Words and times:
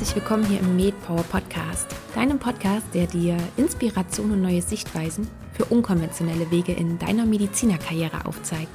herzlich 0.00 0.16
willkommen 0.16 0.46
hier 0.46 0.60
im 0.60 0.76
MedPower 0.76 1.22
Podcast, 1.24 1.86
deinem 2.14 2.38
Podcast, 2.38 2.86
der 2.94 3.06
dir 3.06 3.36
Inspiration 3.58 4.30
und 4.30 4.40
neue 4.40 4.62
Sichtweisen 4.62 5.28
für 5.52 5.66
unkonventionelle 5.66 6.50
Wege 6.50 6.72
in 6.72 6.98
deiner 6.98 7.26
Medizinerkarriere 7.26 8.24
aufzeigt. 8.24 8.70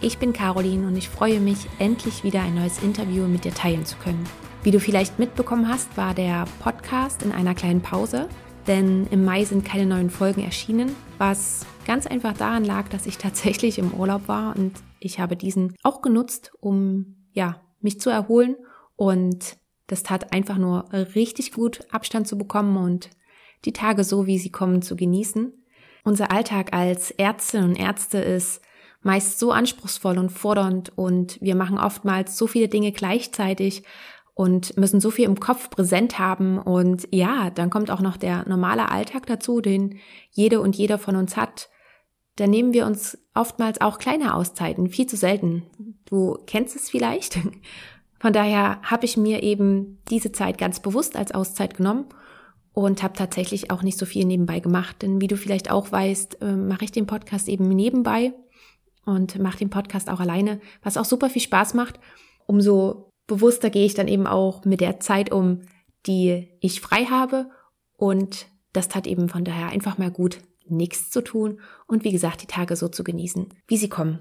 Ich 0.00 0.16
bin 0.16 0.32
Caroline 0.32 0.86
und 0.86 0.96
ich 0.96 1.10
freue 1.10 1.40
mich, 1.40 1.58
endlich 1.78 2.24
wieder 2.24 2.40
ein 2.40 2.54
neues 2.54 2.82
Interview 2.82 3.26
mit 3.26 3.44
dir 3.44 3.52
teilen 3.52 3.84
zu 3.84 3.98
können. 3.98 4.24
Wie 4.62 4.70
du 4.70 4.80
vielleicht 4.80 5.18
mitbekommen 5.18 5.68
hast, 5.68 5.94
war 5.98 6.14
der 6.14 6.46
Podcast 6.60 7.22
in 7.22 7.32
einer 7.32 7.54
kleinen 7.54 7.82
Pause, 7.82 8.26
denn 8.66 9.06
im 9.10 9.26
Mai 9.26 9.44
sind 9.44 9.62
keine 9.62 9.84
neuen 9.84 10.08
Folgen 10.08 10.42
erschienen, 10.42 10.96
was 11.18 11.66
ganz 11.84 12.06
einfach 12.06 12.32
daran 12.32 12.64
lag, 12.64 12.88
dass 12.88 13.04
ich 13.04 13.18
tatsächlich 13.18 13.78
im 13.78 13.92
Urlaub 13.92 14.26
war 14.26 14.56
und 14.56 14.72
ich 15.00 15.20
habe 15.20 15.36
diesen 15.36 15.76
auch 15.82 16.00
genutzt, 16.00 16.52
um 16.60 17.26
ja, 17.32 17.60
mich 17.82 18.00
zu 18.00 18.08
erholen 18.08 18.56
und 18.96 19.58
das 19.86 20.02
tat 20.02 20.32
einfach 20.32 20.58
nur 20.58 20.88
richtig 21.14 21.52
gut, 21.52 21.86
Abstand 21.90 22.26
zu 22.26 22.36
bekommen 22.36 22.76
und 22.76 23.10
die 23.64 23.72
Tage 23.72 24.04
so, 24.04 24.26
wie 24.26 24.38
sie 24.38 24.50
kommen, 24.50 24.82
zu 24.82 24.96
genießen. 24.96 25.52
Unser 26.04 26.30
Alltag 26.30 26.72
als 26.72 27.10
Ärztinnen 27.10 27.70
und 27.70 27.76
Ärzte 27.76 28.18
ist 28.18 28.62
meist 29.02 29.38
so 29.38 29.52
anspruchsvoll 29.52 30.18
und 30.18 30.30
fordernd 30.30 30.92
und 30.96 31.40
wir 31.40 31.54
machen 31.54 31.78
oftmals 31.78 32.36
so 32.36 32.46
viele 32.46 32.68
Dinge 32.68 32.92
gleichzeitig 32.92 33.84
und 34.34 34.76
müssen 34.76 35.00
so 35.00 35.10
viel 35.10 35.24
im 35.24 35.40
Kopf 35.40 35.70
präsent 35.70 36.18
haben 36.18 36.58
und 36.58 37.08
ja, 37.10 37.50
dann 37.50 37.70
kommt 37.70 37.90
auch 37.90 38.00
noch 38.00 38.16
der 38.16 38.46
normale 38.48 38.90
Alltag 38.90 39.26
dazu, 39.26 39.60
den 39.60 39.98
jede 40.30 40.60
und 40.60 40.76
jeder 40.76 40.98
von 40.98 41.16
uns 41.16 41.36
hat. 41.36 41.70
Da 42.34 42.46
nehmen 42.46 42.74
wir 42.74 42.84
uns 42.84 43.16
oftmals 43.34 43.80
auch 43.80 43.98
kleine 43.98 44.34
Auszeiten, 44.34 44.90
viel 44.90 45.06
zu 45.06 45.16
selten. 45.16 45.62
Du 46.04 46.38
kennst 46.46 46.76
es 46.76 46.90
vielleicht. 46.90 47.38
Von 48.18 48.32
daher 48.32 48.80
habe 48.82 49.04
ich 49.04 49.16
mir 49.16 49.42
eben 49.42 49.98
diese 50.10 50.32
Zeit 50.32 50.58
ganz 50.58 50.80
bewusst 50.80 51.16
als 51.16 51.32
Auszeit 51.32 51.76
genommen 51.76 52.06
und 52.72 53.02
habe 53.02 53.14
tatsächlich 53.14 53.70
auch 53.70 53.82
nicht 53.82 53.98
so 53.98 54.06
viel 54.06 54.24
nebenbei 54.24 54.60
gemacht. 54.60 55.02
Denn 55.02 55.20
wie 55.20 55.28
du 55.28 55.36
vielleicht 55.36 55.70
auch 55.70 55.90
weißt, 55.92 56.42
äh, 56.42 56.56
mache 56.56 56.84
ich 56.84 56.92
den 56.92 57.06
Podcast 57.06 57.48
eben 57.48 57.68
nebenbei 57.68 58.32
und 59.04 59.38
mache 59.38 59.58
den 59.58 59.70
Podcast 59.70 60.10
auch 60.10 60.20
alleine, 60.20 60.60
was 60.82 60.96
auch 60.96 61.04
super 61.04 61.30
viel 61.30 61.42
Spaß 61.42 61.74
macht. 61.74 62.00
Umso 62.46 63.10
bewusster 63.26 63.70
gehe 63.70 63.86
ich 63.86 63.94
dann 63.94 64.08
eben 64.08 64.26
auch 64.26 64.64
mit 64.64 64.80
der 64.80 65.00
Zeit 65.00 65.32
um, 65.32 65.62
die 66.06 66.48
ich 66.60 66.80
frei 66.80 67.04
habe. 67.06 67.50
Und 67.96 68.46
das 68.72 68.88
tat 68.88 69.06
eben 69.06 69.28
von 69.28 69.44
daher 69.44 69.68
einfach 69.68 69.98
mal 69.98 70.10
gut, 70.10 70.38
nichts 70.68 71.10
zu 71.10 71.22
tun 71.22 71.60
und 71.86 72.04
wie 72.04 72.12
gesagt, 72.12 72.42
die 72.42 72.46
Tage 72.46 72.76
so 72.76 72.88
zu 72.88 73.04
genießen, 73.04 73.48
wie 73.68 73.76
sie 73.76 73.88
kommen. 73.88 74.18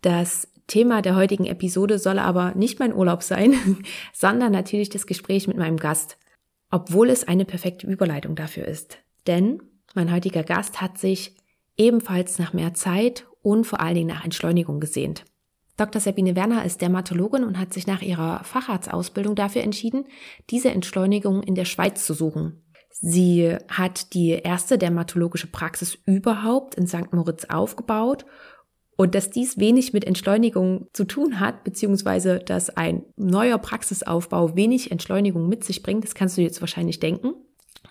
Das 0.00 0.48
Thema 0.66 1.02
der 1.02 1.16
heutigen 1.16 1.46
Episode 1.46 1.98
soll 1.98 2.18
aber 2.18 2.54
nicht 2.54 2.78
mein 2.78 2.94
Urlaub 2.94 3.22
sein, 3.22 3.54
sondern 4.12 4.52
natürlich 4.52 4.88
das 4.88 5.06
Gespräch 5.06 5.46
mit 5.46 5.56
meinem 5.56 5.76
Gast, 5.76 6.18
obwohl 6.70 7.10
es 7.10 7.26
eine 7.26 7.44
perfekte 7.44 7.86
Überleitung 7.86 8.34
dafür 8.34 8.66
ist. 8.66 8.98
Denn 9.26 9.62
mein 9.94 10.12
heutiger 10.12 10.42
Gast 10.42 10.80
hat 10.80 10.98
sich 10.98 11.36
ebenfalls 11.76 12.38
nach 12.38 12.52
mehr 12.52 12.74
Zeit 12.74 13.26
und 13.42 13.64
vor 13.64 13.80
allen 13.80 13.94
Dingen 13.94 14.08
nach 14.08 14.24
Entschleunigung 14.24 14.80
gesehnt. 14.80 15.24
Dr. 15.76 16.00
Sabine 16.00 16.34
Werner 16.34 16.64
ist 16.64 16.80
Dermatologin 16.80 17.44
und 17.44 17.58
hat 17.58 17.74
sich 17.74 17.86
nach 17.86 18.00
ihrer 18.00 18.42
Facharztausbildung 18.44 19.34
dafür 19.34 19.62
entschieden, 19.62 20.06
diese 20.48 20.70
Entschleunigung 20.70 21.42
in 21.42 21.54
der 21.54 21.66
Schweiz 21.66 22.06
zu 22.06 22.14
suchen. 22.14 22.62
Sie 22.90 23.54
hat 23.68 24.14
die 24.14 24.30
erste 24.30 24.78
dermatologische 24.78 25.48
Praxis 25.48 25.98
überhaupt 26.06 26.76
in 26.76 26.86
St. 26.86 27.12
Moritz 27.12 27.44
aufgebaut 27.44 28.24
und 28.96 29.14
dass 29.14 29.30
dies 29.30 29.58
wenig 29.58 29.92
mit 29.92 30.04
Entschleunigung 30.04 30.88
zu 30.92 31.04
tun 31.04 31.38
hat, 31.38 31.64
beziehungsweise 31.64 32.38
dass 32.38 32.70
ein 32.70 33.02
neuer 33.16 33.58
Praxisaufbau 33.58 34.56
wenig 34.56 34.90
Entschleunigung 34.90 35.48
mit 35.48 35.64
sich 35.64 35.82
bringt, 35.82 36.04
das 36.04 36.14
kannst 36.14 36.36
du 36.36 36.42
jetzt 36.42 36.60
wahrscheinlich 36.60 36.98
denken. 36.98 37.34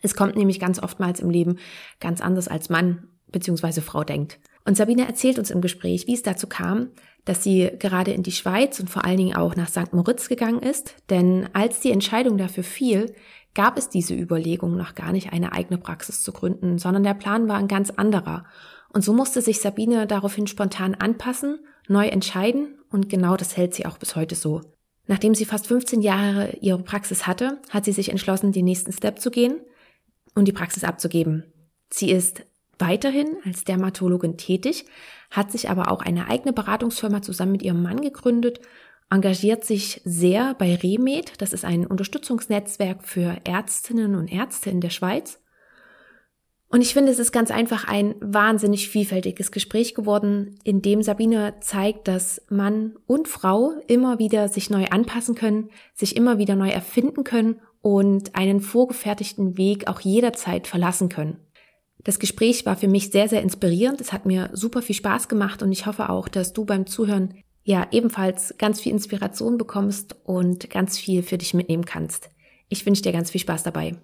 Es 0.01 0.15
kommt 0.15 0.35
nämlich 0.35 0.59
ganz 0.59 0.81
oftmals 0.81 1.19
im 1.19 1.29
Leben 1.29 1.57
ganz 1.99 2.21
anders 2.21 2.47
als 2.47 2.69
Mann 2.69 3.07
beziehungsweise 3.31 3.81
Frau 3.81 4.03
denkt. 4.03 4.39
Und 4.65 4.77
Sabine 4.77 5.05
erzählt 5.05 5.38
uns 5.38 5.51
im 5.51 5.61
Gespräch, 5.61 6.07
wie 6.07 6.13
es 6.13 6.23
dazu 6.23 6.47
kam, 6.47 6.89
dass 7.23 7.44
sie 7.44 7.71
gerade 7.79 8.11
in 8.11 8.23
die 8.23 8.31
Schweiz 8.31 8.79
und 8.79 8.89
vor 8.89 9.03
allen 9.03 9.17
Dingen 9.17 9.35
auch 9.35 9.55
nach 9.55 9.67
St. 9.67 9.94
Moritz 9.94 10.29
gegangen 10.29 10.61
ist. 10.61 10.95
Denn 11.09 11.49
als 11.53 11.81
die 11.81 11.91
Entscheidung 11.91 12.38
dafür 12.38 12.63
fiel, 12.63 13.13
gab 13.53 13.77
es 13.77 13.89
diese 13.89 14.15
Überlegung 14.15 14.75
noch 14.75 14.95
gar 14.95 15.11
nicht, 15.11 15.33
eine 15.33 15.53
eigene 15.53 15.79
Praxis 15.79 16.23
zu 16.23 16.31
gründen, 16.31 16.77
sondern 16.77 17.03
der 17.03 17.13
Plan 17.13 17.47
war 17.47 17.57
ein 17.57 17.67
ganz 17.67 17.89
anderer. 17.89 18.45
Und 18.95 19.01
so 19.01 19.11
musste 19.11 19.41
sich 19.41 19.59
Sabine 19.59 20.07
daraufhin 20.07 20.47
spontan 20.47 20.95
anpassen, 20.95 21.59
neu 21.89 22.07
entscheiden 22.07 22.79
und 22.89 23.09
genau 23.09 23.35
das 23.35 23.57
hält 23.57 23.73
sie 23.73 23.85
auch 23.85 23.97
bis 23.97 24.16
heute 24.16 24.35
so. 24.35 24.61
Nachdem 25.06 25.35
sie 25.35 25.44
fast 25.44 25.67
15 25.67 26.01
Jahre 26.01 26.56
ihre 26.61 26.81
Praxis 26.81 27.28
hatte, 27.28 27.59
hat 27.72 27.83
sie 27.83 27.91
sich 27.91 28.07
entschlossen, 28.07 28.53
den 28.53 28.63
nächsten 28.63 28.94
Step 28.94 29.19
zu 29.19 29.31
gehen 29.31 29.59
und 30.33 30.47
die 30.47 30.53
Praxis 30.53 30.85
abzugeben. 30.85 31.44
Sie 31.89 32.09
ist 32.09 32.45
weiterhin 32.79 33.35
als 33.44 33.66
Dermatologin 33.66 34.38
tätig, 34.38 34.85
hat 35.29 35.51
sich 35.51 35.69
aber 35.69 35.91
auch 35.91 36.01
eine 36.01 36.29
eigene 36.29 36.53
Beratungsfirma 36.53 37.22
zusammen 37.22 37.51
mit 37.51 37.63
ihrem 37.63 37.83
Mann 37.83 38.00
gegründet, 38.00 38.62
engagiert 39.09 39.66
sich 39.66 40.00
sehr 40.06 40.53
bei 40.53 40.73
Remed, 40.73 41.41
das 41.41 41.51
ist 41.51 41.66
ein 41.66 41.85
Unterstützungsnetzwerk 41.85 43.03
für 43.03 43.41
Ärztinnen 43.44 44.16
und 44.16 44.31
Ärzte 44.31 44.69
in 44.69 44.79
der 44.79 44.89
Schweiz 44.89 45.41
und 46.69 46.81
ich 46.81 46.93
finde, 46.93 47.11
es 47.11 47.19
ist 47.19 47.31
ganz 47.31 47.51
einfach 47.51 47.87
ein 47.87 48.15
wahnsinnig 48.19 48.89
vielfältiges 48.89 49.51
Gespräch 49.51 49.93
geworden, 49.93 50.59
in 50.63 50.81
dem 50.81 51.03
Sabine 51.03 51.55
zeigt, 51.61 52.07
dass 52.07 52.41
Mann 52.49 52.95
und 53.05 53.27
Frau 53.27 53.73
immer 53.87 54.19
wieder 54.19 54.49
sich 54.49 54.69
neu 54.69 54.85
anpassen 54.85 55.35
können, 55.35 55.69
sich 55.93 56.15
immer 56.15 56.37
wieder 56.37 56.55
neu 56.55 56.69
erfinden 56.69 57.23
können 57.23 57.61
und 57.81 58.35
einen 58.35 58.61
vorgefertigten 58.61 59.57
Weg 59.57 59.87
auch 59.87 59.99
jederzeit 59.99 60.67
verlassen 60.67 61.07
können. 61.07 61.37
Das 62.03 62.19
Gespräch 62.19 62.65
war 62.65 62.75
für 62.75 62.87
mich 62.87 63.11
sehr, 63.11 63.29
sehr 63.29 63.41
inspirierend. 63.41 64.01
Es 64.01 64.11
hat 64.11 64.25
mir 64.25 64.49
super 64.53 64.81
viel 64.81 64.95
Spaß 64.95 65.27
gemacht 65.27 65.63
und 65.63 65.71
ich 65.71 65.85
hoffe 65.85 66.09
auch, 66.09 66.27
dass 66.27 66.53
du 66.53 66.65
beim 66.65 66.87
Zuhören 66.87 67.35
ja 67.63 67.87
ebenfalls 67.91 68.55
ganz 68.57 68.79
viel 68.79 68.91
Inspiration 68.91 69.57
bekommst 69.57 70.15
und 70.23 70.69
ganz 70.69 70.97
viel 70.97 71.23
für 71.23 71.37
dich 71.37 71.53
mitnehmen 71.53 71.85
kannst. 71.85 72.29
Ich 72.69 72.85
wünsche 72.85 73.01
dir 73.01 73.11
ganz 73.11 73.31
viel 73.31 73.41
Spaß 73.41 73.63
dabei. 73.63 73.97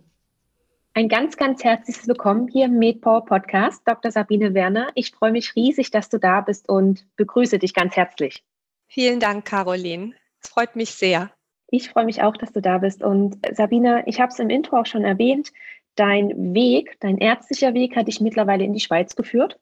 Ein 0.93 1.07
ganz, 1.07 1.37
ganz 1.37 1.63
herzliches 1.63 2.05
Willkommen 2.09 2.49
hier 2.49 2.65
im 2.65 2.77
MedPower 2.77 3.23
Podcast, 3.23 3.81
Dr. 3.87 4.11
Sabine 4.11 4.53
Werner. 4.53 4.89
Ich 4.93 5.11
freue 5.11 5.31
mich 5.31 5.55
riesig, 5.55 5.89
dass 5.89 6.09
du 6.09 6.17
da 6.17 6.41
bist 6.41 6.67
und 6.67 7.07
begrüße 7.15 7.59
dich 7.59 7.73
ganz 7.73 7.95
herzlich. 7.95 8.43
Vielen 8.87 9.21
Dank, 9.21 9.45
Caroline. 9.45 10.11
Es 10.43 10.49
freut 10.49 10.75
mich 10.75 10.89
sehr. 10.89 11.31
Ich 11.69 11.89
freue 11.89 12.03
mich 12.03 12.21
auch, 12.21 12.35
dass 12.35 12.51
du 12.51 12.61
da 12.61 12.79
bist. 12.79 13.03
Und 13.03 13.37
Sabine, 13.53 14.03
ich 14.05 14.19
habe 14.19 14.33
es 14.33 14.39
im 14.39 14.49
Intro 14.49 14.81
auch 14.81 14.85
schon 14.85 15.05
erwähnt, 15.05 15.53
dein 15.95 16.53
Weg, 16.53 16.97
dein 16.99 17.19
ärztlicher 17.19 17.73
Weg 17.73 17.95
hat 17.95 18.09
dich 18.09 18.19
mittlerweile 18.19 18.65
in 18.65 18.73
die 18.73 18.81
Schweiz 18.81 19.15
geführt. 19.15 19.61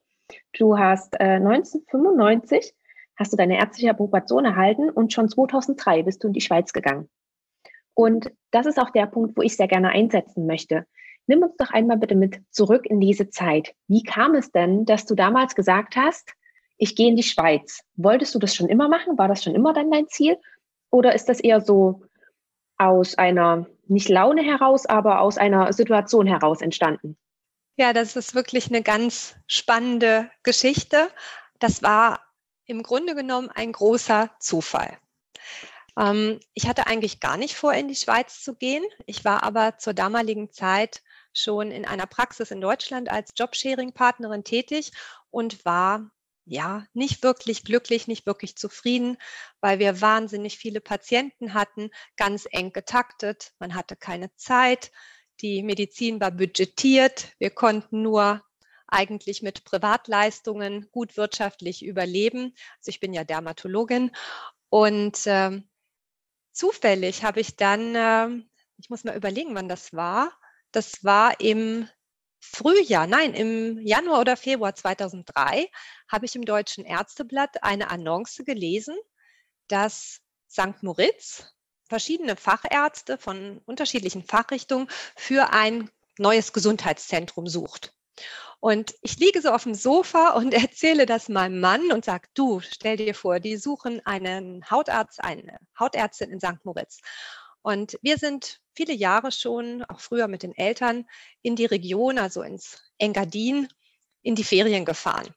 Du 0.58 0.78
hast 0.78 1.14
äh, 1.20 1.36
1995 1.36 2.74
hast 3.14 3.32
du 3.32 3.36
deine 3.36 3.56
ärztliche 3.56 3.90
Approbation 3.90 4.46
erhalten 4.46 4.90
und 4.90 5.12
schon 5.12 5.28
2003 5.28 6.02
bist 6.02 6.24
du 6.24 6.26
in 6.26 6.32
die 6.32 6.40
Schweiz 6.40 6.72
gegangen. 6.72 7.08
Und 7.94 8.32
das 8.50 8.66
ist 8.66 8.80
auch 8.80 8.90
der 8.90 9.06
Punkt, 9.06 9.36
wo 9.36 9.42
ich 9.42 9.56
sehr 9.56 9.68
gerne 9.68 9.90
einsetzen 9.90 10.46
möchte. 10.46 10.86
Nimm 11.26 11.42
uns 11.42 11.56
doch 11.56 11.70
einmal 11.70 11.96
bitte 11.96 12.14
mit 12.14 12.40
zurück 12.50 12.86
in 12.86 13.00
diese 13.00 13.30
Zeit. 13.30 13.74
Wie 13.86 14.02
kam 14.02 14.34
es 14.34 14.50
denn, 14.50 14.84
dass 14.84 15.06
du 15.06 15.14
damals 15.14 15.54
gesagt 15.54 15.96
hast, 15.96 16.32
ich 16.76 16.96
gehe 16.96 17.08
in 17.08 17.16
die 17.16 17.22
Schweiz? 17.22 17.82
Wolltest 17.96 18.34
du 18.34 18.38
das 18.38 18.54
schon 18.54 18.68
immer 18.68 18.88
machen? 18.88 19.18
War 19.18 19.28
das 19.28 19.44
schon 19.44 19.54
immer 19.54 19.72
dann 19.72 19.90
dein 19.90 20.08
Ziel? 20.08 20.38
Oder 20.90 21.14
ist 21.14 21.28
das 21.28 21.40
eher 21.40 21.60
so 21.60 22.02
aus 22.78 23.16
einer, 23.16 23.66
nicht 23.86 24.08
Laune 24.08 24.42
heraus, 24.42 24.86
aber 24.86 25.20
aus 25.20 25.38
einer 25.38 25.72
Situation 25.72 26.26
heraus 26.26 26.62
entstanden? 26.62 27.16
Ja, 27.76 27.92
das 27.92 28.16
ist 28.16 28.34
wirklich 28.34 28.68
eine 28.68 28.82
ganz 28.82 29.36
spannende 29.46 30.30
Geschichte. 30.42 31.08
Das 31.58 31.82
war 31.82 32.20
im 32.66 32.82
Grunde 32.82 33.14
genommen 33.14 33.50
ein 33.54 33.72
großer 33.72 34.30
Zufall. 34.38 34.98
Ähm, 35.98 36.40
ich 36.54 36.68
hatte 36.68 36.86
eigentlich 36.86 37.20
gar 37.20 37.36
nicht 37.36 37.54
vor, 37.54 37.72
in 37.72 37.88
die 37.88 37.96
Schweiz 37.96 38.42
zu 38.42 38.54
gehen. 38.54 38.84
Ich 39.06 39.24
war 39.24 39.42
aber 39.42 39.78
zur 39.78 39.94
damaligen 39.94 40.50
Zeit 40.50 41.02
schon 41.32 41.70
in 41.70 41.84
einer 41.84 42.06
Praxis 42.06 42.50
in 42.50 42.60
Deutschland 42.60 43.10
als 43.10 43.30
Jobsharing-Partnerin 43.36 44.44
tätig 44.44 44.92
und 45.30 45.64
war 45.64 46.10
ja 46.44 46.84
nicht 46.94 47.22
wirklich 47.22 47.64
glücklich, 47.64 48.08
nicht 48.08 48.26
wirklich 48.26 48.56
zufrieden, 48.56 49.16
weil 49.60 49.78
wir 49.78 50.00
wahnsinnig 50.00 50.58
viele 50.58 50.80
Patienten 50.80 51.54
hatten, 51.54 51.90
ganz 52.16 52.46
eng 52.50 52.72
getaktet. 52.72 53.52
Man 53.58 53.74
hatte 53.74 53.96
keine 53.96 54.34
Zeit. 54.34 54.90
Die 55.40 55.62
Medizin 55.62 56.20
war 56.20 56.32
budgetiert. 56.32 57.32
Wir 57.38 57.50
konnten 57.50 58.02
nur 58.02 58.42
eigentlich 58.88 59.42
mit 59.42 59.64
Privatleistungen 59.64 60.90
gut 60.90 61.16
wirtschaftlich 61.16 61.84
überleben. 61.84 62.54
Also 62.78 62.88
ich 62.88 63.00
bin 63.00 63.12
ja 63.12 63.22
Dermatologin 63.24 64.10
und 64.68 65.26
äh, 65.26 65.62
zufällig 66.52 67.22
habe 67.22 67.40
ich 67.40 67.56
dann, 67.56 67.94
äh, 67.94 68.44
ich 68.78 68.90
muss 68.90 69.04
mal 69.04 69.16
überlegen, 69.16 69.54
wann 69.54 69.68
das 69.68 69.92
war, 69.92 70.32
das 70.72 71.04
war 71.04 71.40
im 71.40 71.88
Frühjahr, 72.40 73.06
nein, 73.06 73.34
im 73.34 73.78
Januar 73.86 74.20
oder 74.20 74.36
Februar 74.36 74.74
2003 74.74 75.68
habe 76.08 76.26
ich 76.26 76.34
im 76.34 76.44
Deutschen 76.44 76.84
Ärzteblatt 76.84 77.62
eine 77.62 77.90
Annonce 77.90 78.44
gelesen, 78.44 78.96
dass 79.68 80.20
St. 80.50 80.82
Moritz 80.82 81.44
verschiedene 81.88 82.36
Fachärzte 82.36 83.18
von 83.18 83.60
unterschiedlichen 83.66 84.24
Fachrichtungen 84.24 84.88
für 85.16 85.52
ein 85.52 85.90
neues 86.18 86.52
Gesundheitszentrum 86.52 87.46
sucht. 87.46 87.94
Und 88.60 88.94
ich 89.00 89.18
liege 89.18 89.40
so 89.40 89.50
auf 89.50 89.62
dem 89.64 89.74
Sofa 89.74 90.30
und 90.30 90.52
erzähle 90.54 91.06
das 91.06 91.28
meinem 91.28 91.60
Mann 91.60 91.92
und 91.92 92.04
sage, 92.04 92.28
du, 92.34 92.60
stell 92.60 92.96
dir 92.96 93.14
vor, 93.14 93.40
die 93.40 93.56
suchen 93.56 94.04
einen 94.06 94.68
Hautarzt, 94.70 95.22
eine 95.22 95.58
Hautärztin 95.78 96.30
in 96.30 96.40
St. 96.40 96.64
Moritz. 96.64 97.00
Und 97.62 97.98
wir 98.02 98.16
sind 98.16 98.60
viele 98.74 98.94
Jahre 98.94 99.32
schon, 99.32 99.84
auch 99.84 100.00
früher 100.00 100.28
mit 100.28 100.42
den 100.42 100.56
Eltern, 100.56 101.06
in 101.42 101.56
die 101.56 101.66
Region, 101.66 102.18
also 102.18 102.42
ins 102.42 102.82
Engadin, 102.98 103.68
in 104.22 104.34
die 104.34 104.44
Ferien 104.44 104.84
gefahren. 104.84 105.34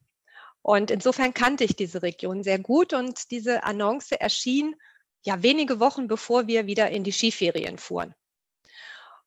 Und 0.61 0.91
insofern 0.91 1.33
kannte 1.33 1.65
ich 1.65 1.75
diese 1.75 2.01
Region 2.01 2.43
sehr 2.43 2.59
gut 2.59 2.93
und 2.93 3.31
diese 3.31 3.63
Annonce 3.63 4.13
erschien 4.13 4.75
ja 5.23 5.41
wenige 5.41 5.79
Wochen 5.79 6.07
bevor 6.07 6.47
wir 6.47 6.67
wieder 6.67 6.89
in 6.89 7.03
die 7.03 7.11
Skiferien 7.11 7.77
fuhren. 7.77 8.13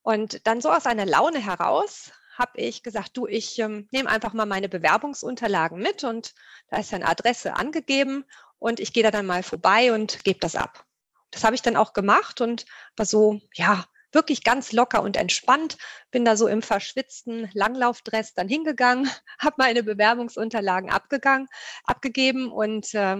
Und 0.02 0.46
dann 0.46 0.60
so 0.60 0.70
aus 0.70 0.86
einer 0.86 1.04
Laune 1.04 1.38
heraus 1.38 2.12
habe 2.38 2.60
ich 2.60 2.82
gesagt, 2.82 3.16
du, 3.16 3.26
ich 3.26 3.58
ähm, 3.58 3.88
nehme 3.90 4.08
einfach 4.08 4.32
mal 4.34 4.46
meine 4.46 4.68
Bewerbungsunterlagen 4.68 5.78
mit 5.78 6.04
und 6.04 6.34
da 6.68 6.78
ist 6.78 6.92
eine 6.94 7.06
Adresse 7.06 7.54
angegeben 7.54 8.24
und 8.58 8.78
ich 8.78 8.92
gehe 8.92 9.02
da 9.02 9.10
dann 9.10 9.26
mal 9.26 9.42
vorbei 9.42 9.92
und 9.92 10.22
gebe 10.24 10.38
das 10.38 10.54
ab. 10.54 10.86
Das 11.30 11.44
habe 11.44 11.54
ich 11.54 11.62
dann 11.62 11.76
auch 11.76 11.92
gemacht 11.92 12.40
und 12.40 12.64
war 12.96 13.06
so, 13.06 13.40
ja, 13.54 13.84
wirklich 14.12 14.44
ganz 14.44 14.72
locker 14.72 15.02
und 15.02 15.16
entspannt, 15.16 15.76
bin 16.10 16.24
da 16.24 16.36
so 16.36 16.48
im 16.48 16.62
verschwitzten 16.62 17.50
Langlaufdress 17.52 18.34
dann 18.34 18.48
hingegangen, 18.48 19.08
habe 19.38 19.56
meine 19.58 19.82
Bewerbungsunterlagen 19.82 20.90
abgegangen, 20.90 21.48
abgegeben 21.84 22.50
und 22.50 22.94
äh, 22.94 23.18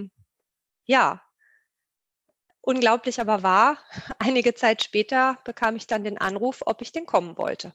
ja, 0.85 1.23
unglaublich 2.61 3.21
aber 3.21 3.43
wahr, 3.43 3.79
einige 4.19 4.55
Zeit 4.55 4.83
später 4.83 5.39
bekam 5.45 5.77
ich 5.77 5.87
dann 5.87 6.05
den 6.05 6.19
Anruf, 6.19 6.63
ob 6.67 6.83
ich 6.83 6.93
denn 6.93 7.07
kommen 7.07 7.37
wollte. 7.37 7.73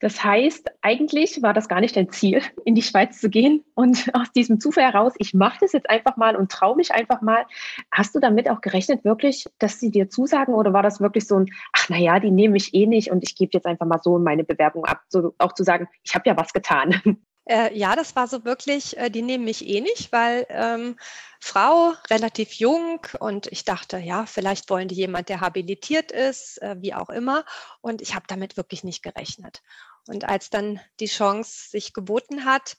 Das 0.00 0.22
heißt, 0.22 0.70
eigentlich 0.80 1.42
war 1.42 1.52
das 1.52 1.68
gar 1.68 1.80
nicht 1.80 1.96
dein 1.96 2.10
Ziel, 2.10 2.40
in 2.64 2.74
die 2.74 2.82
Schweiz 2.82 3.20
zu 3.20 3.28
gehen. 3.28 3.64
Und 3.74 4.14
aus 4.14 4.30
diesem 4.32 4.60
Zufall 4.60 4.84
heraus, 4.84 5.14
ich 5.18 5.34
mache 5.34 5.58
das 5.60 5.72
jetzt 5.72 5.90
einfach 5.90 6.16
mal 6.16 6.36
und 6.36 6.50
traue 6.50 6.76
mich 6.76 6.92
einfach 6.92 7.20
mal. 7.20 7.46
Hast 7.90 8.14
du 8.14 8.20
damit 8.20 8.48
auch 8.48 8.60
gerechnet, 8.60 9.04
wirklich, 9.04 9.46
dass 9.58 9.80
sie 9.80 9.90
dir 9.90 10.08
zusagen? 10.08 10.54
Oder 10.54 10.72
war 10.72 10.82
das 10.82 11.00
wirklich 11.00 11.26
so 11.26 11.38
ein, 11.38 11.46
ach 11.72 11.88
naja, 11.88 12.20
die 12.20 12.30
nehme 12.30 12.56
ich 12.56 12.74
eh 12.74 12.86
nicht 12.86 13.10
und 13.10 13.24
ich 13.24 13.34
gebe 13.36 13.50
jetzt 13.52 13.66
einfach 13.66 13.86
mal 13.86 14.00
so 14.02 14.18
meine 14.18 14.44
Bewerbung 14.44 14.84
ab, 14.84 15.02
so 15.08 15.34
auch 15.38 15.52
zu 15.52 15.64
sagen, 15.64 15.88
ich 16.02 16.14
habe 16.14 16.28
ja 16.28 16.36
was 16.36 16.52
getan? 16.52 17.00
Äh, 17.48 17.74
ja, 17.74 17.96
das 17.96 18.14
war 18.14 18.28
so 18.28 18.44
wirklich, 18.44 18.98
äh, 18.98 19.08
die 19.08 19.22
nehmen 19.22 19.44
mich 19.44 19.66
eh 19.66 19.80
nicht, 19.80 20.12
weil 20.12 20.46
ähm, 20.50 20.96
Frau, 21.40 21.94
relativ 22.10 22.52
jung 22.52 23.00
und 23.20 23.46
ich 23.46 23.64
dachte, 23.64 23.96
ja, 23.96 24.26
vielleicht 24.26 24.68
wollen 24.68 24.88
die 24.88 24.96
jemand, 24.96 25.30
der 25.30 25.40
habilitiert 25.40 26.12
ist, 26.12 26.60
äh, 26.60 26.76
wie 26.80 26.92
auch 26.92 27.08
immer. 27.08 27.46
Und 27.80 28.02
ich 28.02 28.14
habe 28.14 28.26
damit 28.28 28.58
wirklich 28.58 28.84
nicht 28.84 29.02
gerechnet. 29.02 29.62
Und 30.08 30.24
als 30.24 30.50
dann 30.50 30.80
die 31.00 31.06
Chance 31.06 31.68
sich 31.70 31.92
geboten 31.92 32.44
hat, 32.44 32.76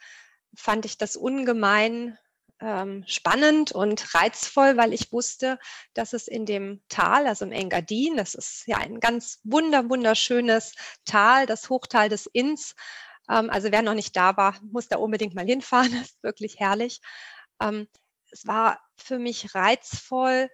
fand 0.56 0.86
ich 0.86 0.98
das 0.98 1.16
ungemein 1.16 2.18
ähm, 2.62 3.04
spannend 3.08 3.72
und 3.72 4.14
reizvoll, 4.16 4.78
weil 4.78 4.94
ich 4.94 5.12
wusste, 5.12 5.60
dass 5.94 6.14
es 6.14 6.28
in 6.28 6.46
dem 6.46 6.82
Tal, 6.90 7.28
also 7.28 7.46
im 7.46 7.52
Engadin, 7.52 8.18
das 8.18 8.36
ist 8.36 8.68
ja 8.68 8.78
ein 8.78 9.00
ganz 9.00 9.40
wunder, 9.44 9.90
wunderschönes 9.90 10.74
Tal, 11.06 11.46
das 11.46 11.70
Hochtal 11.70 12.10
des 12.10 12.26
Inns. 12.26 12.76
Ähm, 13.30 13.50
also 13.50 13.72
wer 13.72 13.82
noch 13.82 13.94
nicht 13.94 14.16
da 14.16 14.36
war, 14.36 14.60
muss 14.62 14.88
da 14.88 14.98
unbedingt 14.98 15.36
mal 15.36 15.46
hinfahren. 15.46 15.92
Das 16.00 16.10
ist 16.10 16.24
wirklich 16.24 16.60
herrlich. 16.60 17.00
Ähm, 17.62 17.88
es 18.32 18.46
war 18.46 18.80
für 18.98 19.20
mich 19.20 19.56
reizvoll 19.56 20.50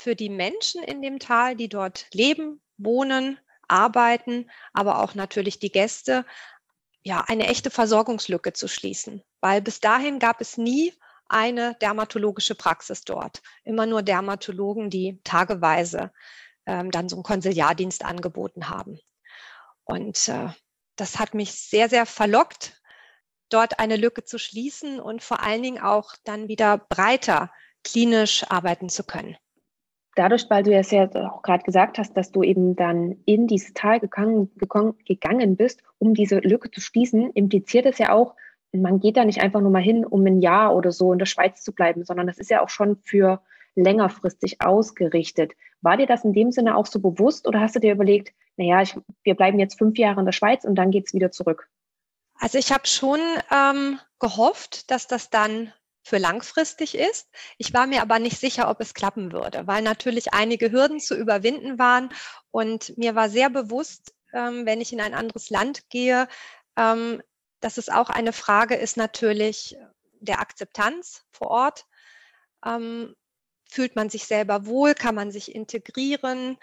für 0.00 0.14
die 0.14 0.30
Menschen 0.30 0.82
in 0.82 1.02
dem 1.02 1.18
Tal, 1.18 1.56
die 1.56 1.68
dort 1.68 2.06
leben, 2.12 2.62
wohnen, 2.76 3.38
arbeiten, 3.68 4.50
aber 4.72 5.02
auch 5.02 5.14
natürlich 5.14 5.58
die 5.58 5.70
Gäste, 5.70 6.24
ja, 7.02 7.24
eine 7.26 7.46
echte 7.46 7.70
Versorgungslücke 7.70 8.52
zu 8.52 8.68
schließen. 8.68 9.22
Weil 9.40 9.62
bis 9.62 9.80
dahin 9.80 10.18
gab 10.18 10.40
es 10.40 10.56
nie 10.56 10.92
eine 11.28 11.74
dermatologische 11.80 12.54
Praxis 12.54 13.02
dort. 13.02 13.42
Immer 13.64 13.86
nur 13.86 14.02
Dermatologen, 14.02 14.90
die 14.90 15.20
tageweise 15.24 16.12
ähm, 16.66 16.90
dann 16.90 17.08
so 17.08 17.16
einen 17.16 17.22
Konsiliardienst 17.22 18.04
angeboten 18.04 18.68
haben. 18.68 18.98
Und 19.84 20.28
äh, 20.28 20.48
das 20.96 21.18
hat 21.18 21.34
mich 21.34 21.52
sehr, 21.52 21.88
sehr 21.88 22.06
verlockt, 22.06 22.80
dort 23.50 23.78
eine 23.78 23.96
Lücke 23.96 24.24
zu 24.24 24.38
schließen 24.38 25.00
und 25.00 25.22
vor 25.22 25.40
allen 25.40 25.62
Dingen 25.62 25.82
auch 25.82 26.14
dann 26.24 26.48
wieder 26.48 26.78
breiter 26.78 27.52
klinisch 27.84 28.44
arbeiten 28.50 28.88
zu 28.88 29.04
können 29.04 29.36
dadurch, 30.18 30.50
weil 30.50 30.62
du 30.62 30.74
es 30.74 30.90
ja 30.90 31.08
auch 31.30 31.42
gerade 31.42 31.62
gesagt 31.64 31.98
hast, 31.98 32.16
dass 32.16 32.32
du 32.32 32.42
eben 32.42 32.76
dann 32.76 33.16
in 33.24 33.46
dieses 33.46 33.72
Tal 33.74 34.00
gegangen, 34.00 34.50
gegangen 35.06 35.56
bist, 35.56 35.82
um 35.98 36.14
diese 36.14 36.38
Lücke 36.38 36.70
zu 36.70 36.80
schließen, 36.80 37.30
impliziert 37.30 37.86
es 37.86 37.98
ja 37.98 38.12
auch, 38.12 38.34
man 38.72 39.00
geht 39.00 39.16
da 39.16 39.24
nicht 39.24 39.40
einfach 39.40 39.60
nur 39.60 39.70
mal 39.70 39.82
hin, 39.82 40.04
um 40.04 40.26
ein 40.26 40.40
Jahr 40.40 40.74
oder 40.74 40.92
so 40.92 41.12
in 41.12 41.18
der 41.18 41.26
Schweiz 41.26 41.62
zu 41.62 41.72
bleiben, 41.72 42.04
sondern 42.04 42.26
das 42.26 42.38
ist 42.38 42.50
ja 42.50 42.62
auch 42.62 42.68
schon 42.68 42.98
für 43.04 43.40
längerfristig 43.76 44.60
ausgerichtet. 44.60 45.52
War 45.80 45.96
dir 45.96 46.06
das 46.06 46.24
in 46.24 46.32
dem 46.32 46.50
Sinne 46.50 46.76
auch 46.76 46.86
so 46.86 47.00
bewusst 47.00 47.46
oder 47.46 47.60
hast 47.60 47.76
du 47.76 47.80
dir 47.80 47.92
überlegt, 47.92 48.34
naja, 48.56 48.82
ich, 48.82 48.96
wir 49.22 49.36
bleiben 49.36 49.58
jetzt 49.58 49.78
fünf 49.78 49.96
Jahre 49.96 50.20
in 50.20 50.26
der 50.26 50.32
Schweiz 50.32 50.64
und 50.64 50.74
dann 50.74 50.90
geht 50.90 51.06
es 51.06 51.14
wieder 51.14 51.30
zurück? 51.30 51.68
Also 52.40 52.58
ich 52.58 52.72
habe 52.72 52.86
schon 52.86 53.20
ähm, 53.52 53.98
gehofft, 54.18 54.90
dass 54.90 55.06
das 55.06 55.30
dann 55.30 55.72
für 56.08 56.18
langfristig 56.18 56.96
ist. 56.96 57.28
Ich 57.58 57.74
war 57.74 57.86
mir 57.86 58.02
aber 58.02 58.18
nicht 58.18 58.40
sicher, 58.40 58.70
ob 58.70 58.80
es 58.80 58.94
klappen 58.94 59.32
würde, 59.32 59.66
weil 59.66 59.82
natürlich 59.82 60.32
einige 60.32 60.72
Hürden 60.72 61.00
zu 61.00 61.14
überwinden 61.14 61.78
waren. 61.78 62.08
Und 62.50 62.96
mir 62.96 63.14
war 63.14 63.28
sehr 63.28 63.50
bewusst, 63.50 64.14
ähm, 64.32 64.66
wenn 64.66 64.80
ich 64.80 64.92
in 64.92 65.00
ein 65.00 65.14
anderes 65.14 65.50
Land 65.50 65.88
gehe, 65.90 66.26
ähm, 66.76 67.22
dass 67.60 67.76
es 67.76 67.88
auch 67.88 68.08
eine 68.08 68.32
Frage 68.32 68.74
ist 68.74 68.96
natürlich 68.96 69.76
der 70.20 70.40
Akzeptanz 70.40 71.24
vor 71.30 71.48
Ort. 71.48 71.86
Ähm, 72.64 73.14
fühlt 73.70 73.94
man 73.94 74.08
sich 74.08 74.24
selber 74.24 74.66
wohl? 74.66 74.94
Kann 74.94 75.14
man 75.14 75.30
sich 75.30 75.54
integrieren? 75.54 76.56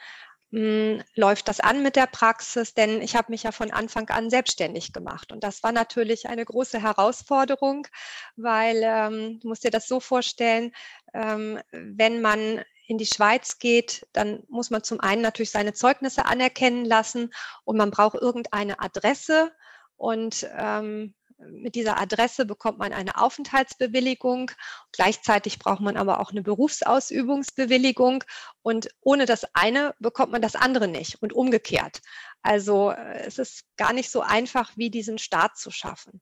Hm, 0.51 1.03
läuft 1.15 1.47
das 1.47 1.59
an 1.59 1.83
mit 1.83 1.95
der 1.95 2.07
Praxis? 2.07 2.73
Denn 2.73 3.01
ich 3.01 3.15
habe 3.15 3.31
mich 3.31 3.43
ja 3.43 3.51
von 3.51 3.71
Anfang 3.71 4.09
an 4.09 4.29
selbstständig 4.29 4.93
gemacht. 4.93 5.31
Und 5.31 5.43
das 5.43 5.63
war 5.63 5.71
natürlich 5.71 6.27
eine 6.29 6.45
große 6.45 6.81
Herausforderung, 6.81 7.87
weil 8.35 8.81
ähm, 8.83 9.39
du 9.41 9.47
musst 9.47 9.63
dir 9.63 9.71
das 9.71 9.87
so 9.87 9.99
vorstellen, 9.99 10.71
ähm, 11.13 11.59
wenn 11.71 12.21
man 12.21 12.63
in 12.87 12.97
die 12.97 13.05
Schweiz 13.05 13.57
geht, 13.57 14.07
dann 14.13 14.43
muss 14.47 14.69
man 14.69 14.83
zum 14.83 14.99
einen 14.99 15.21
natürlich 15.21 15.51
seine 15.51 15.73
Zeugnisse 15.73 16.25
anerkennen 16.25 16.85
lassen 16.85 17.33
und 17.63 17.77
man 17.77 17.91
braucht 17.91 18.15
irgendeine 18.15 18.79
Adresse. 18.79 19.51
Und 19.97 20.47
ähm, 20.57 21.15
mit 21.37 21.75
dieser 21.75 21.99
Adresse 21.99 22.45
bekommt 22.45 22.79
man 22.79 22.93
eine 22.93 23.17
Aufenthaltsbewilligung. 23.21 24.51
Gleichzeitig 24.91 25.59
braucht 25.59 25.81
man 25.81 25.97
aber 25.97 26.19
auch 26.19 26.31
eine 26.31 26.41
Berufsausübungsbewilligung. 26.41 28.23
Und 28.61 28.89
ohne 29.01 29.25
das 29.25 29.45
eine 29.53 29.93
bekommt 29.99 30.31
man 30.31 30.41
das 30.41 30.55
andere 30.55 30.87
nicht 30.87 31.21
und 31.21 31.33
umgekehrt. 31.33 32.01
Also 32.41 32.91
äh, 32.91 33.23
es 33.25 33.37
ist 33.37 33.65
gar 33.77 33.93
nicht 33.93 34.09
so 34.09 34.21
einfach, 34.21 34.71
wie 34.77 34.89
diesen 34.89 35.17
Start 35.17 35.57
zu 35.57 35.71
schaffen. 35.71 36.21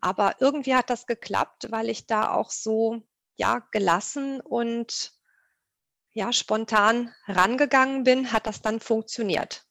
Aber 0.00 0.36
irgendwie 0.40 0.74
hat 0.74 0.90
das 0.90 1.06
geklappt, 1.06 1.70
weil 1.70 1.88
ich 1.88 2.06
da 2.06 2.32
auch 2.32 2.50
so 2.50 3.02
ja 3.36 3.60
gelassen 3.70 4.40
und 4.40 5.12
ja 6.12 6.32
spontan 6.32 7.14
rangegangen 7.26 8.04
bin, 8.04 8.32
hat 8.32 8.46
das 8.46 8.62
dann 8.62 8.80
funktioniert. 8.80 9.66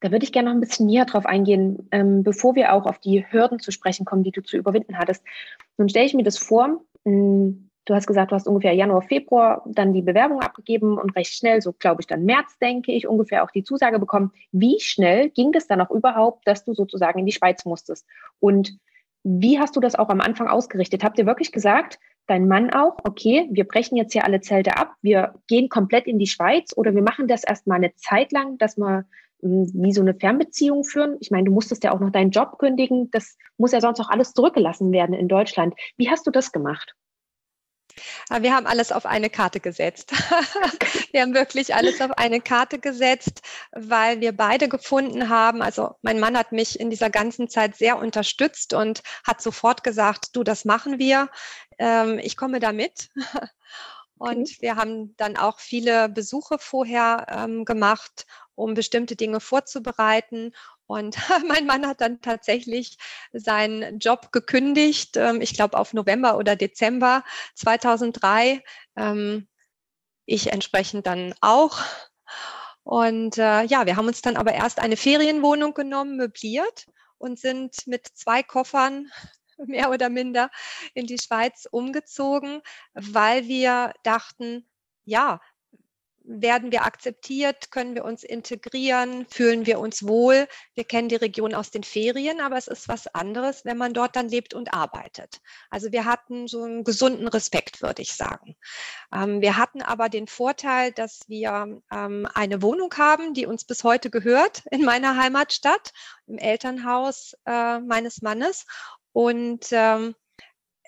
Da 0.00 0.10
würde 0.10 0.24
ich 0.24 0.32
gerne 0.32 0.50
noch 0.50 0.56
ein 0.56 0.60
bisschen 0.60 0.86
näher 0.86 1.06
drauf 1.06 1.26
eingehen, 1.26 1.88
ähm, 1.90 2.22
bevor 2.22 2.54
wir 2.54 2.72
auch 2.72 2.86
auf 2.86 2.98
die 2.98 3.24
Hürden 3.30 3.58
zu 3.58 3.70
sprechen 3.70 4.04
kommen, 4.04 4.22
die 4.22 4.32
du 4.32 4.42
zu 4.42 4.56
überwinden 4.56 4.98
hattest. 4.98 5.24
Nun 5.78 5.88
stelle 5.88 6.06
ich 6.06 6.14
mir 6.14 6.24
das 6.24 6.38
vor, 6.38 6.80
mh, 7.04 7.12
hm, 7.12 7.70
du 7.84 7.94
hast 7.94 8.06
gesagt, 8.06 8.30
du 8.30 8.34
hast 8.34 8.48
ungefähr 8.48 8.72
Januar, 8.72 9.02
Februar 9.02 9.62
dann 9.66 9.92
die 9.92 10.02
Bewerbung 10.02 10.40
abgegeben 10.40 10.98
und 10.98 11.14
recht 11.16 11.34
schnell, 11.34 11.60
so 11.60 11.72
glaube 11.72 12.00
ich 12.00 12.06
dann 12.06 12.24
März, 12.24 12.58
denke 12.58 12.92
ich, 12.92 13.06
ungefähr 13.06 13.44
auch 13.44 13.50
die 13.50 13.64
Zusage 13.64 13.98
bekommen. 13.98 14.32
Wie 14.52 14.80
schnell 14.80 15.30
ging 15.30 15.52
das 15.52 15.66
dann 15.66 15.80
auch 15.80 15.90
überhaupt, 15.90 16.46
dass 16.46 16.64
du 16.64 16.74
sozusagen 16.74 17.18
in 17.18 17.26
die 17.26 17.32
Schweiz 17.32 17.64
musstest? 17.64 18.06
Und 18.40 18.78
wie 19.22 19.58
hast 19.58 19.76
du 19.76 19.80
das 19.80 19.94
auch 19.94 20.08
am 20.08 20.20
Anfang 20.20 20.48
ausgerichtet? 20.48 21.04
Habt 21.04 21.18
ihr 21.18 21.26
wirklich 21.26 21.52
gesagt, 21.52 21.98
dein 22.26 22.48
Mann 22.48 22.72
auch, 22.72 22.96
okay, 23.04 23.48
wir 23.50 23.64
brechen 23.64 23.96
jetzt 23.96 24.12
hier 24.12 24.24
alle 24.24 24.40
Zelte 24.40 24.76
ab, 24.76 24.94
wir 25.02 25.34
gehen 25.46 25.68
komplett 25.68 26.06
in 26.06 26.18
die 26.18 26.26
Schweiz 26.26 26.72
oder 26.76 26.94
wir 26.94 27.02
machen 27.02 27.28
das 27.28 27.44
erstmal 27.44 27.78
eine 27.78 27.94
Zeit 27.96 28.32
lang, 28.32 28.58
dass 28.58 28.76
wir 28.76 29.06
wie 29.44 29.92
so 29.92 30.00
eine 30.00 30.14
Fernbeziehung 30.14 30.84
führen? 30.84 31.16
Ich 31.20 31.30
meine, 31.30 31.44
du 31.44 31.52
musstest 31.52 31.84
ja 31.84 31.92
auch 31.92 32.00
noch 32.00 32.10
deinen 32.10 32.30
Job 32.30 32.58
kündigen. 32.58 33.10
Das 33.10 33.36
muss 33.58 33.72
ja 33.72 33.80
sonst 33.80 34.00
auch 34.00 34.08
alles 34.08 34.32
zurückgelassen 34.32 34.90
werden 34.92 35.14
in 35.14 35.28
Deutschland. 35.28 35.74
Wie 35.96 36.10
hast 36.10 36.26
du 36.26 36.30
das 36.30 36.50
gemacht? 36.50 36.94
Ah, 38.28 38.42
wir 38.42 38.54
haben 38.54 38.66
alles 38.66 38.90
auf 38.90 39.06
eine 39.06 39.30
Karte 39.30 39.60
gesetzt. 39.60 40.12
wir 41.12 41.22
haben 41.22 41.34
wirklich 41.34 41.74
alles 41.74 42.00
auf 42.00 42.12
eine 42.12 42.40
Karte 42.40 42.78
gesetzt, 42.78 43.42
weil 43.72 44.20
wir 44.20 44.32
beide 44.32 44.68
gefunden 44.68 45.28
haben, 45.28 45.62
also 45.62 45.94
mein 46.02 46.18
Mann 46.18 46.36
hat 46.36 46.52
mich 46.52 46.80
in 46.80 46.90
dieser 46.90 47.10
ganzen 47.10 47.48
Zeit 47.48 47.76
sehr 47.76 47.98
unterstützt 47.98 48.74
und 48.74 49.02
hat 49.24 49.40
sofort 49.40 49.84
gesagt, 49.84 50.34
du, 50.34 50.42
das 50.42 50.64
machen 50.64 50.98
wir. 50.98 51.28
Ähm, 51.78 52.18
ich 52.18 52.36
komme 52.36 52.60
da 52.60 52.72
mit. 52.72 53.10
Und 54.24 54.62
wir 54.62 54.76
haben 54.76 55.14
dann 55.18 55.36
auch 55.36 55.60
viele 55.60 56.08
Besuche 56.08 56.58
vorher 56.58 57.26
ähm, 57.28 57.66
gemacht, 57.66 58.26
um 58.54 58.72
bestimmte 58.72 59.16
Dinge 59.16 59.38
vorzubereiten. 59.38 60.54
Und 60.86 61.16
mein 61.46 61.66
Mann 61.66 61.86
hat 61.86 62.00
dann 62.00 62.22
tatsächlich 62.22 62.96
seinen 63.32 63.98
Job 63.98 64.32
gekündigt, 64.32 65.18
ähm, 65.18 65.42
ich 65.42 65.52
glaube 65.52 65.76
auf 65.76 65.92
November 65.92 66.38
oder 66.38 66.56
Dezember 66.56 67.22
2003. 67.54 68.62
Ähm, 68.96 69.46
ich 70.24 70.52
entsprechend 70.52 71.06
dann 71.06 71.34
auch. 71.42 71.80
Und 72.82 73.36
äh, 73.36 73.64
ja, 73.64 73.84
wir 73.84 73.96
haben 73.96 74.06
uns 74.06 74.22
dann 74.22 74.36
aber 74.36 74.52
erst 74.54 74.78
eine 74.78 74.96
Ferienwohnung 74.96 75.74
genommen, 75.74 76.16
möbliert 76.16 76.86
und 77.18 77.38
sind 77.38 77.86
mit 77.86 78.06
zwei 78.14 78.42
Koffern 78.42 79.10
mehr 79.66 79.90
oder 79.90 80.08
minder 80.08 80.50
in 80.94 81.06
die 81.06 81.18
Schweiz 81.18 81.66
umgezogen, 81.70 82.60
weil 82.94 83.46
wir 83.48 83.92
dachten, 84.02 84.66
ja, 85.04 85.40
werden 86.24 86.72
wir 86.72 86.84
akzeptiert, 86.84 87.70
können 87.70 87.94
wir 87.94 88.04
uns 88.04 88.24
integrieren, 88.24 89.26
fühlen 89.28 89.66
wir 89.66 89.78
uns 89.78 90.06
wohl. 90.06 90.48
Wir 90.74 90.84
kennen 90.84 91.10
die 91.10 91.16
Region 91.16 91.54
aus 91.54 91.70
den 91.70 91.84
Ferien, 91.84 92.40
aber 92.40 92.56
es 92.56 92.66
ist 92.66 92.88
was 92.88 93.06
anderes, 93.08 93.64
wenn 93.64 93.76
man 93.76 93.92
dort 93.92 94.16
dann 94.16 94.30
lebt 94.30 94.54
und 94.54 94.72
arbeitet. 94.72 95.40
Also 95.70 95.92
wir 95.92 96.06
hatten 96.06 96.48
so 96.48 96.62
einen 96.62 96.82
gesunden 96.82 97.28
Respekt, 97.28 97.82
würde 97.82 98.00
ich 98.00 98.14
sagen. 98.14 98.56
Ähm, 99.12 99.42
wir 99.42 99.58
hatten 99.58 99.82
aber 99.82 100.08
den 100.08 100.26
Vorteil, 100.26 100.92
dass 100.92 101.20
wir 101.28 101.82
ähm, 101.92 102.28
eine 102.34 102.62
Wohnung 102.62 102.92
haben, 102.96 103.34
die 103.34 103.46
uns 103.46 103.64
bis 103.64 103.84
heute 103.84 104.08
gehört 104.08 104.62
in 104.70 104.82
meiner 104.82 105.16
Heimatstadt, 105.16 105.92
im 106.26 106.38
Elternhaus 106.38 107.34
äh, 107.44 107.80
meines 107.80 108.22
Mannes. 108.22 108.64
Und 109.14 109.68
ähm, 109.70 110.14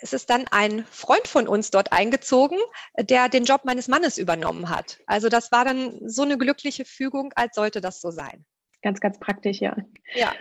es 0.03 0.13
ist 0.13 0.29
dann 0.29 0.45
ein 0.51 0.85
Freund 0.91 1.27
von 1.27 1.49
uns 1.49 1.71
dort 1.71 1.93
eingezogen, 1.93 2.59
der 2.99 3.29
den 3.31 3.45
Job 3.45 3.63
meines 3.65 3.89
Mannes 3.89 4.19
übernommen 4.19 4.69
hat. 4.69 4.99
Also 5.07 5.29
das 5.31 5.53
war 5.53 5.65
dann 5.65 6.07
so 6.07 6.23
eine 6.23 6.37
glückliche 6.37 6.85
Fügung, 6.85 7.33
als 7.35 7.55
sollte 7.55 7.81
das 7.81 8.01
so 8.01 8.11
sein. 8.11 8.45
Ganz, 8.83 9.01
ganz 9.01 9.19
praktisch, 9.19 9.61
ja. 9.61 9.77
Ja. 10.15 10.33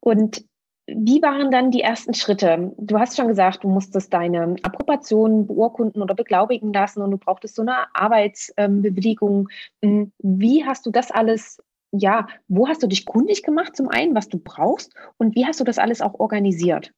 Und 0.00 0.44
wie 0.88 1.20
waren 1.20 1.50
dann 1.50 1.70
die 1.70 1.82
ersten 1.82 2.14
Schritte? 2.14 2.72
Du 2.78 2.98
hast 2.98 3.16
schon 3.16 3.28
gesagt, 3.28 3.64
du 3.64 3.68
musstest 3.68 4.12
deine 4.12 4.56
Approbation 4.62 5.46
beurkunden 5.46 6.00
oder 6.00 6.14
beglaubigen 6.14 6.72
lassen 6.72 7.02
und 7.02 7.10
du 7.10 7.18
brauchtest 7.18 7.56
so 7.56 7.62
eine 7.62 7.94
Arbeitsbewilligung. 7.94 9.48
Hm, 9.82 10.12
wie 10.18 10.64
hast 10.64 10.86
du 10.86 10.90
das 10.90 11.10
alles, 11.10 11.62
ja, 11.92 12.28
wo 12.48 12.68
hast 12.68 12.82
du 12.82 12.86
dich 12.86 13.04
kundig 13.04 13.42
gemacht 13.42 13.76
zum 13.76 13.88
einen, 13.88 14.14
was 14.14 14.28
du 14.28 14.38
brauchst 14.38 14.94
und 15.18 15.34
wie 15.34 15.44
hast 15.44 15.60
du 15.60 15.64
das 15.64 15.78
alles 15.78 16.00
auch 16.00 16.14
organisiert? 16.14 16.92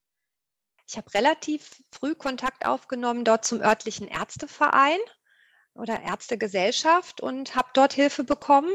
Ich 0.89 0.97
habe 0.97 1.13
relativ 1.13 1.83
früh 1.91 2.15
Kontakt 2.15 2.65
aufgenommen 2.65 3.23
dort 3.23 3.45
zum 3.45 3.61
örtlichen 3.61 4.07
Ärzteverein 4.07 4.97
oder 5.75 6.01
Ärztegesellschaft 6.01 7.21
und 7.21 7.53
habe 7.55 7.69
dort 7.75 7.93
Hilfe 7.93 8.23
bekommen. 8.23 8.71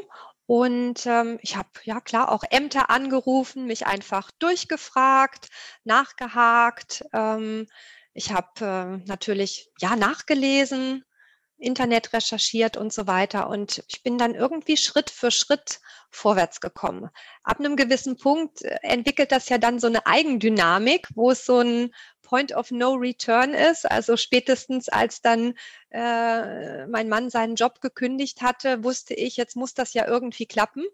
Und 0.46 1.06
ähm, 1.06 1.40
ich 1.42 1.56
habe 1.56 1.70
ja 1.82 2.00
klar 2.00 2.30
auch 2.30 2.44
Ämter 2.48 2.88
angerufen, 2.88 3.66
mich 3.66 3.86
einfach 3.86 4.30
durchgefragt, 4.38 5.48
nachgehakt. 5.82 7.04
Ähm, 7.12 7.66
ich 8.12 8.30
habe 8.32 8.60
äh, 8.60 9.08
natürlich 9.08 9.72
ja 9.80 9.96
nachgelesen, 9.96 11.04
Internet 11.58 12.12
recherchiert 12.12 12.76
und 12.76 12.92
so 12.92 13.06
weiter. 13.06 13.48
Und 13.48 13.84
ich 13.88 14.02
bin 14.02 14.18
dann 14.18 14.34
irgendwie 14.34 14.76
Schritt 14.76 15.10
für 15.10 15.30
Schritt 15.30 15.80
vorwärts 16.10 16.60
gekommen. 16.60 17.10
Ab 17.42 17.58
einem 17.58 17.76
gewissen 17.76 18.16
Punkt 18.16 18.62
äh, 18.62 18.78
entwickelt 18.82 19.32
das 19.32 19.48
ja 19.48 19.58
dann 19.58 19.78
so 19.78 19.86
eine 19.86 20.06
Eigendynamik, 20.06 21.08
wo 21.14 21.30
es 21.30 21.44
so 21.44 21.60
ein 21.60 21.90
Point 22.22 22.54
of 22.54 22.70
No 22.70 22.94
Return 22.94 23.54
ist. 23.54 23.90
Also 23.90 24.16
spätestens 24.16 24.88
als 24.88 25.22
dann 25.22 25.54
äh, 25.90 26.86
mein 26.86 27.08
Mann 27.08 27.30
seinen 27.30 27.54
Job 27.54 27.80
gekündigt 27.80 28.42
hatte, 28.42 28.82
wusste 28.84 29.14
ich, 29.14 29.36
jetzt 29.36 29.56
muss 29.56 29.74
das 29.74 29.94
ja 29.94 30.06
irgendwie 30.06 30.46
klappen. 30.46 30.84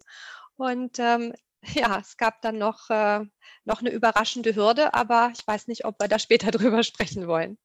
Und 0.57 0.99
ähm, 0.99 1.33
ja, 1.75 1.99
es 2.01 2.17
gab 2.17 2.43
dann 2.43 2.59
noch, 2.59 2.91
äh, 2.91 3.21
noch 3.65 3.81
eine 3.81 3.91
überraschende 3.91 4.55
Hürde, 4.55 4.95
aber 4.95 5.33
ich 5.35 5.47
weiß 5.47 5.69
nicht, 5.69 5.85
ob 5.85 6.01
wir 6.01 6.09
da 6.09 6.19
später 6.19 6.51
drüber 6.51 6.83
sprechen 6.83 7.27
wollen. 7.27 7.59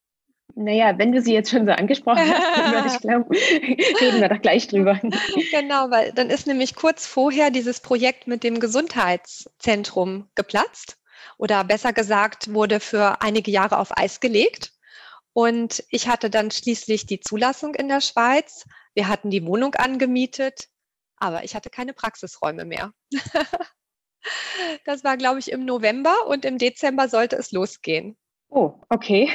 Naja, 0.54 0.98
wenn 0.98 1.12
du 1.12 1.22
sie 1.22 1.34
jetzt 1.34 1.50
schon 1.50 1.66
so 1.66 1.72
angesprochen 1.72 2.20
hast, 2.20 2.58
dann 2.58 2.74
würde 2.74 2.88
ich 2.88 3.00
glauben, 3.02 3.26
reden 4.02 4.22
wir 4.22 4.30
doch 4.30 4.42
gleich 4.42 4.68
drüber. 4.68 5.00
Genau, 5.52 5.90
weil 5.90 6.14
dann 6.14 6.30
ist 6.30 6.48
nämlich 6.48 6.76
kurz 6.76 7.06
vorher 7.06 7.50
dieses 7.50 7.82
Projekt 7.82 8.28
mit 8.28 8.44
dem 8.44 8.60
Gesundheitszentrum 8.60 10.30
geplatzt 10.36 10.98
oder 11.38 11.64
besser 11.64 11.94
gesagt 11.94 12.54
wurde 12.54 12.80
für 12.80 13.22
einige 13.22 13.52
Jahre 13.52 13.80
auf 13.80 13.98
Eis 13.98 14.20
gelegt. 14.20 14.72
Und 15.34 15.84
ich 15.90 16.08
hatte 16.08 16.30
dann 16.30 16.52
schließlich 16.52 17.06
die 17.06 17.20
Zulassung 17.20 17.76
in 17.76 17.90
der 17.90 18.00
Schweiz. 18.00 18.64
Wir 18.94 19.10
hatten 19.10 19.30
die 19.30 19.46
Wohnung 19.46 19.76
angemietet, 19.76 20.70
aber 21.18 21.44
ich 21.44 21.56
hatte 21.56 21.70
keine 21.70 21.92
Praxisräume 21.92 22.64
mehr. 22.64 22.94
das 24.86 25.04
war, 25.04 25.18
glaube 25.18 25.40
ich, 25.40 25.52
im 25.52 25.66
November 25.66 26.28
und 26.28 26.46
im 26.46 26.58
Dezember 26.58 27.10
sollte 27.10 27.36
es 27.36 27.52
losgehen. 27.52 28.16
Oh, 28.48 28.76
okay. 28.88 29.30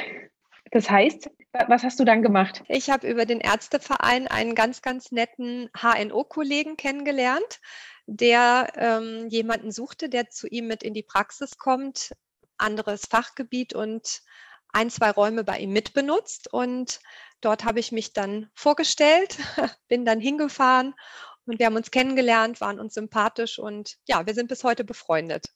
Das 0.71 0.89
heißt, 0.89 1.29
was 1.67 1.83
hast 1.83 1.99
du 1.99 2.05
dann 2.05 2.21
gemacht? 2.21 2.63
Ich 2.69 2.89
habe 2.89 3.07
über 3.07 3.25
den 3.25 3.41
Ärzteverein 3.41 4.27
einen 4.27 4.55
ganz, 4.55 4.81
ganz 4.81 5.11
netten 5.11 5.69
HNO-Kollegen 5.77 6.77
kennengelernt, 6.77 7.59
der 8.05 8.71
ähm, 8.75 9.27
jemanden 9.27 9.71
suchte, 9.71 10.07
der 10.07 10.29
zu 10.29 10.47
ihm 10.47 10.67
mit 10.67 10.81
in 10.81 10.93
die 10.93 11.03
Praxis 11.03 11.57
kommt, 11.57 12.13
anderes 12.57 13.05
Fachgebiet 13.05 13.73
und 13.75 14.21
ein, 14.69 14.89
zwei 14.89 15.11
Räume 15.11 15.43
bei 15.43 15.59
ihm 15.59 15.73
mitbenutzt. 15.73 16.51
Und 16.53 17.01
dort 17.41 17.65
habe 17.65 17.81
ich 17.81 17.91
mich 17.91 18.13
dann 18.13 18.49
vorgestellt, 18.55 19.37
bin 19.89 20.05
dann 20.05 20.21
hingefahren 20.21 20.93
und 21.45 21.59
wir 21.59 21.65
haben 21.65 21.75
uns 21.75 21.91
kennengelernt, 21.91 22.61
waren 22.61 22.79
uns 22.79 22.93
sympathisch 22.93 23.59
und 23.59 23.97
ja, 24.07 24.25
wir 24.25 24.33
sind 24.33 24.47
bis 24.47 24.63
heute 24.63 24.85
befreundet. 24.85 25.47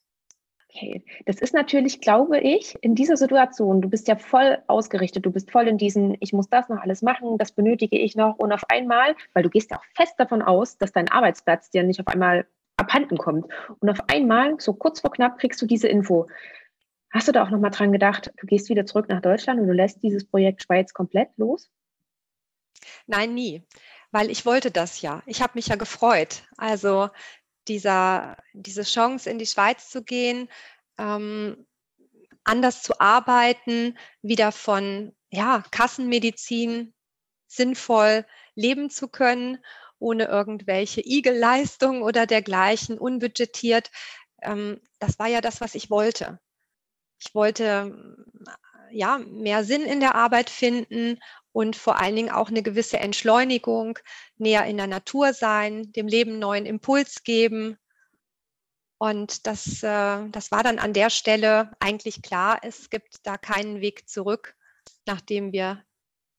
Okay, 0.76 1.06
das 1.26 1.40
ist 1.40 1.54
natürlich, 1.54 2.02
glaube 2.02 2.38
ich, 2.40 2.76
in 2.82 2.96
dieser 2.96 3.16
Situation, 3.16 3.82
du 3.82 3.90
bist 3.90 4.10
ja 4.10 4.18
voll 4.18 4.62
ausgerichtet, 4.68 5.26
du 5.26 5.32
bist 5.32 5.50
voll 5.50 5.70
in 5.70 5.78
diesen, 5.78 6.18
ich 6.20 6.34
muss 6.34 6.50
das 6.50 6.68
noch 6.68 6.82
alles 6.82 7.02
machen, 7.02 7.38
das 7.38 7.54
benötige 7.54 7.98
ich 7.98 8.18
noch 8.18 8.38
und 8.40 8.52
auf 8.52 8.70
einmal, 8.70 9.16
weil 9.34 9.44
du 9.44 9.50
gehst 9.50 9.72
ja 9.72 9.78
auch 9.78 9.86
fest 9.96 10.16
davon 10.18 10.42
aus, 10.42 10.78
dass 10.78 10.92
dein 10.92 11.10
Arbeitsplatz 11.10 11.70
dir 11.70 11.84
nicht 11.84 12.02
auf 12.02 12.08
einmal 12.08 12.46
abhanden 12.76 13.18
kommt 13.18 13.46
und 13.80 13.90
auf 13.90 14.00
einmal, 14.10 14.60
so 14.60 14.74
kurz 14.74 15.00
vor 15.00 15.14
knapp, 15.14 15.40
kriegst 15.40 15.62
du 15.62 15.66
diese 15.66 15.88
Info. 15.88 16.28
Hast 17.10 17.30
du 17.30 17.32
da 17.32 17.44
auch 17.44 17.52
nochmal 17.52 17.72
dran 17.72 17.94
gedacht, 17.94 18.34
du 18.36 18.46
gehst 18.46 18.68
wieder 18.68 18.86
zurück 18.86 19.08
nach 19.08 19.22
Deutschland 19.22 19.62
und 19.62 19.68
du 19.68 19.74
lässt 19.74 20.04
dieses 20.04 20.28
Projekt 20.28 20.64
Schweiz 20.64 20.94
komplett 20.94 21.30
los? 21.38 21.72
Nein, 23.08 23.34
nie, 23.34 23.64
weil 24.12 24.30
ich 24.30 24.46
wollte 24.46 24.72
das 24.72 25.02
ja. 25.02 25.24
Ich 25.26 25.42
habe 25.42 25.54
mich 25.56 25.68
ja 25.68 25.78
gefreut. 25.78 26.44
Also 26.58 27.10
dieser, 27.68 28.38
diese 28.54 28.84
Chance, 28.84 29.30
in 29.30 29.40
die 29.40 29.46
Schweiz 29.46 29.90
zu 29.90 30.04
gehen, 30.04 30.50
ähm, 30.98 31.66
anders 32.44 32.84
zu 32.84 33.00
arbeiten, 33.00 33.98
wieder 34.22 34.52
von 34.52 35.16
ja, 35.30 35.64
Kassenmedizin 35.72 36.94
sinnvoll 37.48 38.26
leben 38.56 38.90
zu 38.90 39.08
können, 39.08 39.64
ohne 40.00 40.26
irgendwelche 40.26 41.02
Igelleistungen 41.02 42.04
oder 42.04 42.26
dergleichen, 42.26 42.98
unbudgetiert. 42.98 43.92
Ähm, 44.42 44.80
das 45.00 45.20
war 45.20 45.28
ja 45.28 45.42
das, 45.42 45.62
was 45.62 45.76
ich 45.76 45.90
wollte. 45.90 46.40
Ich 47.20 47.34
wollte 47.34 48.16
ja 48.92 49.18
mehr 49.18 49.64
Sinn 49.64 49.84
in 49.84 50.00
der 50.00 50.16
Arbeit 50.16 50.50
finden 50.50 51.20
und 51.56 51.78
vor 51.78 52.02
allen 52.02 52.18
Dingen 52.18 52.32
auch 52.32 52.50
eine 52.50 52.64
gewisse 52.64 53.00
Entschleunigung, 53.00 53.98
näher 54.38 54.66
in 54.66 54.76
der 54.76 54.88
Natur 54.88 55.32
sein, 55.32 55.90
dem 55.94 56.06
Leben 56.06 56.38
neuen 56.38 56.66
Impuls 56.66 57.24
geben. 57.24 57.78
Und 58.98 59.48
das, 59.48 59.82
äh, 59.82 60.28
das 60.32 60.52
war 60.52 60.64
dann 60.64 60.80
an 60.80 60.92
der 60.92 61.10
Stelle 61.10 61.72
eigentlich 61.80 62.22
klar, 62.22 62.60
es 62.62 62.90
gibt 62.90 63.26
da 63.26 63.38
keinen 63.38 63.80
Weg 63.80 64.10
zurück, 64.10 64.54
nachdem 65.06 65.54
wir 65.54 65.82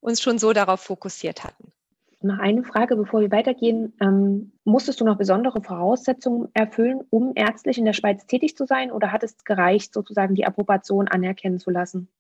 uns 0.00 0.20
schon 0.20 0.38
so 0.38 0.52
darauf 0.52 0.82
fokussiert 0.82 1.44
hatten. 1.44 1.72
Noch 2.20 2.38
eine 2.38 2.62
Frage, 2.62 2.94
bevor 2.94 3.22
wir 3.22 3.30
weitergehen. 3.30 3.94
Ähm, 4.02 4.52
musstest 4.64 5.00
du 5.00 5.06
noch 5.06 5.16
besondere 5.16 5.62
Voraussetzungen 5.62 6.50
erfüllen, 6.52 7.00
um 7.08 7.32
ärztlich 7.34 7.78
in 7.78 7.86
der 7.86 7.94
Schweiz 7.94 8.26
tätig 8.26 8.54
zu 8.54 8.66
sein 8.66 8.92
oder 8.92 9.12
hat 9.12 9.22
es 9.22 9.42
gereicht, 9.44 9.94
sozusagen 9.94 10.34
die 10.34 10.44
Approbation 10.44 11.08
anerkennen 11.08 11.58
zu 11.58 11.70
lassen? 11.70 12.10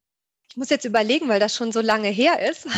Ich 0.48 0.56
muss 0.56 0.70
jetzt 0.70 0.84
überlegen, 0.84 1.28
weil 1.28 1.40
das 1.40 1.54
schon 1.54 1.72
so 1.72 1.80
lange 1.80 2.08
her 2.08 2.48
ist. 2.48 2.66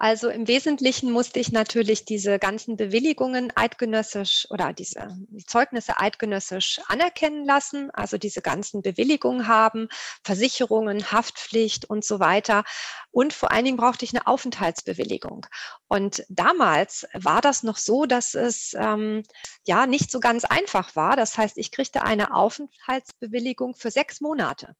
Also 0.00 0.28
im 0.28 0.46
Wesentlichen 0.46 1.10
musste 1.10 1.40
ich 1.40 1.50
natürlich 1.50 2.04
diese 2.04 2.38
ganzen 2.38 2.76
Bewilligungen 2.76 3.52
eidgenössisch 3.56 4.46
oder 4.48 4.72
diese 4.72 5.08
die 5.30 5.44
Zeugnisse 5.44 5.98
eidgenössisch 5.98 6.80
anerkennen 6.86 7.44
lassen, 7.44 7.90
also 7.90 8.16
diese 8.16 8.40
ganzen 8.40 8.80
Bewilligungen 8.80 9.48
haben, 9.48 9.88
Versicherungen, 10.22 11.10
Haftpflicht 11.10 11.90
und 11.90 12.04
so 12.04 12.20
weiter. 12.20 12.62
Und 13.10 13.32
vor 13.32 13.50
allen 13.50 13.64
Dingen 13.64 13.76
brauchte 13.76 14.04
ich 14.04 14.14
eine 14.14 14.28
Aufenthaltsbewilligung. 14.28 15.46
Und 15.88 16.24
damals 16.28 17.04
war 17.12 17.40
das 17.40 17.64
noch 17.64 17.76
so, 17.76 18.06
dass 18.06 18.36
es 18.36 18.74
ähm, 18.78 19.24
ja 19.66 19.86
nicht 19.86 20.12
so 20.12 20.20
ganz 20.20 20.44
einfach 20.44 20.94
war. 20.94 21.16
Das 21.16 21.36
heißt, 21.36 21.58
ich 21.58 21.72
kriegte 21.72 22.04
eine 22.04 22.34
Aufenthaltsbewilligung 22.34 23.74
für 23.74 23.90
sechs 23.90 24.20
Monate. 24.20 24.76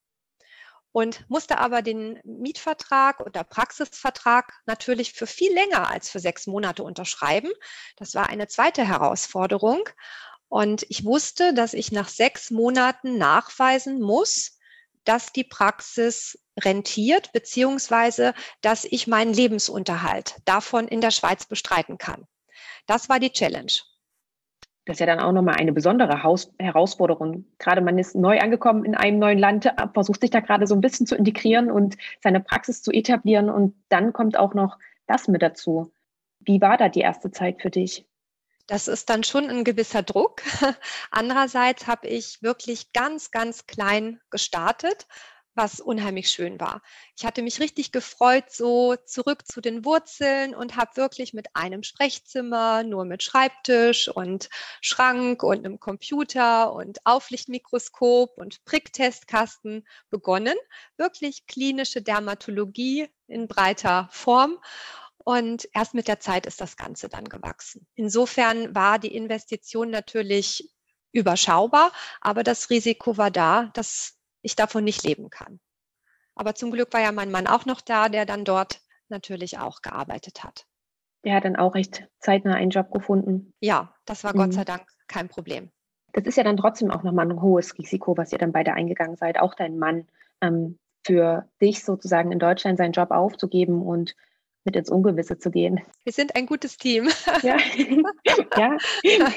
Und 0.92 1.28
musste 1.28 1.58
aber 1.58 1.82
den 1.82 2.20
Mietvertrag 2.24 3.20
oder 3.20 3.44
Praxisvertrag 3.44 4.52
natürlich 4.66 5.12
für 5.12 5.26
viel 5.26 5.52
länger 5.52 5.88
als 5.90 6.10
für 6.10 6.18
sechs 6.18 6.46
Monate 6.46 6.82
unterschreiben. 6.82 7.50
Das 7.96 8.14
war 8.14 8.28
eine 8.28 8.48
zweite 8.48 8.86
Herausforderung. 8.86 9.88
Und 10.48 10.86
ich 10.88 11.04
wusste, 11.04 11.52
dass 11.52 11.74
ich 11.74 11.92
nach 11.92 12.08
sechs 12.08 12.50
Monaten 12.50 13.18
nachweisen 13.18 14.00
muss, 14.00 14.58
dass 15.04 15.32
die 15.32 15.44
Praxis 15.44 16.38
rentiert, 16.58 17.32
beziehungsweise 17.32 18.34
dass 18.62 18.84
ich 18.84 19.06
meinen 19.06 19.32
Lebensunterhalt 19.32 20.36
davon 20.44 20.88
in 20.88 21.00
der 21.00 21.10
Schweiz 21.10 21.46
bestreiten 21.46 21.98
kann. 21.98 22.26
Das 22.86 23.08
war 23.08 23.20
die 23.20 23.32
Challenge. 23.32 23.72
Das 24.88 24.94
ist 24.94 25.00
ja 25.00 25.06
dann 25.06 25.20
auch 25.20 25.32
nochmal 25.32 25.56
eine 25.56 25.74
besondere 25.74 26.22
Haus 26.22 26.50
Herausforderung. 26.58 27.44
Gerade 27.58 27.82
man 27.82 27.98
ist 27.98 28.14
neu 28.14 28.38
angekommen 28.40 28.86
in 28.86 28.94
einem 28.94 29.18
neuen 29.18 29.38
Land, 29.38 29.66
äh, 29.66 29.72
versucht 29.92 30.22
sich 30.22 30.30
da 30.30 30.40
gerade 30.40 30.66
so 30.66 30.74
ein 30.74 30.80
bisschen 30.80 31.06
zu 31.06 31.14
integrieren 31.14 31.70
und 31.70 31.98
seine 32.22 32.40
Praxis 32.40 32.80
zu 32.80 32.90
etablieren. 32.90 33.50
Und 33.50 33.74
dann 33.90 34.14
kommt 34.14 34.38
auch 34.38 34.54
noch 34.54 34.78
das 35.06 35.28
mit 35.28 35.42
dazu. 35.42 35.92
Wie 36.40 36.62
war 36.62 36.78
da 36.78 36.88
die 36.88 37.00
erste 37.00 37.30
Zeit 37.30 37.60
für 37.60 37.68
dich? 37.68 38.06
Das 38.66 38.88
ist 38.88 39.10
dann 39.10 39.24
schon 39.24 39.50
ein 39.50 39.62
gewisser 39.62 40.02
Druck. 40.02 40.40
Andererseits 41.10 41.86
habe 41.86 42.08
ich 42.08 42.40
wirklich 42.40 42.94
ganz, 42.94 43.30
ganz 43.30 43.66
klein 43.66 44.22
gestartet, 44.30 45.06
was 45.58 45.80
unheimlich 45.80 46.30
schön 46.30 46.58
war. 46.60 46.80
Ich 47.16 47.26
hatte 47.26 47.42
mich 47.42 47.60
richtig 47.60 47.90
gefreut, 47.92 48.44
so 48.50 48.94
zurück 48.94 49.46
zu 49.46 49.60
den 49.60 49.84
Wurzeln 49.84 50.54
und 50.54 50.76
habe 50.76 50.96
wirklich 50.96 51.34
mit 51.34 51.48
einem 51.54 51.82
Sprechzimmer, 51.82 52.84
nur 52.84 53.04
mit 53.04 53.24
Schreibtisch 53.24 54.08
und 54.08 54.48
Schrank 54.80 55.42
und 55.42 55.58
einem 55.58 55.80
Computer 55.80 56.72
und 56.72 57.00
Auflichtmikroskop 57.04 58.38
und 58.38 58.64
Pricktestkasten 58.64 59.86
begonnen. 60.10 60.54
Wirklich 60.96 61.46
klinische 61.46 62.02
Dermatologie 62.02 63.08
in 63.26 63.48
breiter 63.48 64.08
Form. 64.12 64.58
Und 65.24 65.68
erst 65.74 65.92
mit 65.92 66.06
der 66.06 66.20
Zeit 66.20 66.46
ist 66.46 66.60
das 66.60 66.76
Ganze 66.76 67.08
dann 67.08 67.24
gewachsen. 67.24 67.86
Insofern 67.96 68.74
war 68.76 69.00
die 69.00 69.14
Investition 69.14 69.90
natürlich 69.90 70.70
überschaubar, 71.12 71.92
aber 72.20 72.44
das 72.44 72.70
Risiko 72.70 73.16
war 73.16 73.30
da, 73.30 73.70
dass 73.74 74.17
ich 74.42 74.56
davon 74.56 74.84
nicht 74.84 75.02
leben 75.04 75.30
kann. 75.30 75.60
Aber 76.34 76.54
zum 76.54 76.70
Glück 76.70 76.92
war 76.92 77.00
ja 77.00 77.12
mein 77.12 77.30
Mann 77.30 77.46
auch 77.46 77.66
noch 77.66 77.80
da, 77.80 78.08
der 78.08 78.24
dann 78.24 78.44
dort 78.44 78.80
natürlich 79.08 79.58
auch 79.58 79.82
gearbeitet 79.82 80.44
hat. 80.44 80.66
Der 81.24 81.34
hat 81.34 81.44
dann 81.44 81.56
auch 81.56 81.74
recht 81.74 82.08
zeitnah 82.20 82.54
einen 82.54 82.70
Job 82.70 82.92
gefunden. 82.92 83.52
Ja, 83.60 83.94
das 84.04 84.22
war 84.24 84.34
mhm. 84.34 84.38
Gott 84.38 84.52
sei 84.52 84.64
Dank 84.64 84.86
kein 85.08 85.28
Problem. 85.28 85.70
Das 86.12 86.24
ist 86.24 86.36
ja 86.36 86.44
dann 86.44 86.56
trotzdem 86.56 86.90
auch 86.90 87.02
nochmal 87.02 87.30
ein 87.30 87.42
hohes 87.42 87.76
Risiko, 87.76 88.16
was 88.16 88.32
ihr 88.32 88.38
dann 88.38 88.52
beide 88.52 88.72
eingegangen 88.72 89.16
seid, 89.16 89.38
auch 89.38 89.54
dein 89.54 89.78
Mann, 89.78 90.06
ähm, 90.40 90.78
für 91.04 91.48
dich 91.60 91.84
sozusagen 91.84 92.32
in 92.32 92.38
Deutschland 92.38 92.78
seinen 92.78 92.92
Job 92.92 93.10
aufzugeben 93.10 93.82
und 93.82 94.14
mit 94.68 94.76
ins 94.76 94.90
Ungewisse 94.90 95.38
zu 95.38 95.50
gehen. 95.50 95.80
Wir 96.04 96.12
sind 96.12 96.36
ein 96.36 96.44
gutes 96.44 96.76
Team. 96.76 97.08
Ja. 97.42 97.56
ja. 99.02 99.28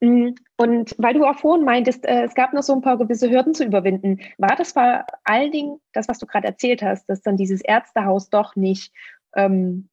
Mm, 0.00 0.34
und 0.56 0.94
weil 0.96 1.14
du 1.14 1.24
auch 1.24 1.38
vorhin 1.38 1.64
meintest, 1.64 2.06
äh, 2.06 2.22
es 2.22 2.34
gab 2.34 2.52
noch 2.52 2.62
so 2.62 2.72
ein 2.72 2.82
paar 2.82 2.96
gewisse 2.96 3.28
Hürden 3.28 3.52
zu 3.52 3.64
überwinden, 3.64 4.20
war 4.38 4.54
das 4.56 4.72
vor 4.72 5.04
allen 5.24 5.50
Dingen 5.50 5.80
das, 5.92 6.08
was 6.08 6.18
du 6.18 6.26
gerade 6.26 6.46
erzählt 6.46 6.82
hast, 6.82 7.08
dass 7.08 7.20
dann 7.20 7.36
dieses 7.36 7.60
Ärztehaus 7.62 8.30
doch 8.30 8.54
nicht, 8.54 8.92
ähm, 9.34 9.88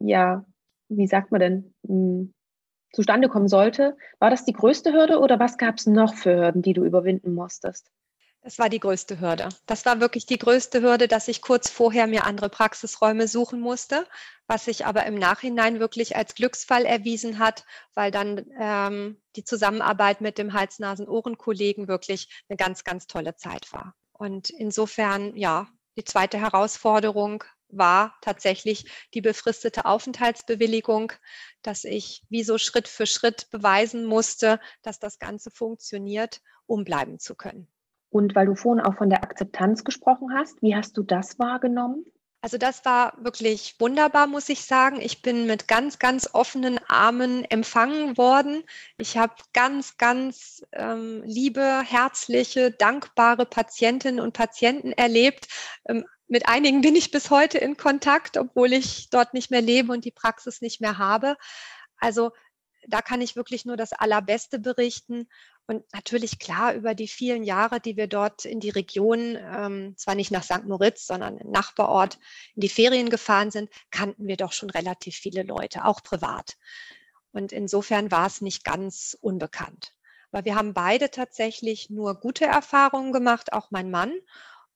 ja, 0.00 0.44
wie 0.88 1.06
sagt 1.06 1.32
man 1.32 1.40
denn, 1.40 1.74
mh, 1.82 1.94
mm, 1.94 2.34
zustande 2.92 3.28
kommen 3.28 3.48
sollte? 3.48 3.96
War 4.18 4.30
das 4.30 4.44
die 4.44 4.52
größte 4.52 4.92
Hürde 4.92 5.18
oder 5.18 5.40
was 5.40 5.56
gab 5.56 5.78
es 5.78 5.86
noch 5.86 6.14
für 6.14 6.36
Hürden, 6.36 6.62
die 6.62 6.74
du 6.74 6.84
überwinden 6.84 7.34
musstest? 7.34 7.90
Das 8.44 8.58
war 8.58 8.68
die 8.68 8.80
größte 8.80 9.20
Hürde. 9.20 9.50
Das 9.66 9.86
war 9.86 10.00
wirklich 10.00 10.26
die 10.26 10.38
größte 10.38 10.82
Hürde, 10.82 11.06
dass 11.06 11.28
ich 11.28 11.42
kurz 11.42 11.70
vorher 11.70 12.08
mir 12.08 12.24
andere 12.24 12.48
Praxisräume 12.50 13.28
suchen 13.28 13.60
musste, 13.60 14.04
was 14.48 14.64
sich 14.64 14.84
aber 14.84 15.06
im 15.06 15.14
Nachhinein 15.14 15.78
wirklich 15.78 16.16
als 16.16 16.34
Glücksfall 16.34 16.84
erwiesen 16.84 17.38
hat, 17.38 17.64
weil 17.94 18.10
dann 18.10 18.44
ähm, 18.58 19.22
die 19.36 19.44
Zusammenarbeit 19.44 20.20
mit 20.20 20.38
dem 20.38 20.54
Hals-Nasen-Ohren-Kollegen 20.54 21.86
wirklich 21.86 22.42
eine 22.48 22.56
ganz, 22.56 22.82
ganz 22.82 23.06
tolle 23.06 23.36
Zeit 23.36 23.72
war. 23.72 23.94
Und 24.12 24.50
insofern, 24.50 25.36
ja, 25.36 25.68
die 25.96 26.04
zweite 26.04 26.38
Herausforderung 26.38 27.44
war 27.68 28.16
tatsächlich 28.22 28.90
die 29.14 29.20
befristete 29.20 29.84
Aufenthaltsbewilligung, 29.84 31.12
dass 31.62 31.84
ich 31.84 32.24
wie 32.28 32.42
so 32.42 32.58
Schritt 32.58 32.88
für 32.88 33.06
Schritt 33.06 33.50
beweisen 33.50 34.04
musste, 34.04 34.58
dass 34.82 34.98
das 34.98 35.20
Ganze 35.20 35.52
funktioniert, 35.52 36.40
um 36.66 36.84
bleiben 36.84 37.20
zu 37.20 37.36
können. 37.36 37.71
Und 38.12 38.34
weil 38.34 38.44
du 38.44 38.54
vorhin 38.54 38.84
auch 38.84 38.94
von 38.94 39.08
der 39.08 39.24
Akzeptanz 39.24 39.84
gesprochen 39.84 40.34
hast, 40.34 40.60
wie 40.60 40.76
hast 40.76 40.98
du 40.98 41.02
das 41.02 41.38
wahrgenommen? 41.38 42.04
Also 42.42 42.58
das 42.58 42.84
war 42.84 43.14
wirklich 43.18 43.76
wunderbar, 43.78 44.26
muss 44.26 44.50
ich 44.50 44.66
sagen. 44.66 45.00
Ich 45.00 45.22
bin 45.22 45.46
mit 45.46 45.66
ganz, 45.66 45.98
ganz 45.98 46.28
offenen 46.34 46.78
Armen 46.88 47.44
empfangen 47.46 48.18
worden. 48.18 48.64
Ich 48.98 49.16
habe 49.16 49.32
ganz, 49.54 49.96
ganz 49.96 50.62
ähm, 50.72 51.22
liebe, 51.24 51.82
herzliche, 51.86 52.70
dankbare 52.70 53.46
Patientinnen 53.46 54.20
und 54.20 54.34
Patienten 54.34 54.92
erlebt. 54.92 55.46
Ähm, 55.86 56.04
mit 56.28 56.48
einigen 56.48 56.82
bin 56.82 56.96
ich 56.96 57.12
bis 57.12 57.30
heute 57.30 57.56
in 57.58 57.78
Kontakt, 57.78 58.36
obwohl 58.36 58.74
ich 58.74 59.08
dort 59.08 59.32
nicht 59.32 59.50
mehr 59.50 59.62
lebe 59.62 59.90
und 59.90 60.04
die 60.04 60.10
Praxis 60.10 60.60
nicht 60.60 60.82
mehr 60.82 60.98
habe. 60.98 61.36
Also 61.96 62.32
da 62.88 63.00
kann 63.00 63.20
ich 63.20 63.36
wirklich 63.36 63.64
nur 63.64 63.76
das 63.76 63.92
Allerbeste 63.92 64.58
berichten. 64.58 65.28
Und 65.66 65.84
natürlich 65.92 66.38
klar 66.38 66.74
über 66.74 66.94
die 66.94 67.08
vielen 67.08 67.44
Jahre, 67.44 67.80
die 67.80 67.96
wir 67.96 68.08
dort 68.08 68.44
in 68.44 68.60
die 68.60 68.70
Region, 68.70 69.36
ähm, 69.36 69.94
zwar 69.96 70.14
nicht 70.14 70.30
nach 70.30 70.42
St. 70.42 70.64
Moritz, 70.64 71.06
sondern 71.06 71.38
im 71.38 71.50
Nachbarort 71.50 72.18
in 72.54 72.60
die 72.60 72.68
Ferien 72.68 73.10
gefahren 73.10 73.50
sind, 73.50 73.70
kannten 73.90 74.26
wir 74.26 74.36
doch 74.36 74.52
schon 74.52 74.70
relativ 74.70 75.16
viele 75.16 75.42
Leute, 75.44 75.84
auch 75.84 76.02
privat. 76.02 76.56
Und 77.30 77.52
insofern 77.52 78.10
war 78.10 78.26
es 78.26 78.40
nicht 78.40 78.64
ganz 78.64 79.16
unbekannt. 79.20 79.94
Aber 80.32 80.44
wir 80.44 80.56
haben 80.56 80.74
beide 80.74 81.10
tatsächlich 81.10 81.90
nur 81.90 82.18
gute 82.18 82.44
Erfahrungen 82.44 83.12
gemacht, 83.12 83.52
auch 83.52 83.70
mein 83.70 83.90
Mann, 83.90 84.12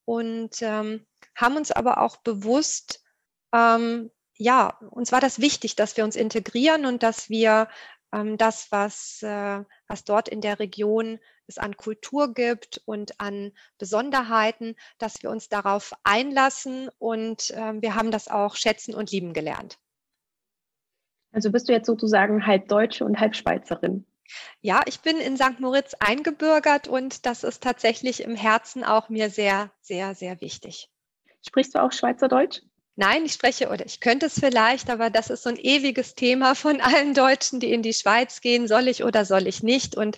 und 0.04 0.62
ähm, 0.62 1.04
haben 1.34 1.56
uns 1.56 1.72
aber 1.72 2.00
auch 2.00 2.18
bewusst 2.18 3.02
ähm, 3.52 4.10
ja, 4.38 4.78
uns 4.90 5.12
war 5.12 5.20
das 5.20 5.40
wichtig, 5.40 5.76
dass 5.76 5.96
wir 5.96 6.04
uns 6.04 6.16
integrieren 6.16 6.86
und 6.86 7.02
dass 7.02 7.30
wir 7.30 7.68
das, 8.10 8.70
was, 8.70 9.22
äh, 9.22 9.64
was 9.88 10.04
dort 10.04 10.28
in 10.28 10.40
der 10.40 10.58
Region 10.58 11.18
es 11.46 11.58
an 11.58 11.76
Kultur 11.76 12.34
gibt 12.34 12.80
und 12.84 13.20
an 13.20 13.52
Besonderheiten, 13.78 14.74
dass 14.98 15.22
wir 15.22 15.30
uns 15.30 15.48
darauf 15.48 15.92
einlassen 16.02 16.88
und 16.98 17.52
ähm, 17.54 17.82
wir 17.82 17.94
haben 17.94 18.10
das 18.10 18.28
auch 18.28 18.56
schätzen 18.56 18.94
und 18.94 19.10
lieben 19.10 19.32
gelernt. 19.32 19.78
Also 21.32 21.52
bist 21.52 21.68
du 21.68 21.72
jetzt 21.72 21.86
sozusagen 21.86 22.46
halb 22.46 22.68
Deutsche 22.68 23.04
und 23.04 23.20
halb 23.20 23.36
Schweizerin? 23.36 24.06
Ja, 24.60 24.80
ich 24.86 25.00
bin 25.00 25.18
in 25.18 25.36
St. 25.36 25.60
Moritz 25.60 25.94
eingebürgert 26.00 26.88
und 26.88 27.26
das 27.26 27.44
ist 27.44 27.62
tatsächlich 27.62 28.22
im 28.22 28.34
Herzen 28.34 28.82
auch 28.82 29.08
mir 29.08 29.30
sehr, 29.30 29.70
sehr, 29.80 30.14
sehr 30.14 30.40
wichtig. 30.40 30.90
Sprichst 31.46 31.74
du 31.74 31.82
auch 31.82 31.92
Schweizerdeutsch? 31.92 32.62
Nein, 32.98 33.26
ich 33.26 33.34
spreche 33.34 33.68
oder 33.68 33.84
ich 33.84 34.00
könnte 34.00 34.26
es 34.26 34.40
vielleicht, 34.40 34.88
aber 34.88 35.10
das 35.10 35.28
ist 35.28 35.42
so 35.42 35.50
ein 35.50 35.58
ewiges 35.58 36.14
Thema 36.14 36.54
von 36.54 36.80
allen 36.80 37.12
Deutschen, 37.12 37.60
die 37.60 37.72
in 37.72 37.82
die 37.82 37.92
Schweiz 37.92 38.40
gehen. 38.40 38.66
Soll 38.66 38.88
ich 38.88 39.04
oder 39.04 39.26
soll 39.26 39.46
ich 39.46 39.62
nicht? 39.62 39.94
Und 39.94 40.16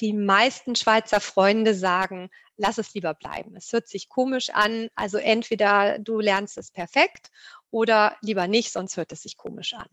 die 0.00 0.12
meisten 0.12 0.76
Schweizer 0.76 1.20
Freunde 1.20 1.74
sagen, 1.74 2.28
lass 2.58 2.76
es 2.76 2.92
lieber 2.92 3.14
bleiben. 3.14 3.56
Es 3.56 3.72
hört 3.72 3.88
sich 3.88 4.10
komisch 4.10 4.50
an. 4.50 4.88
Also 4.94 5.16
entweder 5.16 5.98
du 5.98 6.20
lernst 6.20 6.58
es 6.58 6.70
perfekt 6.70 7.30
oder 7.70 8.14
lieber 8.20 8.46
nicht, 8.46 8.70
sonst 8.70 8.98
hört 8.98 9.12
es 9.12 9.22
sich 9.22 9.38
komisch 9.38 9.72
an. 9.72 9.88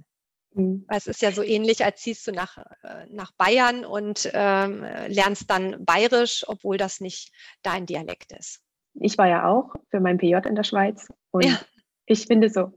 Mhm. 0.54 0.86
Es 0.90 1.08
ist 1.08 1.22
ja 1.22 1.32
so 1.32 1.44
ähnlich, 1.44 1.86
als 1.86 2.02
ziehst 2.02 2.28
du 2.28 2.34
nach, 2.34 2.58
äh, 2.84 3.06
nach 3.10 3.32
Bayern 3.38 3.86
und 3.86 4.30
ähm, 4.34 4.82
lernst 5.08 5.50
dann 5.50 5.86
Bayerisch, 5.86 6.44
obwohl 6.46 6.76
das 6.76 7.00
nicht 7.00 7.32
dein 7.62 7.86
Dialekt 7.86 8.34
ist. 8.34 8.60
Ich 8.96 9.18
war 9.18 9.30
ja 9.30 9.48
auch 9.48 9.76
für 9.92 10.02
mein 10.02 10.18
PJ 10.18 10.36
in 10.46 10.56
der 10.56 10.64
Schweiz 10.64 11.08
und 11.32 11.46
ja 11.46 11.58
ich 12.08 12.26
finde 12.26 12.50
so, 12.50 12.72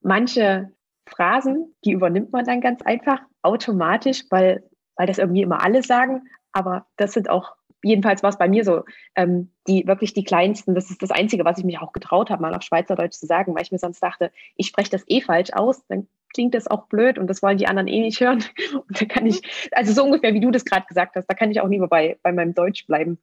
manche 0.00 0.72
Phrasen, 1.06 1.74
die 1.84 1.92
übernimmt 1.92 2.32
man 2.32 2.44
dann 2.44 2.60
ganz 2.60 2.82
einfach 2.82 3.20
automatisch, 3.42 4.24
weil, 4.30 4.64
weil 4.96 5.06
das 5.06 5.18
irgendwie 5.18 5.42
immer 5.42 5.62
alle 5.62 5.82
sagen. 5.82 6.22
Aber 6.52 6.86
das 6.96 7.12
sind 7.12 7.28
auch, 7.28 7.52
jedenfalls 7.82 8.22
war 8.22 8.30
es 8.30 8.38
bei 8.38 8.48
mir 8.48 8.64
so, 8.64 8.84
ähm, 9.14 9.52
die 9.68 9.86
wirklich 9.86 10.14
die 10.14 10.24
kleinsten. 10.24 10.74
Das 10.74 10.90
ist 10.90 11.02
das 11.02 11.10
Einzige, 11.10 11.44
was 11.44 11.58
ich 11.58 11.64
mich 11.64 11.78
auch 11.78 11.92
getraut 11.92 12.30
habe, 12.30 12.42
mal 12.42 12.54
auf 12.54 12.62
Schweizerdeutsch 12.62 13.18
zu 13.18 13.26
sagen, 13.26 13.54
weil 13.54 13.62
ich 13.62 13.72
mir 13.72 13.78
sonst 13.78 14.02
dachte, 14.02 14.32
ich 14.56 14.66
spreche 14.66 14.90
das 14.90 15.04
eh 15.08 15.20
falsch 15.20 15.52
aus, 15.52 15.86
dann 15.88 16.08
klingt 16.32 16.54
das 16.54 16.66
auch 16.66 16.86
blöd 16.86 17.18
und 17.18 17.28
das 17.28 17.42
wollen 17.42 17.58
die 17.58 17.66
anderen 17.66 17.86
eh 17.86 18.00
nicht 18.00 18.20
hören. 18.20 18.42
Und 18.72 19.00
da 19.00 19.04
kann 19.04 19.24
ich, 19.24 19.40
also 19.70 19.92
so 19.92 20.02
ungefähr 20.04 20.34
wie 20.34 20.40
du 20.40 20.50
das 20.50 20.64
gerade 20.64 20.84
gesagt 20.86 21.14
hast, 21.14 21.26
da 21.26 21.34
kann 21.34 21.52
ich 21.52 21.60
auch 21.60 21.68
lieber 21.68 21.86
bei, 21.86 22.18
bei 22.24 22.32
meinem 22.32 22.54
Deutsch 22.54 22.88
bleiben. 22.88 23.18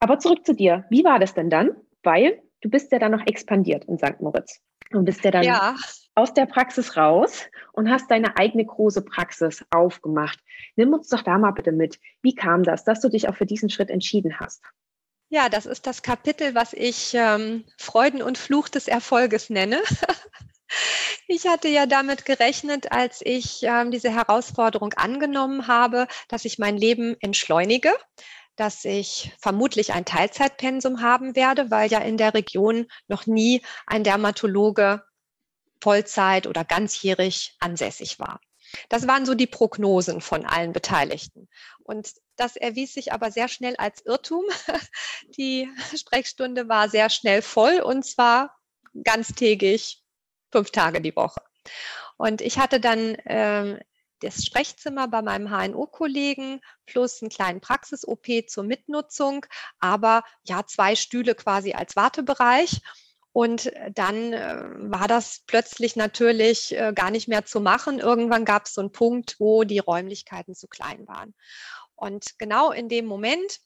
Aber 0.00 0.18
zurück 0.18 0.46
zu 0.46 0.54
dir. 0.54 0.86
Wie 0.88 1.04
war 1.04 1.18
das 1.18 1.34
denn 1.34 1.50
dann? 1.50 1.72
Weil 2.02 2.40
du 2.62 2.70
bist 2.70 2.90
ja 2.90 2.98
dann 2.98 3.12
noch 3.12 3.26
expandiert 3.26 3.84
in 3.84 3.98
St. 3.98 4.20
Moritz 4.20 4.62
und 4.92 5.04
bist 5.04 5.24
ja 5.24 5.30
dann 5.30 5.42
ja. 5.42 5.76
aus 6.14 6.34
der 6.34 6.46
Praxis 6.46 6.96
raus 6.96 7.46
und 7.72 7.90
hast 7.90 8.10
deine 8.10 8.36
eigene 8.36 8.64
große 8.64 9.02
Praxis 9.02 9.64
aufgemacht. 9.70 10.38
Nimm 10.76 10.92
uns 10.92 11.08
doch 11.08 11.22
da 11.22 11.38
mal 11.38 11.52
bitte 11.52 11.72
mit. 11.72 11.98
Wie 12.22 12.34
kam 12.34 12.62
das, 12.62 12.84
dass 12.84 13.00
du 13.00 13.08
dich 13.08 13.28
auch 13.28 13.36
für 13.36 13.46
diesen 13.46 13.70
Schritt 13.70 13.90
entschieden 13.90 14.40
hast? 14.40 14.62
Ja, 15.30 15.48
das 15.50 15.66
ist 15.66 15.86
das 15.86 16.02
Kapitel, 16.02 16.54
was 16.54 16.72
ich 16.72 17.12
ähm, 17.14 17.64
Freuden 17.76 18.22
und 18.22 18.38
Fluch 18.38 18.68
des 18.68 18.88
Erfolges 18.88 19.50
nenne. 19.50 19.80
Ich 21.26 21.46
hatte 21.46 21.68
ja 21.68 21.86
damit 21.86 22.24
gerechnet, 22.24 22.92
als 22.92 23.20
ich 23.22 23.62
ähm, 23.62 23.90
diese 23.90 24.10
Herausforderung 24.10 24.92
angenommen 24.94 25.66
habe, 25.66 26.06
dass 26.28 26.44
ich 26.44 26.58
mein 26.58 26.76
Leben 26.76 27.16
entschleunige, 27.20 27.90
dass 28.58 28.84
ich 28.84 29.32
vermutlich 29.38 29.92
ein 29.92 30.04
Teilzeitpensum 30.04 31.00
haben 31.00 31.36
werde, 31.36 31.70
weil 31.70 31.90
ja 31.90 32.00
in 32.00 32.16
der 32.16 32.34
Region 32.34 32.86
noch 33.06 33.26
nie 33.26 33.62
ein 33.86 34.02
Dermatologe 34.02 35.04
Vollzeit 35.80 36.48
oder 36.48 36.64
ganzjährig 36.64 37.56
ansässig 37.60 38.18
war. 38.18 38.40
Das 38.88 39.06
waren 39.06 39.24
so 39.24 39.34
die 39.34 39.46
Prognosen 39.46 40.20
von 40.20 40.44
allen 40.44 40.72
Beteiligten. 40.72 41.48
Und 41.84 42.12
das 42.36 42.56
erwies 42.56 42.94
sich 42.94 43.12
aber 43.12 43.30
sehr 43.30 43.48
schnell 43.48 43.76
als 43.76 44.04
Irrtum. 44.04 44.44
Die 45.38 45.70
Sprechstunde 45.96 46.68
war 46.68 46.88
sehr 46.88 47.10
schnell 47.10 47.42
voll 47.42 47.80
und 47.80 48.04
zwar 48.04 48.56
ganztägig, 49.04 50.02
fünf 50.50 50.70
Tage 50.70 51.00
die 51.00 51.14
Woche. 51.14 51.40
Und 52.16 52.40
ich 52.40 52.58
hatte 52.58 52.80
dann 52.80 53.14
äh, 53.14 53.78
das 54.20 54.44
Sprechzimmer 54.44 55.08
bei 55.08 55.22
meinem 55.22 55.50
HNO-Kollegen 55.50 56.60
plus 56.86 57.22
einen 57.22 57.30
kleinen 57.30 57.60
Praxis-OP 57.60 58.26
zur 58.48 58.64
Mitnutzung, 58.64 59.46
aber 59.78 60.22
ja, 60.44 60.64
zwei 60.66 60.96
Stühle 60.96 61.34
quasi 61.34 61.72
als 61.72 61.96
Wartebereich. 61.96 62.80
Und 63.32 63.70
dann 63.94 64.32
äh, 64.32 64.64
war 64.90 65.06
das 65.06 65.42
plötzlich 65.46 65.94
natürlich 65.94 66.74
äh, 66.76 66.92
gar 66.92 67.10
nicht 67.10 67.28
mehr 67.28 67.44
zu 67.44 67.60
machen. 67.60 68.00
Irgendwann 68.00 68.44
gab 68.44 68.66
es 68.66 68.74
so 68.74 68.80
einen 68.80 68.90
Punkt, 68.90 69.36
wo 69.38 69.64
die 69.64 69.78
Räumlichkeiten 69.78 70.54
zu 70.54 70.66
klein 70.66 71.06
waren. 71.06 71.34
Und 71.94 72.38
genau 72.38 72.72
in 72.72 72.88
dem 72.88 73.06
Moment 73.06 73.60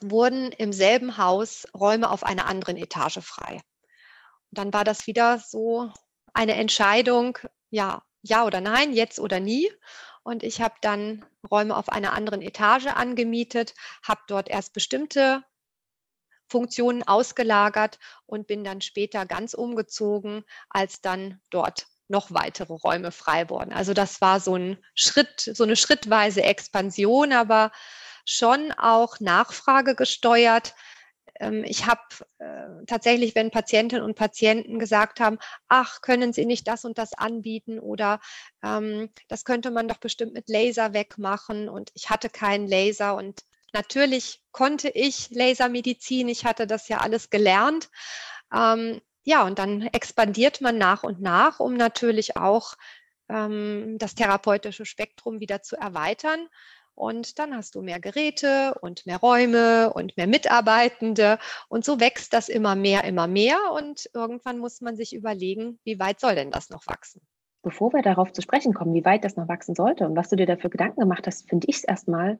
wurden 0.00 0.50
im 0.52 0.72
selben 0.72 1.16
Haus 1.18 1.66
Räume 1.74 2.10
auf 2.10 2.24
einer 2.24 2.46
anderen 2.46 2.76
Etage 2.76 3.20
frei. 3.20 3.60
Und 4.50 4.58
dann 4.58 4.72
war 4.72 4.84
das 4.84 5.06
wieder 5.06 5.38
so 5.38 5.92
eine 6.32 6.54
Entscheidung, 6.54 7.38
ja, 7.70 8.02
ja 8.24 8.44
oder 8.44 8.60
nein, 8.60 8.92
jetzt 8.92 9.20
oder 9.20 9.38
nie. 9.38 9.70
Und 10.22 10.42
ich 10.42 10.60
habe 10.60 10.74
dann 10.80 11.24
Räume 11.50 11.76
auf 11.76 11.90
einer 11.90 12.14
anderen 12.14 12.40
Etage 12.42 12.86
angemietet, 12.86 13.74
habe 14.02 14.22
dort 14.26 14.48
erst 14.48 14.72
bestimmte 14.72 15.44
Funktionen 16.48 17.02
ausgelagert 17.02 17.98
und 18.26 18.46
bin 18.46 18.64
dann 18.64 18.80
später 18.80 19.26
ganz 19.26 19.54
umgezogen, 19.54 20.44
als 20.70 21.00
dann 21.00 21.40
dort 21.50 21.86
noch 22.08 22.32
weitere 22.32 22.72
Räume 22.72 23.12
frei 23.12 23.48
wurden. 23.48 23.72
Also 23.72 23.94
das 23.94 24.20
war 24.20 24.40
so 24.40 24.56
ein 24.56 24.78
Schritt, 24.94 25.40
so 25.40 25.64
eine 25.64 25.76
schrittweise 25.76 26.42
Expansion, 26.42 27.32
aber 27.32 27.72
schon 28.26 28.72
auch 28.72 29.20
Nachfrage 29.20 29.94
gesteuert. 29.94 30.74
Ähm, 30.74 30.93
ich 31.64 31.86
habe 31.86 32.00
äh, 32.38 32.84
tatsächlich, 32.86 33.34
wenn 33.34 33.50
Patientinnen 33.50 34.04
und 34.04 34.14
Patienten 34.14 34.78
gesagt 34.78 35.20
haben, 35.20 35.38
ach, 35.68 36.00
können 36.00 36.32
Sie 36.32 36.46
nicht 36.46 36.68
das 36.68 36.84
und 36.84 36.98
das 36.98 37.12
anbieten 37.14 37.78
oder 37.78 38.20
ähm, 38.62 39.10
das 39.28 39.44
könnte 39.44 39.70
man 39.70 39.88
doch 39.88 39.98
bestimmt 39.98 40.32
mit 40.32 40.48
Laser 40.48 40.92
wegmachen 40.92 41.68
und 41.68 41.90
ich 41.94 42.10
hatte 42.10 42.28
keinen 42.30 42.68
Laser 42.68 43.16
und 43.16 43.42
natürlich 43.72 44.42
konnte 44.52 44.88
ich 44.88 45.30
Lasermedizin, 45.30 46.28
ich 46.28 46.44
hatte 46.44 46.66
das 46.66 46.88
ja 46.88 46.98
alles 46.98 47.30
gelernt. 47.30 47.90
Ähm, 48.54 49.00
ja, 49.24 49.44
und 49.44 49.58
dann 49.58 49.82
expandiert 49.82 50.60
man 50.60 50.78
nach 50.78 51.02
und 51.02 51.20
nach, 51.20 51.58
um 51.58 51.74
natürlich 51.74 52.36
auch 52.36 52.74
ähm, 53.28 53.96
das 53.98 54.14
therapeutische 54.14 54.84
Spektrum 54.86 55.40
wieder 55.40 55.62
zu 55.62 55.76
erweitern. 55.76 56.48
Und 56.94 57.38
dann 57.38 57.56
hast 57.56 57.74
du 57.74 57.82
mehr 57.82 58.00
Geräte 58.00 58.74
und 58.80 59.04
mehr 59.06 59.18
Räume 59.18 59.92
und 59.92 60.16
mehr 60.16 60.26
Mitarbeitende. 60.26 61.38
Und 61.68 61.84
so 61.84 62.00
wächst 62.00 62.32
das 62.32 62.48
immer 62.48 62.76
mehr, 62.76 63.04
immer 63.04 63.26
mehr. 63.26 63.58
Und 63.74 64.08
irgendwann 64.14 64.58
muss 64.58 64.80
man 64.80 64.96
sich 64.96 65.14
überlegen, 65.14 65.78
wie 65.84 65.98
weit 65.98 66.20
soll 66.20 66.34
denn 66.34 66.50
das 66.50 66.70
noch 66.70 66.86
wachsen? 66.86 67.20
Bevor 67.62 67.92
wir 67.92 68.02
darauf 68.02 68.32
zu 68.32 68.42
sprechen 68.42 68.74
kommen, 68.74 68.94
wie 68.94 69.04
weit 69.04 69.24
das 69.24 69.36
noch 69.36 69.48
wachsen 69.48 69.74
sollte 69.74 70.06
und 70.06 70.16
was 70.16 70.28
du 70.28 70.36
dir 70.36 70.46
dafür 70.46 70.70
Gedanken 70.70 71.00
gemacht 71.00 71.26
hast, 71.26 71.48
finde 71.48 71.66
ich 71.68 71.76
es 71.76 71.84
erstmal 71.84 72.38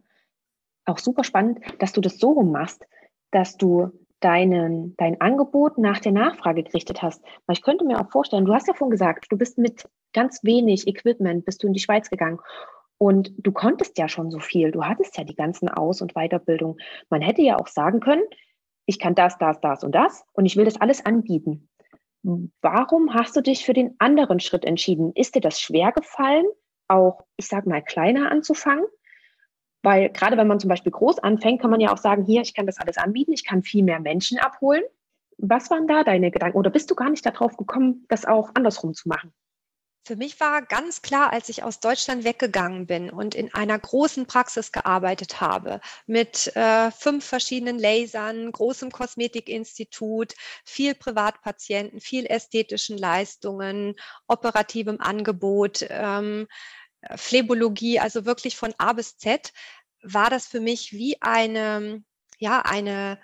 auch 0.85 0.99
super 0.99 1.25
spannend, 1.25 1.61
dass 1.79 1.93
du 1.93 2.01
das 2.01 2.19
so 2.19 2.33
rum 2.33 2.53
machst, 2.53 2.87
dass 3.31 3.57
du 3.57 3.91
deinen, 4.21 4.97
dein 4.97 5.21
Angebot 5.21 5.77
nach 5.77 5.99
der 5.99 6.13
Nachfrage 6.13 6.63
gerichtet 6.63 7.03
hast. 7.03 7.23
Weil 7.47 7.57
ich 7.57 7.63
könnte 7.63 7.85
mir 7.85 8.01
auch 8.01 8.11
vorstellen, 8.11 8.45
du 8.45 8.55
hast 8.55 8.69
ja 8.69 8.75
vorhin 8.75 8.91
gesagt, 8.91 9.27
du 9.31 9.37
bist 9.37 9.59
mit 9.59 9.89
ganz 10.13 10.43
wenig 10.45 10.87
Equipment, 10.87 11.45
bist 11.45 11.63
du 11.63 11.67
in 11.67 11.75
die 11.75 11.81
Schweiz 11.81 12.09
gegangen. 12.09 12.39
Und 13.05 13.35
du 13.37 13.53
konntest 13.53 13.99
ja 13.99 14.09
schon 14.09 14.31
so 14.31 14.39
viel. 14.39 14.71
Du 14.71 14.83
hattest 14.83 15.19
ja 15.19 15.25
die 15.25 15.35
ganzen 15.35 15.69
Aus- 15.69 16.01
und 16.01 16.15
Weiterbildung. 16.15 16.79
Man 17.11 17.21
hätte 17.21 17.43
ja 17.43 17.59
auch 17.59 17.67
sagen 17.67 18.01
können, 18.01 18.23
ich 18.87 18.99
kann 18.99 19.15
das, 19.15 19.37
das, 19.37 19.61
das 19.61 19.85
und 19.85 19.95
das 19.95 20.25
und 20.33 20.47
ich 20.47 20.57
will 20.57 20.65
das 20.65 20.81
alles 20.81 21.05
anbieten. 21.05 21.69
Warum 22.63 23.13
hast 23.13 23.37
du 23.37 23.43
dich 23.43 23.67
für 23.67 23.75
den 23.75 23.95
anderen 23.99 24.41
Schritt 24.41 24.65
entschieden? 24.65 25.13
Ist 25.15 25.35
dir 25.35 25.43
das 25.43 25.61
schwer 25.61 25.93
gefallen, 25.93 26.47
auch, 26.89 27.21
ich 27.37 27.47
sage 27.47 27.69
mal, 27.69 27.83
kleiner 27.83 28.31
anzufangen? 28.31 28.87
Weil 29.83 30.09
gerade 30.09 30.39
wenn 30.39 30.49
man 30.49 30.59
zum 30.59 30.71
Beispiel 30.71 30.93
groß 30.93 31.19
anfängt, 31.19 31.61
kann 31.61 31.71
man 31.71 31.83
ja 31.83 31.93
auch 31.93 31.99
sagen, 31.99 32.25
hier, 32.25 32.41
ich 32.41 32.55
kann 32.55 32.65
das 32.65 32.81
alles 32.81 32.97
anbieten, 32.97 33.35
ich 33.35 33.45
kann 33.45 33.63
viel 33.63 33.85
mehr 33.85 34.01
Menschen 34.01 34.39
abholen. 34.39 34.83
Was 35.37 35.71
waren 35.71 35.87
da 35.87 36.05
deine 36.05 36.31
Gedanken? 36.31 36.57
Oder 36.57 36.71
bist 36.71 36.91
du 36.91 36.95
gar 36.95 37.11
nicht 37.11 37.27
darauf 37.27 37.59
gekommen, 37.59 38.07
das 38.09 38.25
auch 38.25 38.53
andersrum 38.55 38.95
zu 38.95 39.11
machen? 39.11 39.35
Für 40.07 40.17
mich 40.17 40.39
war 40.39 40.61
ganz 40.61 41.01
klar, 41.01 41.33
als 41.33 41.49
ich 41.49 41.63
aus 41.63 41.81
Deutschland 41.81 42.25
weggegangen 42.25 42.87
bin 42.87 43.09
und 43.09 43.35
in 43.35 43.55
einer 43.55 43.79
großen 43.79 44.27
Praxis 44.27 44.71
gearbeitet 44.71 45.41
habe, 45.41 45.81
mit 46.07 46.55
äh, 46.57 46.91
fünf 46.91 47.25
verschiedenen 47.25 47.79
Lasern, 47.79 48.53
großem 48.53 48.91
Kosmetikinstitut, 48.91 50.35
viel 50.63 50.95
Privatpatienten, 50.95 52.01
viel 52.01 52.27
ästhetischen 52.27 52.99
Leistungen, 52.99 53.95
operativem 54.27 55.01
Angebot, 55.01 55.87
ähm, 55.89 56.49
Phlebologie, 57.17 57.99
also 57.99 58.27
wirklich 58.27 58.57
von 58.57 58.75
A 58.77 58.93
bis 58.93 59.17
Z, 59.17 59.53
war 60.03 60.29
das 60.29 60.47
für 60.47 60.61
mich 60.61 60.93
wie 60.93 61.17
eine, 61.23 62.05
ja, 62.39 62.61
eine, 62.61 63.19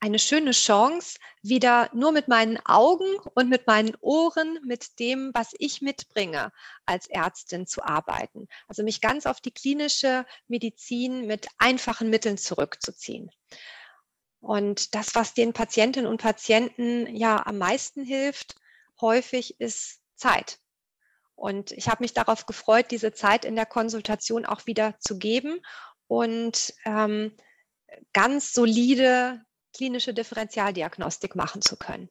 eine 0.00 0.18
schöne 0.18 0.52
Chance, 0.52 1.18
wieder 1.42 1.90
nur 1.92 2.10
mit 2.10 2.26
meinen 2.26 2.58
Augen 2.64 3.16
und 3.34 3.48
mit 3.48 3.66
meinen 3.66 3.94
Ohren, 4.00 4.58
mit 4.64 4.98
dem, 4.98 5.30
was 5.34 5.54
ich 5.58 5.82
mitbringe, 5.82 6.52
als 6.86 7.06
Ärztin 7.06 7.66
zu 7.66 7.82
arbeiten. 7.82 8.48
Also 8.66 8.82
mich 8.82 9.02
ganz 9.02 9.26
auf 9.26 9.40
die 9.40 9.52
klinische 9.52 10.24
Medizin 10.48 11.26
mit 11.26 11.48
einfachen 11.58 12.08
Mitteln 12.08 12.38
zurückzuziehen. 12.38 13.30
Und 14.40 14.94
das, 14.94 15.14
was 15.14 15.34
den 15.34 15.52
Patientinnen 15.52 16.10
und 16.10 16.22
Patienten 16.22 17.14
ja 17.14 17.44
am 17.46 17.58
meisten 17.58 18.02
hilft, 18.02 18.56
häufig 19.00 19.60
ist 19.60 20.00
Zeit. 20.16 20.58
Und 21.34 21.72
ich 21.72 21.88
habe 21.88 22.02
mich 22.02 22.14
darauf 22.14 22.46
gefreut, 22.46 22.90
diese 22.90 23.12
Zeit 23.12 23.44
in 23.44 23.56
der 23.56 23.66
Konsultation 23.66 24.46
auch 24.46 24.66
wieder 24.66 24.98
zu 24.98 25.18
geben 25.18 25.60
und 26.06 26.74
ähm, 26.84 27.36
ganz 28.12 28.52
solide 28.52 29.44
klinische 29.72 30.14
Differentialdiagnostik 30.14 31.34
machen 31.36 31.62
zu 31.62 31.76
können. 31.76 32.10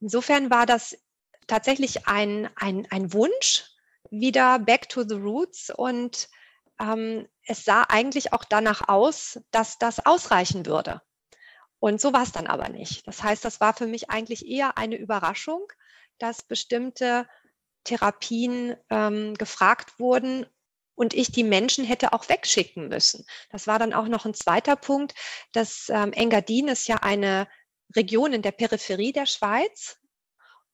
Insofern 0.00 0.50
war 0.50 0.66
das 0.66 0.96
tatsächlich 1.46 2.06
ein, 2.06 2.50
ein, 2.56 2.86
ein 2.90 3.12
Wunsch, 3.12 3.64
wieder 4.10 4.58
back 4.58 4.88
to 4.88 5.04
the 5.06 5.14
roots 5.14 5.70
und 5.70 6.28
ähm, 6.80 7.26
es 7.46 7.64
sah 7.64 7.84
eigentlich 7.88 8.32
auch 8.32 8.44
danach 8.44 8.88
aus, 8.88 9.40
dass 9.50 9.78
das 9.78 10.04
ausreichen 10.04 10.66
würde. 10.66 11.00
Und 11.78 12.00
so 12.00 12.12
war 12.12 12.22
es 12.22 12.32
dann 12.32 12.46
aber 12.46 12.68
nicht. 12.68 13.06
Das 13.06 13.22
heißt, 13.22 13.44
das 13.44 13.60
war 13.60 13.74
für 13.74 13.86
mich 13.86 14.10
eigentlich 14.10 14.46
eher 14.46 14.78
eine 14.78 14.96
Überraschung, 14.96 15.66
dass 16.18 16.42
bestimmte 16.42 17.26
Therapien 17.84 18.76
ähm, 18.90 19.34
gefragt 19.34 19.98
wurden 19.98 20.46
und 20.94 21.14
ich 21.14 21.32
die 21.32 21.44
Menschen 21.44 21.84
hätte 21.84 22.12
auch 22.12 22.28
wegschicken 22.28 22.88
müssen. 22.88 23.26
Das 23.50 23.66
war 23.66 23.78
dann 23.78 23.92
auch 23.92 24.08
noch 24.08 24.24
ein 24.24 24.34
zweiter 24.34 24.76
Punkt. 24.76 25.14
Das 25.52 25.88
ähm, 25.88 26.12
Engadin 26.12 26.68
ist 26.68 26.86
ja 26.88 26.96
eine 26.96 27.48
Region 27.94 28.32
in 28.32 28.42
der 28.42 28.52
Peripherie 28.52 29.12
der 29.12 29.26
Schweiz 29.26 29.98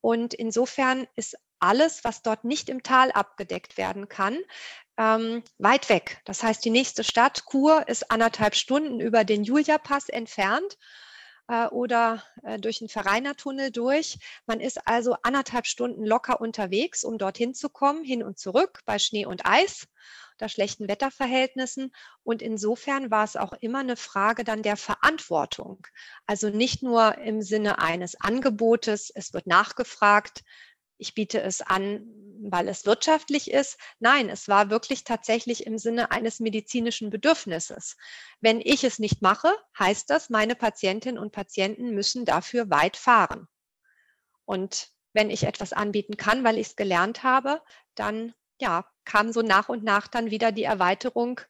und 0.01 0.35
insofern 0.35 1.07
ist 1.17 1.37
alles, 1.61 2.05
was 2.05 2.23
dort 2.23 2.45
nicht 2.45 2.69
im 2.69 2.83
Tal 2.83 3.11
abgedeckt 3.11 3.77
werden 3.77 4.09
kann, 4.09 4.39
ähm, 4.97 5.43
weit 5.59 5.89
weg. 5.89 6.21
Das 6.25 6.43
heißt, 6.43 6.65
die 6.65 6.71
nächste 6.71 7.03
Stadt, 7.05 7.45
Chur, 7.51 7.89
ist 7.89 8.11
anderthalb 8.11 8.55
Stunden 8.55 9.01
über 9.01 9.25
den 9.25 9.45
Julia-Pass 9.45 10.09
entfernt 10.09 10.79
oder 11.71 12.23
äh, 12.43 12.59
durch 12.59 12.79
den 12.79 12.89
Verreinertunnel 12.89 13.71
durch. 13.71 14.19
Man 14.47 14.61
ist 14.61 14.87
also 14.87 15.17
anderthalb 15.23 15.67
Stunden 15.67 16.05
locker 16.05 16.41
unterwegs, 16.41 17.05
um 17.05 17.19
dorthin 17.19 17.55
zu 17.55 17.69
kommen, 17.69 18.05
hin 18.05 18.23
und 18.23 18.39
zurück 18.39 18.81
bei 18.85 18.99
Schnee 18.99 19.27
und 19.27 19.47
Eis 19.47 19.89
unter 20.39 20.49
schlechten 20.49 20.87
Wetterverhältnissen. 20.87 21.93
Und 22.23 22.43
insofern 22.43 23.11
war 23.11 23.25
es 23.25 23.35
auch 23.35 23.53
immer 23.55 23.81
eine 23.81 23.97
Frage 23.97 24.45
dann 24.45 24.63
der 24.63 24.77
Verantwortung. 24.77 25.85
Also 26.27 26.49
nicht 26.49 26.81
nur 26.83 27.19
im 27.19 27.43
Sinne 27.43 27.81
eines 27.81 28.21
Angebotes, 28.21 29.11
es 29.13 29.33
wird 29.33 29.49
nachgefragt, 29.49 30.45
ich 30.99 31.15
biete 31.15 31.41
es 31.41 31.63
an, 31.63 32.07
weil 32.41 32.69
es 32.69 32.87
wirtschaftlich 32.87 33.51
ist. 33.51 33.79
Nein, 33.99 34.29
es 34.29 34.49
war 34.49 34.71
wirklich 34.71 35.05
tatsächlich 35.05 35.67
im 35.67 35.79
Sinne 35.79 36.11
eines 36.11 36.41
medizinischen 36.41 37.11
Bedürfnisses. 37.11 37.97
Wenn 38.41 38.61
ich 38.61 38.85
es 38.85 38.99
nicht 38.99 39.23
mache, 39.23 39.53
heißt 39.79 40.11
das, 40.11 40.31
meine 40.31 40.55
Patientinnen 40.55 41.19
und 41.19 41.33
Patienten 41.33 41.95
müssen 41.95 42.25
dafür 42.25 42.71
weit 42.71 42.97
fahren. 42.97 43.49
Und 44.45 44.89
wenn 45.13 45.31
ich 45.31 45.45
etwas 45.45 45.73
anbieten 45.73 46.17
kann, 46.17 46.45
weil 46.45 46.59
ich 46.59 46.69
es 46.69 46.77
gelernt 46.77 47.23
habe, 47.23 47.63
dann 47.95 48.35
ja, 48.61 48.85
kam 49.05 49.33
so 49.33 49.43
nach 49.43 49.69
und 49.69 49.85
nach 49.85 50.09
dann 50.09 50.31
wieder 50.31 50.53
die 50.53 50.65
Erweiterung 50.65 51.41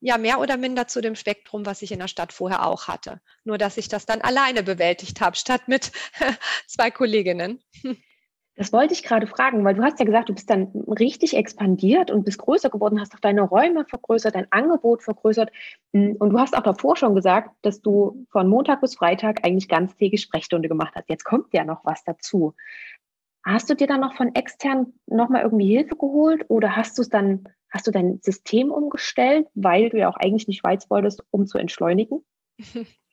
ja 0.00 0.18
mehr 0.18 0.40
oder 0.40 0.56
minder 0.56 0.86
zu 0.86 1.00
dem 1.00 1.16
Spektrum, 1.16 1.66
was 1.66 1.82
ich 1.82 1.90
in 1.92 1.98
der 1.98 2.08
Stadt 2.08 2.32
vorher 2.32 2.66
auch 2.66 2.88
hatte. 2.88 3.20
Nur 3.44 3.58
dass 3.58 3.76
ich 3.76 3.88
das 3.88 4.06
dann 4.06 4.20
alleine 4.20 4.62
bewältigt 4.62 5.20
habe, 5.20 5.36
statt 5.36 5.68
mit 5.68 5.92
zwei 6.66 6.90
Kolleginnen. 6.90 7.62
Das 8.56 8.72
wollte 8.72 8.94
ich 8.94 9.02
gerade 9.02 9.26
fragen, 9.26 9.64
weil 9.64 9.74
du 9.74 9.82
hast 9.82 9.98
ja 9.98 10.06
gesagt, 10.06 10.30
du 10.30 10.34
bist 10.34 10.48
dann 10.48 10.68
richtig 10.88 11.36
expandiert 11.36 12.10
und 12.10 12.24
bist 12.24 12.38
größer 12.38 12.70
geworden, 12.70 12.98
hast 12.98 13.14
auch 13.14 13.20
deine 13.20 13.42
Räume 13.42 13.84
vergrößert, 13.84 14.34
dein 14.34 14.50
Angebot 14.50 15.02
vergrößert. 15.02 15.50
Und 15.92 16.18
du 16.18 16.38
hast 16.38 16.56
auch 16.56 16.62
davor 16.62 16.96
schon 16.96 17.14
gesagt, 17.14 17.50
dass 17.60 17.82
du 17.82 18.26
von 18.30 18.48
Montag 18.48 18.80
bis 18.80 18.96
Freitag 18.96 19.44
eigentlich 19.44 19.68
ganztägig 19.68 20.22
Sprechstunde 20.22 20.68
gemacht 20.68 20.94
hast. 20.96 21.10
Jetzt 21.10 21.24
kommt 21.24 21.52
ja 21.52 21.64
noch 21.64 21.84
was 21.84 22.02
dazu. 22.04 22.54
Hast 23.44 23.68
du 23.68 23.74
dir 23.74 23.86
dann 23.86 24.00
noch 24.00 24.14
von 24.14 24.34
extern 24.34 24.94
nochmal 25.06 25.42
irgendwie 25.42 25.68
Hilfe 25.76 25.94
geholt 25.94 26.46
oder 26.48 26.74
hast 26.74 26.96
du 26.96 27.02
es 27.02 27.10
dann, 27.10 27.44
hast 27.70 27.86
du 27.86 27.90
dein 27.90 28.20
System 28.22 28.70
umgestellt, 28.70 29.48
weil 29.54 29.90
du 29.90 29.98
ja 29.98 30.08
auch 30.08 30.16
eigentlich 30.16 30.46
die 30.46 30.54
Schweiz 30.54 30.88
wolltest, 30.88 31.22
um 31.30 31.46
zu 31.46 31.58
entschleunigen? 31.58 32.24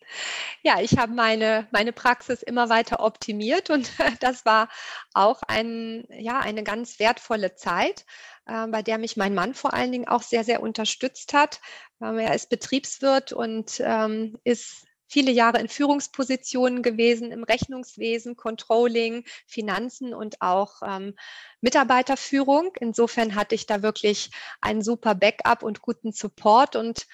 Ja, 0.64 0.80
ich 0.82 0.98
habe 0.98 1.14
meine, 1.14 1.68
meine 1.72 1.94
Praxis 1.94 2.42
immer 2.42 2.70
weiter 2.70 3.00
optimiert 3.02 3.70
und 3.70 3.92
das 4.22 4.46
war 4.46 4.70
auch 5.14 5.42
ein, 5.48 6.06
ja, 6.10 6.40
eine 6.40 6.64
ganz 6.64 7.00
wertvolle 7.00 7.56
Zeit, 7.56 8.06
äh, 8.46 8.68
bei 8.68 8.82
der 8.82 8.98
mich 8.98 9.18
mein 9.18 9.34
Mann 9.34 9.54
vor 9.54 9.74
allen 9.74 9.92
Dingen 9.92 10.08
auch 10.08 10.24
sehr, 10.24 10.44
sehr 10.44 10.62
unterstützt 10.62 11.34
hat. 11.34 11.60
Ähm, 12.02 12.20
er 12.20 12.34
ist 12.36 12.50
Betriebswirt 12.50 13.34
und 13.34 13.82
ähm, 13.84 14.38
ist 14.44 14.86
viele 15.14 15.32
Jahre 15.32 15.60
in 15.60 15.70
Führungspositionen 15.70 16.82
gewesen 16.82 17.32
im 17.32 17.44
Rechnungswesen, 17.44 18.36
Controlling, 18.36 19.26
Finanzen 19.46 20.14
und 20.14 20.42
auch 20.42 20.82
ähm, 20.84 21.14
Mitarbeiterführung. 21.62 22.74
Insofern 22.80 23.36
hatte 23.36 23.54
ich 23.54 23.68
da 23.68 23.84
wirklich 23.84 24.32
einen 24.60 24.82
super 24.82 25.14
Backup 25.14 25.62
und 25.62 25.82
guten 25.84 26.14
Support 26.14 26.76
und 26.76 27.06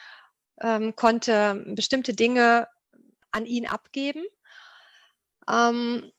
ähm, 0.62 0.96
konnte 0.96 1.62
bestimmte 1.76 2.14
Dinge 2.14 2.68
an 3.32 3.46
ihn 3.46 3.68
abgeben. 3.68 4.24
Ähm, 5.50 6.12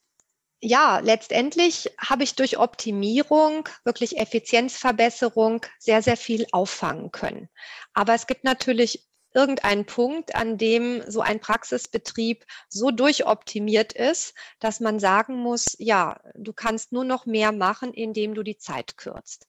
ja, 0.62 0.98
letztendlich 0.98 1.90
habe 1.98 2.22
ich 2.22 2.34
durch 2.34 2.58
Optimierung, 2.58 3.68
wirklich 3.84 4.18
Effizienzverbesserung 4.18 5.64
sehr, 5.78 6.02
sehr 6.02 6.18
viel 6.18 6.46
auffangen 6.52 7.10
können. 7.12 7.48
Aber 7.94 8.14
es 8.14 8.26
gibt 8.26 8.44
natürlich 8.44 9.08
irgendeinen 9.32 9.86
Punkt, 9.86 10.34
an 10.34 10.58
dem 10.58 11.02
so 11.08 11.20
ein 11.20 11.40
Praxisbetrieb 11.40 12.44
so 12.68 12.90
durchoptimiert 12.90 13.92
ist, 13.92 14.34
dass 14.58 14.80
man 14.80 14.98
sagen 14.98 15.36
muss, 15.36 15.76
ja, 15.78 16.20
du 16.34 16.52
kannst 16.52 16.92
nur 16.92 17.04
noch 17.04 17.26
mehr 17.26 17.52
machen, 17.52 17.94
indem 17.94 18.34
du 18.34 18.42
die 18.42 18.58
Zeit 18.58 18.96
kürzt. 18.96 19.46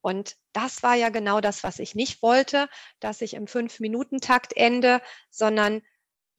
Und 0.00 0.36
das 0.52 0.82
war 0.82 0.94
ja 0.94 1.08
genau 1.08 1.40
das, 1.40 1.62
was 1.62 1.78
ich 1.78 1.94
nicht 1.94 2.22
wollte, 2.22 2.68
dass 3.00 3.22
ich 3.22 3.34
im 3.34 3.46
Fünf-Minuten-Takt 3.46 4.56
ende, 4.56 5.00
sondern 5.30 5.80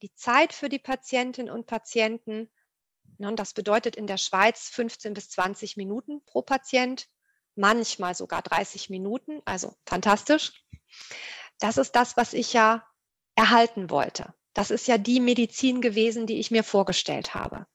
die 0.02 0.14
Zeit 0.14 0.52
für 0.52 0.68
die 0.68 0.78
Patientinnen 0.78 1.52
und 1.52 1.66
Patienten, 1.66 2.50
ne, 3.18 3.28
und 3.28 3.38
das 3.38 3.54
bedeutet 3.54 3.96
in 3.96 4.06
der 4.06 4.18
Schweiz 4.18 4.68
15 4.68 5.14
bis 5.14 5.30
20 5.30 5.76
Minuten 5.76 6.24
pro 6.24 6.42
Patient, 6.42 7.08
manchmal 7.54 8.14
sogar 8.14 8.42
30 8.42 8.90
Minuten, 8.90 9.40
also 9.44 9.74
fantastisch. 9.86 10.64
Das 11.58 11.76
ist 11.76 11.92
das, 11.92 12.16
was 12.16 12.32
ich 12.32 12.52
ja 12.52 12.86
erhalten 13.36 13.90
wollte. 13.90 14.34
Das 14.54 14.70
ist 14.70 14.86
ja 14.86 14.98
die 14.98 15.20
Medizin 15.20 15.80
gewesen, 15.80 16.26
die 16.26 16.38
ich 16.38 16.50
mir 16.50 16.62
vorgestellt 16.62 17.34
habe. 17.34 17.66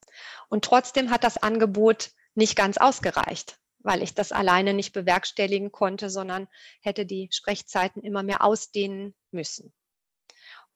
Und 0.49 0.63
trotzdem 0.63 1.12
hat 1.12 1.23
das 1.23 1.38
Angebot 1.38 2.12
nicht 2.36 2.55
ganz 2.55 2.77
ausgereicht, 2.77 3.60
weil 3.79 4.01
ich 4.01 4.13
das 4.13 4.32
alleine 4.32 4.73
nicht 4.73 4.93
bewerkstelligen 4.93 5.71
konnte, 5.71 6.10
sondern 6.10 6.47
hätte 6.82 7.05
die 7.05 7.29
Sprechzeiten 7.32 8.01
immer 8.01 8.23
mehr 8.23 8.43
ausdehnen 8.43 9.13
müssen. 9.32 9.73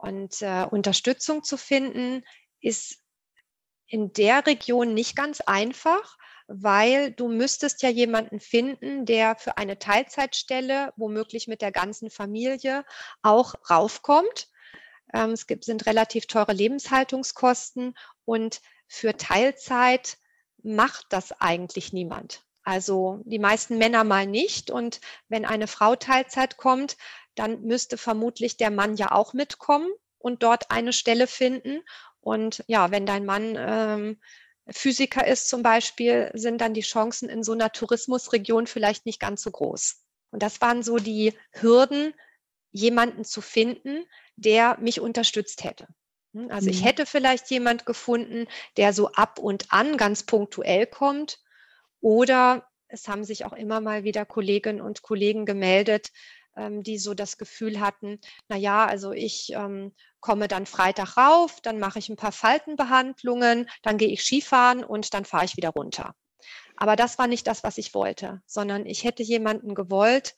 Und 0.04 0.42
äh, 0.42 0.66
Unterstützung 0.70 1.46
zu 1.46 1.56
finden 1.56 2.26
ist 2.60 2.98
in 3.88 4.12
der 4.12 4.46
Region 4.46 4.94
nicht 4.94 5.16
ganz 5.16 5.40
einfach, 5.40 6.18
weil 6.48 7.12
du 7.12 7.30
müsstest 7.30 7.82
ja 7.84 7.90
jemanden 7.90 8.42
finden, 8.42 9.06
der 9.06 9.38
für 9.38 9.58
eine 9.58 9.80
Teilzeitstelle, 9.80 10.92
womöglich 10.98 11.48
mit 11.48 11.62
der 11.62 11.72
ganzen 11.72 12.10
Familie, 12.10 12.84
auch 13.22 13.54
raufkommt. 13.70 14.50
Ähm, 15.14 15.30
es 15.30 15.48
gibt, 15.48 15.64
sind 15.64 15.86
relativ 15.86 16.28
teure 16.28 16.52
Lebenshaltungskosten 16.52 17.96
und 18.26 18.60
für 18.90 19.16
Teilzeit 19.16 20.18
macht 20.64 21.06
das 21.12 21.32
eigentlich 21.40 21.94
niemand. 21.94 22.44
Also 22.64 23.22
die 23.24 23.40
meisten 23.40 23.78
Männer 23.78 24.04
mal 24.04 24.26
nicht. 24.26 24.70
Und 24.70 25.00
wenn 25.30 25.46
eine 25.46 25.68
Frau 25.68 25.96
Teilzeit 25.96 26.58
kommt, 26.58 26.98
dann 27.36 27.62
müsste 27.62 27.98
vermutlich 27.98 28.58
der 28.58 28.72
Mann 28.72 28.96
ja 28.96 29.12
auch 29.12 29.34
mitkommen 29.34 29.90
und 30.18 30.44
dort 30.44 30.72
eine 30.72 30.94
Stelle 30.94 31.28
finden. 31.28 31.82
Und 32.22 32.64
ja, 32.68 32.92
wenn 32.92 33.06
dein 33.06 33.26
Mann 33.26 33.56
ähm, 33.58 34.20
Physiker 34.70 35.28
ist 35.28 35.50
zum 35.50 35.62
Beispiel, 35.62 36.32
sind 36.34 36.62
dann 36.62 36.74
die 36.74 36.82
Chancen 36.82 37.30
in 37.30 37.44
so 37.44 37.52
einer 37.52 37.72
Tourismusregion 37.72 38.68
vielleicht 38.68 39.06
nicht 39.06 39.20
ganz 39.20 39.42
so 39.42 39.52
groß. 39.52 40.04
Und 40.32 40.42
das 40.42 40.62
waren 40.62 40.84
so 40.84 40.98
die 40.98 41.34
Hürden, 41.52 42.14
jemanden 42.72 43.24
zu 43.24 43.42
finden, 43.42 44.06
der 44.36 44.78
mich 44.80 45.00
unterstützt 45.00 45.64
hätte. 45.64 45.88
Hm, 46.34 46.50
also 46.50 46.70
ich 46.70 46.82
mhm. 46.82 46.86
hätte 46.86 47.06
vielleicht 47.06 47.50
jemand 47.52 47.86
gefunden, 47.86 48.48
der 48.78 48.94
so 48.94 49.12
ab 49.12 49.38
und 49.40 49.72
an 49.72 49.98
ganz 49.98 50.24
punktuell 50.24 50.88
kommt. 50.88 51.40
Oder 52.02 52.68
es 52.88 53.08
haben 53.08 53.24
sich 53.24 53.46
auch 53.46 53.54
immer 53.54 53.80
mal 53.80 54.04
wieder 54.04 54.26
Kolleginnen 54.26 54.82
und 54.82 55.02
Kollegen 55.02 55.46
gemeldet, 55.46 56.12
ähm, 56.56 56.84
die 56.84 56.98
so 56.98 57.14
das 57.14 57.38
Gefühl 57.38 57.80
hatten, 57.80 58.20
na 58.48 58.56
ja, 58.56 58.86
also 58.86 59.12
ich 59.12 59.52
ähm, 59.54 59.94
komme 60.20 60.48
dann 60.48 60.66
Freitag 60.66 61.18
rauf, 61.18 61.62
dann 61.62 61.80
mache 61.80 62.00
ich 62.00 62.10
ein 62.10 62.16
paar 62.16 62.32
Faltenbehandlungen, 62.32 63.70
dann 63.82 63.98
gehe 63.98 64.10
ich 64.10 64.24
Skifahren 64.24 64.84
und 64.84 65.14
dann 65.14 65.26
fahre 65.26 65.46
ich 65.46 65.58
wieder 65.58 65.70
runter. 65.70 66.16
Aber 66.78 66.96
das 66.96 67.18
war 67.18 67.28
nicht 67.28 67.48
das, 67.48 67.64
was 67.64 67.78
ich 67.78 67.94
wollte, 67.94 68.42
sondern 68.46 68.86
ich 68.86 69.04
hätte 69.04 69.24
jemanden 69.24 69.76
gewollt, 69.76 70.36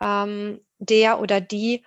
ähm, 0.00 0.64
der 0.78 1.20
oder 1.20 1.40
die 1.40 1.84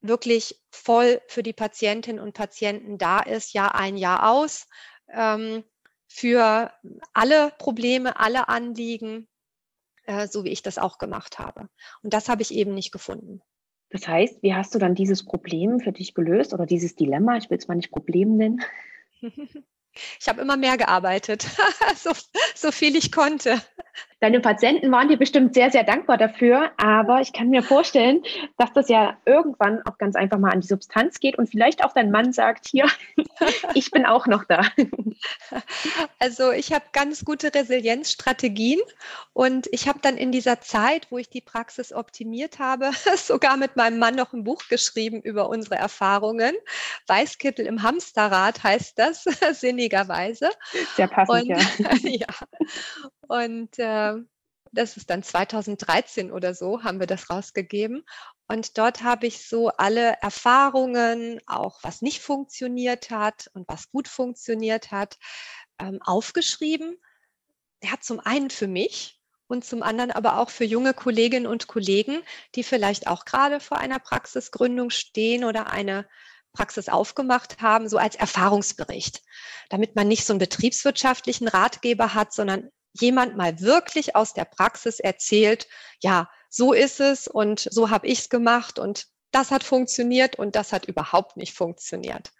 wirklich 0.00 0.60
voll 0.70 1.20
für 1.28 1.42
die 1.42 1.52
Patientinnen 1.52 2.22
und 2.22 2.34
Patienten 2.34 2.98
da 2.98 3.20
ist, 3.20 3.52
Jahr 3.52 3.74
ein, 3.74 3.96
Jahr 3.96 4.30
aus, 4.30 4.66
ähm, 5.08 5.64
für 6.08 6.72
alle 7.14 7.52
Probleme, 7.58 8.18
alle 8.18 8.48
Anliegen, 8.48 9.28
äh, 10.04 10.26
so 10.26 10.44
wie 10.44 10.50
ich 10.50 10.62
das 10.62 10.78
auch 10.78 10.98
gemacht 10.98 11.38
habe. 11.38 11.68
Und 12.02 12.14
das 12.14 12.28
habe 12.28 12.42
ich 12.42 12.52
eben 12.52 12.74
nicht 12.74 12.92
gefunden. 12.92 13.42
Das 13.90 14.08
heißt, 14.08 14.42
wie 14.42 14.54
hast 14.54 14.74
du 14.74 14.78
dann 14.78 14.94
dieses 14.94 15.24
Problem 15.24 15.80
für 15.80 15.92
dich 15.92 16.14
gelöst 16.14 16.54
oder 16.54 16.64
dieses 16.64 16.94
Dilemma? 16.94 17.36
Ich 17.36 17.50
will 17.50 17.58
es 17.58 17.68
mal 17.68 17.74
nicht 17.74 17.90
Problem 17.90 18.36
nennen. 18.36 18.62
Ich 20.18 20.26
habe 20.26 20.40
immer 20.40 20.56
mehr 20.56 20.78
gearbeitet, 20.78 21.46
so, 21.96 22.12
so 22.54 22.72
viel 22.72 22.96
ich 22.96 23.12
konnte. 23.12 23.60
Deine 24.20 24.38
Patienten 24.40 24.92
waren 24.92 25.08
dir 25.08 25.16
bestimmt 25.16 25.52
sehr, 25.54 25.70
sehr 25.72 25.82
dankbar 25.82 26.16
dafür, 26.16 26.70
aber 26.76 27.20
ich 27.20 27.32
kann 27.32 27.50
mir 27.50 27.62
vorstellen, 27.62 28.22
dass 28.56 28.72
das 28.72 28.88
ja 28.88 29.16
irgendwann 29.24 29.82
auch 29.84 29.98
ganz 29.98 30.14
einfach 30.14 30.38
mal 30.38 30.52
an 30.52 30.60
die 30.60 30.68
Substanz 30.68 31.18
geht 31.18 31.36
und 31.38 31.48
vielleicht 31.48 31.84
auch 31.84 31.92
dein 31.92 32.12
Mann 32.12 32.32
sagt, 32.32 32.68
hier, 32.68 32.86
ich 33.74 33.90
bin 33.90 34.06
auch 34.06 34.28
noch 34.28 34.44
da. 34.44 34.62
Also 36.20 36.52
ich 36.52 36.72
habe 36.72 36.84
ganz 36.92 37.24
gute 37.24 37.52
Resilienzstrategien 37.52 38.80
und 39.32 39.66
ich 39.72 39.88
habe 39.88 39.98
dann 40.00 40.16
in 40.16 40.30
dieser 40.30 40.60
Zeit, 40.60 41.08
wo 41.10 41.18
ich 41.18 41.28
die 41.28 41.40
Praxis 41.40 41.92
optimiert 41.92 42.60
habe, 42.60 42.92
sogar 43.16 43.56
mit 43.56 43.74
meinem 43.74 43.98
Mann 43.98 44.14
noch 44.14 44.32
ein 44.32 44.44
Buch 44.44 44.68
geschrieben 44.68 45.20
über 45.20 45.48
unsere 45.48 45.74
Erfahrungen. 45.74 46.54
Weißkittel 47.08 47.66
im 47.66 47.82
Hamsterrad 47.82 48.62
heißt 48.62 48.98
das, 48.98 49.24
sinnigerweise. 49.52 50.50
Sehr 50.94 51.08
passend, 51.08 51.42
und, 51.42 51.48
ja. 51.48 51.58
ja. 52.02 52.26
Und 53.32 53.78
äh, 53.78 54.12
das 54.72 54.98
ist 54.98 55.08
dann 55.08 55.22
2013 55.22 56.30
oder 56.30 56.54
so, 56.54 56.82
haben 56.82 57.00
wir 57.00 57.06
das 57.06 57.30
rausgegeben. 57.30 58.04
Und 58.46 58.76
dort 58.76 59.02
habe 59.02 59.26
ich 59.26 59.48
so 59.48 59.68
alle 59.68 60.18
Erfahrungen, 60.20 61.40
auch 61.46 61.78
was 61.82 62.02
nicht 62.02 62.20
funktioniert 62.20 63.08
hat 63.08 63.50
und 63.54 63.66
was 63.68 63.90
gut 63.90 64.06
funktioniert 64.06 64.90
hat, 64.90 65.16
ähm, 65.78 65.98
aufgeschrieben. 66.02 66.98
Hat 67.82 68.04
zum 68.04 68.20
einen 68.20 68.50
für 68.50 68.66
mich 68.66 69.18
und 69.46 69.64
zum 69.64 69.82
anderen 69.82 70.10
aber 70.10 70.36
auch 70.38 70.50
für 70.50 70.64
junge 70.64 70.92
Kolleginnen 70.92 71.46
und 71.46 71.68
Kollegen, 71.68 72.22
die 72.54 72.64
vielleicht 72.64 73.06
auch 73.06 73.24
gerade 73.24 73.60
vor 73.60 73.78
einer 73.78 73.98
Praxisgründung 73.98 74.90
stehen 74.90 75.44
oder 75.44 75.70
eine 75.70 76.06
Praxis 76.52 76.90
aufgemacht 76.90 77.62
haben, 77.62 77.88
so 77.88 77.96
als 77.96 78.14
Erfahrungsbericht, 78.14 79.22
damit 79.70 79.96
man 79.96 80.06
nicht 80.06 80.26
so 80.26 80.34
einen 80.34 80.38
betriebswirtschaftlichen 80.38 81.48
Ratgeber 81.48 82.12
hat, 82.12 82.34
sondern 82.34 82.70
jemand 82.92 83.36
mal 83.36 83.60
wirklich 83.60 84.16
aus 84.16 84.34
der 84.34 84.44
Praxis 84.44 85.00
erzählt, 85.00 85.66
ja, 86.00 86.30
so 86.48 86.72
ist 86.72 87.00
es 87.00 87.28
und 87.28 87.66
so 87.70 87.90
habe 87.90 88.06
ich 88.06 88.20
es 88.20 88.28
gemacht 88.28 88.78
und 88.78 89.06
das 89.30 89.50
hat 89.50 89.64
funktioniert 89.64 90.36
und 90.36 90.54
das 90.56 90.72
hat 90.72 90.84
überhaupt 90.84 91.36
nicht 91.36 91.54
funktioniert. 91.54 92.32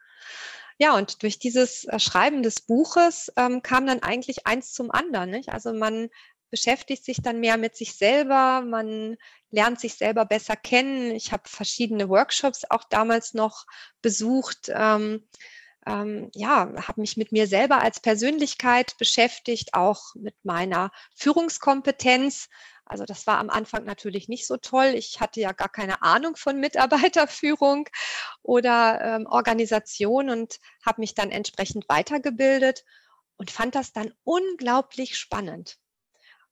Ja, 0.79 0.97
und 0.97 1.23
durch 1.23 1.38
dieses 1.38 1.85
äh, 1.85 1.99
Schreiben 1.99 2.43
des 2.43 2.61
Buches 2.61 3.33
ähm, 3.37 3.62
kam 3.62 3.87
dann 3.87 4.03
eigentlich 4.03 4.47
eins 4.47 4.73
zum 4.73 4.91
anderen. 4.91 5.31
Nicht? 5.31 5.51
Also 5.51 5.73
man 5.73 6.09
beschäftigt 6.51 7.05
sich 7.05 7.23
dann 7.23 7.41
mehr 7.41 7.57
mit 7.57 7.77
sich 7.77 7.97
selber, 7.97 8.62
man 8.62 9.17
lernt 9.51 9.81
sich 9.81 9.95
selber 9.95 10.25
besser 10.25 10.57
kennen. 10.57 11.12
Ich 11.12 11.33
habe 11.33 11.45
verschiedene 11.47 12.09
Workshops 12.09 12.65
auch 12.69 12.85
damals 12.85 13.33
noch 13.33 13.65
besucht. 14.03 14.71
Ähm, 14.75 15.27
ähm, 15.87 16.31
ja, 16.35 16.73
habe 16.87 17.01
mich 17.01 17.16
mit 17.16 17.33
mir 17.33 17.47
selber 17.47 17.81
als 17.81 18.01
Persönlichkeit 18.01 18.97
beschäftigt, 18.99 19.75
auch 19.75 20.14
mit 20.14 20.35
meiner 20.45 20.90
Führungskompetenz. 21.14 22.49
Also 22.85 23.05
das 23.05 23.27
war 23.27 23.38
am 23.38 23.51
Anfang 23.51 23.85
natürlich 23.85 24.29
nicht 24.29 24.47
so 24.47 24.57
toll. 24.57 24.92
Ich 24.95 25.21
hatte 25.21 25.40
ja 25.40 25.53
gar 25.53 25.68
keine 25.68 26.03
Ahnung 26.03 26.37
von 26.37 26.61
Mitarbeiterführung 26.61 27.88
oder 28.42 29.01
ähm, 29.01 29.27
Organisation 29.27 30.31
und 30.31 30.61
habe 30.85 31.01
mich 31.01 31.14
dann 31.14 31.31
entsprechend 31.31 31.88
weitergebildet 31.88 32.85
und 33.37 33.51
fand 33.51 33.75
das 33.75 33.92
dann 33.92 34.12
unglaublich 34.25 35.18
spannend. 35.18 35.79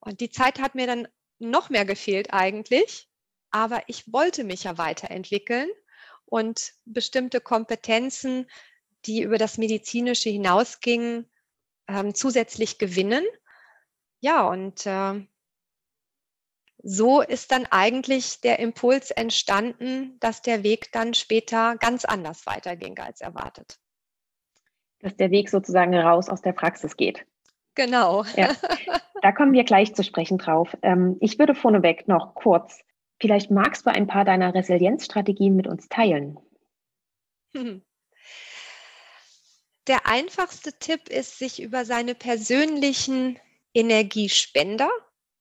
Und 0.01 0.21
die 0.21 0.31
Zeit 0.31 0.61
hat 0.61 0.75
mir 0.75 0.87
dann 0.87 1.07
noch 1.39 1.71
mehr 1.71 1.85
gefehlt 1.85 2.33
eigentlich, 2.33 3.09
aber 3.51 3.83
ich 3.87 4.13
wollte 4.13 4.45
mich 4.45 4.65
ja 4.65 4.79
weiterentwickeln 4.79 5.69
und 6.25 6.73
bestimmte 6.85 7.41
Kompetenzen, 7.41 8.49
die 9.07 9.23
über 9.23 9.39
das 9.39 9.59
Medizinische 9.59 10.31
hinausgingen, 10.31 11.29
ähm, 11.89 12.15
zusätzlich 12.15 12.79
gewinnen. 12.79 13.25
Ja, 14.21 14.47
und 14.47 14.87
äh, 14.87 15.27
so 16.83 17.21
ist 17.21 17.53
dann 17.53 17.67
eigentlich 17.71 18.41
der 18.41 18.59
Impuls 18.59 19.11
entstanden, 19.11 20.19
dass 20.21 20.43
der 20.43 20.63
Weg 20.63 20.93
dann 20.93 21.15
später 21.15 21.77
ganz 21.77 22.05
anders 22.05 22.47
weiterging 22.47 22.99
als 22.99 23.21
erwartet. 23.21 23.79
Dass 25.01 25.17
der 25.17 25.31
Weg 25.31 25.51
sozusagen 25.51 25.95
raus 25.95 26.29
aus 26.29 26.43
der 26.43 26.53
Praxis 26.53 26.97
geht. 26.97 27.27
Genau. 27.75 28.25
Ja. 28.37 28.55
Da 29.23 29.33
kommen 29.33 29.53
wir 29.53 29.65
gleich 29.65 29.95
zu 29.95 30.03
sprechen 30.03 30.39
drauf. 30.39 30.75
Ähm, 30.81 31.19
ich 31.21 31.39
würde 31.39 31.55
vorneweg 31.55 32.09
noch 32.09 32.35
kurz, 32.35 32.81
vielleicht 33.21 33.51
magst 33.51 33.85
du 33.85 33.91
ein 33.91 34.07
paar 34.07 34.25
deiner 34.25 34.55
Resilienzstrategien 34.55 35.55
mit 35.55 35.67
uns 35.67 35.91
teilen. 35.91 36.39
Der 39.91 40.07
einfachste 40.07 40.73
Tipp 40.73 41.09
ist, 41.09 41.37
sich 41.37 41.61
über 41.61 41.85
seine 41.85 42.15
persönlichen 42.15 43.41
Energiespender 43.75 44.89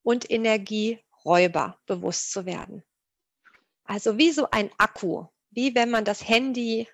und 0.01 0.31
Energieräuber 0.31 1.79
bewusst 1.85 2.31
zu 2.31 2.47
werden. 2.47 2.83
Also 3.83 4.17
wie 4.17 4.31
so 4.31 4.49
ein 4.49 4.71
Akku, 4.79 5.27
wie 5.51 5.75
wenn 5.75 5.91
man 5.91 6.03
das 6.03 6.27
Handy 6.27 6.87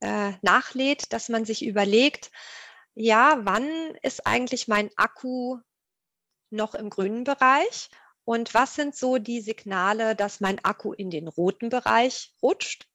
äh, 0.00 0.32
nachlädt, 0.40 1.12
dass 1.12 1.28
man 1.28 1.44
sich 1.44 1.62
überlegt, 1.62 2.30
ja, 2.94 3.38
wann 3.42 3.68
ist 4.00 4.26
eigentlich 4.26 4.66
mein 4.66 4.88
Akku 4.96 5.58
noch 6.48 6.74
im 6.74 6.88
grünen 6.88 7.24
Bereich? 7.24 7.90
Und 8.24 8.54
was 8.54 8.76
sind 8.76 8.96
so 8.96 9.18
die 9.18 9.42
Signale, 9.42 10.16
dass 10.16 10.40
mein 10.40 10.64
Akku 10.64 10.94
in 10.94 11.10
den 11.10 11.28
roten 11.28 11.68
Bereich 11.68 12.34
rutscht? 12.42 12.88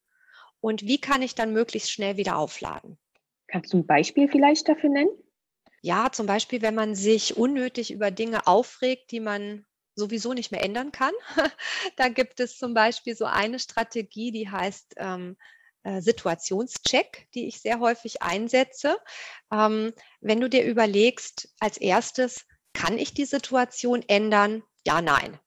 Und 0.61 0.81
wie 0.81 0.99
kann 0.99 1.21
ich 1.21 1.35
dann 1.35 1.53
möglichst 1.53 1.91
schnell 1.91 2.17
wieder 2.17 2.37
aufladen? 2.37 2.97
Kannst 3.53 3.71
du 3.71 3.77
ein 3.77 3.85
Beispiel 3.85 4.27
vielleicht 4.27 4.67
dafür 4.67 4.89
nennen? 4.89 5.11
Ja, 5.83 6.11
zum 6.11 6.25
Beispiel, 6.25 6.63
wenn 6.63 6.73
man 6.73 6.95
sich 6.95 7.37
unnötig 7.37 7.91
über 7.91 8.09
Dinge 8.09 8.47
aufregt, 8.47 9.11
die 9.11 9.19
man 9.19 9.63
sowieso 9.93 10.33
nicht 10.33 10.51
mehr 10.51 10.63
ändern 10.63 10.91
kann. 10.91 11.13
da 11.95 12.07
gibt 12.07 12.39
es 12.39 12.57
zum 12.57 12.73
Beispiel 12.73 13.15
so 13.15 13.25
eine 13.25 13.59
Strategie, 13.59 14.31
die 14.31 14.49
heißt 14.49 14.95
ähm, 14.97 15.37
äh, 15.83 16.01
Situationscheck, 16.01 17.27
die 17.35 17.45
ich 17.45 17.61
sehr 17.61 17.79
häufig 17.79 18.23
einsetze. 18.23 18.97
Ähm, 19.51 19.93
wenn 20.19 20.41
du 20.41 20.49
dir 20.49 20.65
überlegst, 20.65 21.53
als 21.59 21.77
erstes, 21.77 22.47
kann 22.73 22.97
ich 22.97 23.13
die 23.13 23.25
Situation 23.25 24.03
ändern? 24.07 24.63
Ja, 24.83 24.99
nein. 25.03 25.39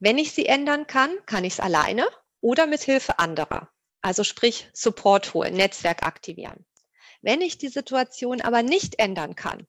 Wenn 0.00 0.16
ich 0.16 0.32
sie 0.32 0.46
ändern 0.46 0.86
kann, 0.86 1.14
kann 1.26 1.44
ich 1.44 1.52
es 1.52 1.60
alleine 1.60 2.08
oder 2.40 2.66
mit 2.66 2.80
Hilfe 2.80 3.18
anderer. 3.18 3.70
Also 4.00 4.24
sprich 4.24 4.70
Support 4.72 5.34
holen, 5.34 5.52
Netzwerk 5.52 6.04
aktivieren. 6.04 6.64
Wenn 7.24 7.40
ich 7.40 7.56
die 7.56 7.68
Situation 7.68 8.42
aber 8.42 8.62
nicht 8.62 8.98
ändern 8.98 9.34
kann 9.34 9.66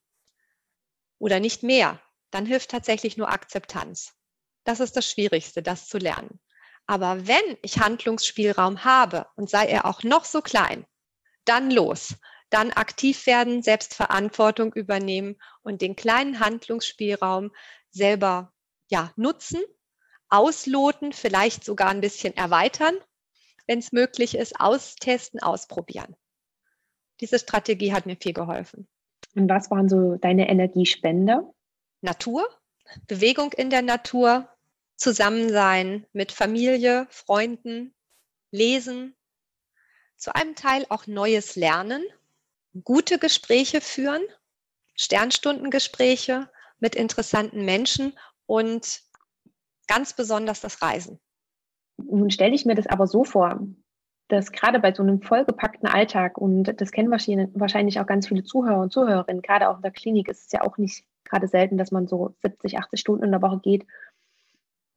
oder 1.20 1.40
nicht 1.40 1.64
mehr, 1.64 2.02
dann 2.30 2.46
hilft 2.46 2.70
tatsächlich 2.70 3.16
nur 3.16 3.30
Akzeptanz. 3.30 4.14
Das 4.66 4.82
ist 4.82 4.98
das 4.98 5.10
Schwierigste, 5.10 5.64
das 5.64 5.88
zu 5.88 5.98
lernen. 5.98 6.42
Aber 6.86 7.28
wenn 7.28 7.58
ich 7.62 7.80
Handlungsspielraum 7.80 8.84
habe 8.84 9.28
und 9.38 9.50
sei 9.50 9.68
er 9.68 9.86
auch 9.86 10.04
noch 10.04 10.26
so 10.26 10.42
klein, 10.42 10.86
dann 11.46 11.72
los. 11.72 12.16
Dann 12.50 12.74
aktiv 12.74 13.26
werden, 13.26 13.64
Selbstverantwortung 13.64 14.74
übernehmen 14.74 15.38
und 15.62 15.82
den 15.82 15.96
kleinen 15.96 16.42
Handlungsspielraum 16.42 17.56
selber 17.90 18.52
ja, 18.90 19.14
nutzen, 19.16 19.64
ausloten, 20.28 21.14
vielleicht 21.14 21.64
sogar 21.64 21.88
ein 21.88 22.02
bisschen 22.02 22.36
erweitern, 22.36 22.98
wenn 23.66 23.80
es 23.80 23.94
möglich 23.94 24.36
ist, 24.36 24.60
austesten, 24.60 25.42
ausprobieren. 25.42 26.18
Diese 27.22 27.40
Strategie 27.40 27.94
hat 27.94 28.06
mir 28.06 28.18
viel 28.18 28.34
geholfen. 28.34 28.88
Und 29.36 29.50
was 29.50 29.72
waren 29.72 29.90
so 29.90 30.16
deine 30.16 30.50
Energiespender? 30.50 31.54
Natur, 32.02 32.48
Bewegung 33.08 33.52
in 33.54 33.70
der 33.70 33.82
Natur, 33.82 34.48
Zusammensein 34.96 36.06
mit 36.14 36.32
Familie, 36.32 37.08
Freunden, 37.10 37.94
Lesen, 38.52 39.16
zu 40.16 40.34
einem 40.34 40.56
Teil 40.56 40.86
auch 40.90 41.08
Neues 41.08 41.56
lernen, 41.56 42.04
gute 42.84 43.20
Gespräche 43.20 43.82
führen, 43.82 44.22
Sternstundengespräche 44.96 46.50
mit 46.80 46.96
interessanten 46.96 47.66
Menschen 47.66 48.18
und 48.46 49.02
ganz 49.88 50.14
besonders 50.14 50.62
das 50.62 50.82
Reisen. 50.82 51.20
Nun 51.98 52.30
stelle 52.30 52.56
ich 52.56 52.66
mir 52.66 52.76
das 52.76 52.88
aber 52.88 53.08
so 53.08 53.24
vor, 53.24 53.60
dass 54.28 54.52
gerade 54.52 54.80
bei 54.80 54.94
so 54.94 55.04
einem 55.04 55.22
vollgepackten 55.22 55.88
Alltag, 55.88 56.38
und 56.38 56.82
das 56.82 56.92
kennen 56.92 57.12
wahrscheinlich 57.12 58.00
auch 58.00 58.08
ganz 58.08 58.28
viele 58.28 58.44
Zuhörer 58.44 58.82
und 58.82 58.92
Zuhörerinnen, 58.92 59.42
gerade 59.42 59.70
auch 59.70 59.78
in 59.78 59.84
der 59.84 59.92
Klinik 59.92 60.28
ist 60.30 60.46
es 60.46 60.52
ja 60.52 60.62
auch 60.62 60.78
nicht 60.78 61.06
gerade 61.24 61.48
selten, 61.48 61.78
dass 61.78 61.92
man 61.92 62.08
so 62.08 62.36
70, 62.42 62.78
80 62.78 63.00
Stunden 63.00 63.24
in 63.24 63.32
der 63.32 63.42
Woche 63.42 63.60
geht 63.60 63.86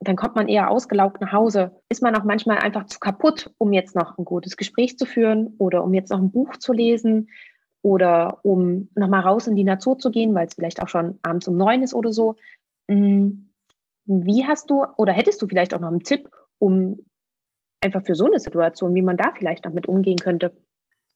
dann 0.01 0.17
kommt 0.17 0.37
man 0.37 0.49
eher 0.49 0.71
ausgelaugt 0.71 1.21
nach 1.21 1.33
Hause. 1.33 1.73
Ist 1.89 2.03
man 2.03 2.15
auch 2.15 2.25
manchmal 2.25 2.59
einfach 2.59 2.87
zu 2.87 2.99
kaputt, 3.01 3.51
um 3.59 3.73
jetzt 3.73 3.97
noch 3.97 4.17
ein 4.17 4.25
gutes 4.25 4.57
Gespräch 4.57 4.97
zu 4.97 5.07
führen 5.07 5.55
oder 5.59 5.83
um 5.83 5.93
jetzt 5.93 6.11
noch 6.11 6.21
ein 6.21 6.31
Buch 6.31 6.57
zu 6.57 6.73
lesen 6.73 7.29
oder 7.83 8.39
um 8.43 8.89
nochmal 8.95 9.23
raus 9.23 9.47
in 9.47 9.57
die 9.57 9.65
Natur 9.65 9.99
zu 9.99 10.11
gehen, 10.11 10.35
weil 10.35 10.47
es 10.47 10.55
vielleicht 10.55 10.83
auch 10.83 10.89
schon 10.89 11.19
abends 11.23 11.49
um 11.49 11.57
neun 11.57 11.83
ist 11.83 11.95
oder 11.95 12.13
so. 12.13 12.37
Mm, 12.87 13.49
wie 14.05 14.47
hast 14.47 14.71
du 14.71 14.85
oder 14.97 15.13
hättest 15.13 15.43
du 15.43 15.49
vielleicht 15.49 15.75
auch 15.75 15.81
noch 15.81 15.89
einen 15.89 16.05
Tipp, 16.05 16.31
um 16.59 17.01
einfach 17.81 18.05
für 18.05 18.15
so 18.15 18.27
eine 18.27 18.41
Situation, 18.41 18.95
wie 18.95 19.03
man 19.03 19.17
da 19.17 19.33
vielleicht 19.37 19.65
noch 19.65 19.73
mit 19.73 19.87
umgehen 19.87 20.19
könnte? 20.19 20.57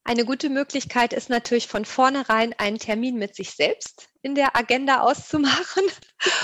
Eine 0.05 0.25
gute 0.25 0.51
Möglichkeit 0.51 1.13
ist 1.13 1.31
natürlich 1.31 1.69
von 1.69 1.85
vornherein 1.85 2.55
einen 2.59 2.79
Termin 2.79 3.19
mit 3.19 3.37
sich 3.37 3.53
selbst 3.53 4.09
in 4.21 4.35
der 4.35 4.57
Agenda 4.57 5.01
auszumachen 5.01 5.85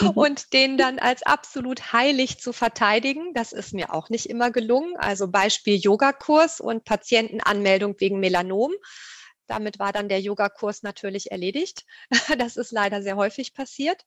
mhm. 0.00 0.10
und 0.14 0.52
den 0.52 0.78
dann 0.78 1.00
als 1.00 1.24
absolut 1.24 1.92
heilig 1.92 2.38
zu 2.38 2.52
verteidigen. 2.52 3.34
Das 3.34 3.52
ist 3.52 3.74
mir 3.74 3.92
auch 3.92 4.10
nicht 4.10 4.26
immer 4.26 4.52
gelungen. 4.52 4.96
Also 4.96 5.28
Beispiel 5.28 5.74
Yogakurs 5.76 6.60
und 6.60 6.84
Patientenanmeldung 6.84 7.96
wegen 7.98 8.20
Melanom. 8.20 8.72
Damit 9.48 9.80
war 9.80 9.92
dann 9.92 10.08
der 10.08 10.20
Yogakurs 10.20 10.82
natürlich 10.82 11.32
erledigt. 11.32 11.84
Das 12.38 12.56
ist 12.56 12.70
leider 12.70 13.02
sehr 13.02 13.16
häufig 13.16 13.54
passiert. 13.54 14.04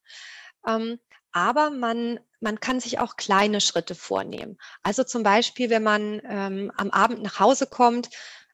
Aber 1.31 1.69
man, 1.69 2.19
man 2.39 2.59
kann 2.59 2.79
sich 2.79 2.99
auch 2.99 3.15
kleine 3.15 3.61
Schritte 3.61 3.95
vornehmen. 3.95 4.57
Also 4.83 5.03
zum 5.03 5.23
Beispiel, 5.23 5.69
wenn 5.69 5.83
man 5.83 6.21
ähm, 6.25 6.71
am 6.75 6.91
Abend 6.91 7.21
nach 7.21 7.39
Hause 7.39 7.67
kommt, 7.67 8.09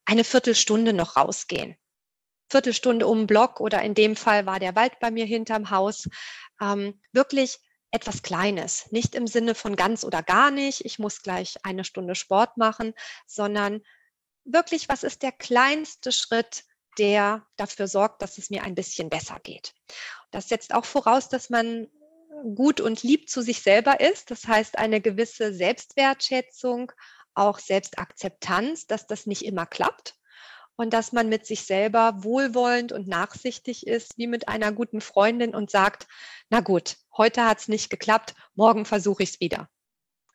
eine 0.06 0.24
Viertelstunde 0.24 0.94
noch 0.94 1.18
rausgehen. 1.18 1.76
Viertelstunde 2.50 3.08
um 3.08 3.20
den 3.20 3.28
Block 3.28 3.60
oder 3.60 3.82
in 3.82 3.94
dem 3.94 4.16
Fall 4.16 4.46
war 4.46 4.60
der 4.60 4.76
Wald 4.76 5.00
bei 5.00 5.12
mir 5.12 5.26
hinterm 5.26 5.70
Haus. 5.70 6.08
Ähm, 6.62 7.00
wirklich 7.12 7.60
etwas 7.92 8.22
Kleines, 8.22 8.92
nicht 8.92 9.16
im 9.16 9.28
Sinne 9.28 9.56
von 9.56 9.76
ganz 9.76 10.04
oder 10.04 10.22
gar 10.22 10.52
nicht, 10.52 10.84
ich 10.86 11.00
muss 11.00 11.22
gleich 11.22 11.56
eine 11.64 11.84
Stunde 11.84 12.16
Sport 12.16 12.58
machen, 12.58 12.94
sondern 13.26 13.82
wirklich, 14.44 14.90
was 14.90 15.04
ist 15.04 15.24
der 15.24 15.32
kleinste 15.32 16.12
Schritt, 16.12 16.64
der 16.98 17.46
dafür 17.56 17.88
sorgt, 17.88 18.22
dass 18.22 18.38
es 18.38 18.50
mir 18.50 18.64
ein 18.64 18.76
bisschen 18.76 19.10
besser 19.10 19.40
geht. 19.42 19.74
Das 20.32 20.50
setzt 20.50 20.74
auch 20.74 20.86
voraus, 20.86 21.30
dass 21.30 21.50
man 21.50 21.88
gut 22.56 22.82
und 22.82 23.04
lieb 23.04 23.30
zu 23.30 23.42
sich 23.42 23.62
selber 23.62 24.00
ist, 24.00 24.32
das 24.32 24.48
heißt 24.48 24.78
eine 24.78 25.02
gewisse 25.02 25.54
Selbstwertschätzung 25.54 26.92
auch 27.34 27.60
Selbstakzeptanz, 27.60 28.88
dass 28.88 29.08
das 29.08 29.28
nicht 29.28 29.46
immer 29.46 29.66
klappt 29.66 30.16
und 30.76 30.94
dass 30.94 31.12
man 31.12 31.30
mit 31.30 31.46
sich 31.46 31.62
selber 31.62 32.24
wohlwollend 32.24 32.92
und 32.92 33.08
nachsichtig 33.08 33.86
ist, 33.86 34.18
wie 34.18 34.28
mit 34.28 34.48
einer 34.48 34.72
guten 34.72 35.02
Freundin 35.02 35.54
und 35.54 35.70
sagt, 35.70 36.08
na 36.50 36.62
gut, 36.62 36.98
heute 37.16 37.46
hat 37.46 37.60
es 37.60 37.68
nicht 37.68 37.90
geklappt, 37.90 38.36
morgen 38.56 38.86
versuche 38.86 39.24
ich 39.24 39.32
es 39.32 39.40
wieder. 39.40 39.70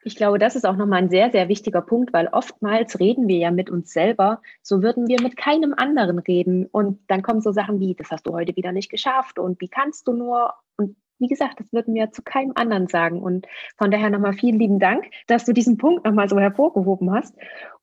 Ich 0.05 0.17
glaube, 0.17 0.41
das 0.41 0.57
ist 0.57 0.67
auch 0.67 0.75
nochmal 0.75 0.99
ein 0.99 1.11
sehr, 1.11 1.31
sehr 1.31 1.49
wichtiger 1.49 1.81
Punkt, 1.81 2.13
weil 2.13 2.27
oftmals 2.27 2.99
reden 2.99 3.29
wir 3.29 3.37
ja 3.37 3.51
mit 3.53 3.71
uns 3.71 3.93
selber, 3.93 4.43
so 4.61 4.83
würden 4.83 5.07
wir 5.07 5.23
mit 5.23 5.37
keinem 5.37 5.75
anderen 5.75 6.19
reden. 6.19 6.67
Und 6.67 6.99
dann 7.09 7.23
kommen 7.23 7.41
so 7.41 7.53
Sachen 7.53 7.79
wie, 7.79 7.95
das 7.95 8.11
hast 8.11 8.27
du 8.27 8.33
heute 8.33 8.57
wieder 8.57 8.73
nicht 8.73 8.91
geschafft 8.91 9.39
und 9.39 9.61
wie 9.61 9.69
kannst 9.69 10.09
du 10.09 10.13
nur? 10.13 10.55
Und 10.77 10.97
wie 11.23 11.29
gesagt, 11.29 11.61
das 11.61 11.73
würden 11.73 11.95
wir 11.95 12.11
zu 12.11 12.21
keinem 12.23 12.53
anderen 12.57 12.89
sagen. 12.89 13.23
Und 13.23 13.47
von 13.79 13.91
daher 13.91 14.11
nochmal 14.11 14.35
vielen 14.35 14.59
lieben 14.59 14.79
Dank, 14.79 15.07
dass 15.29 15.45
du 15.45 15.53
diesen 15.53 15.79
Punkt 15.79 16.05
nochmal 16.05 16.29
so 16.29 16.39
hervorgehoben 16.39 17.11
hast. 17.13 17.35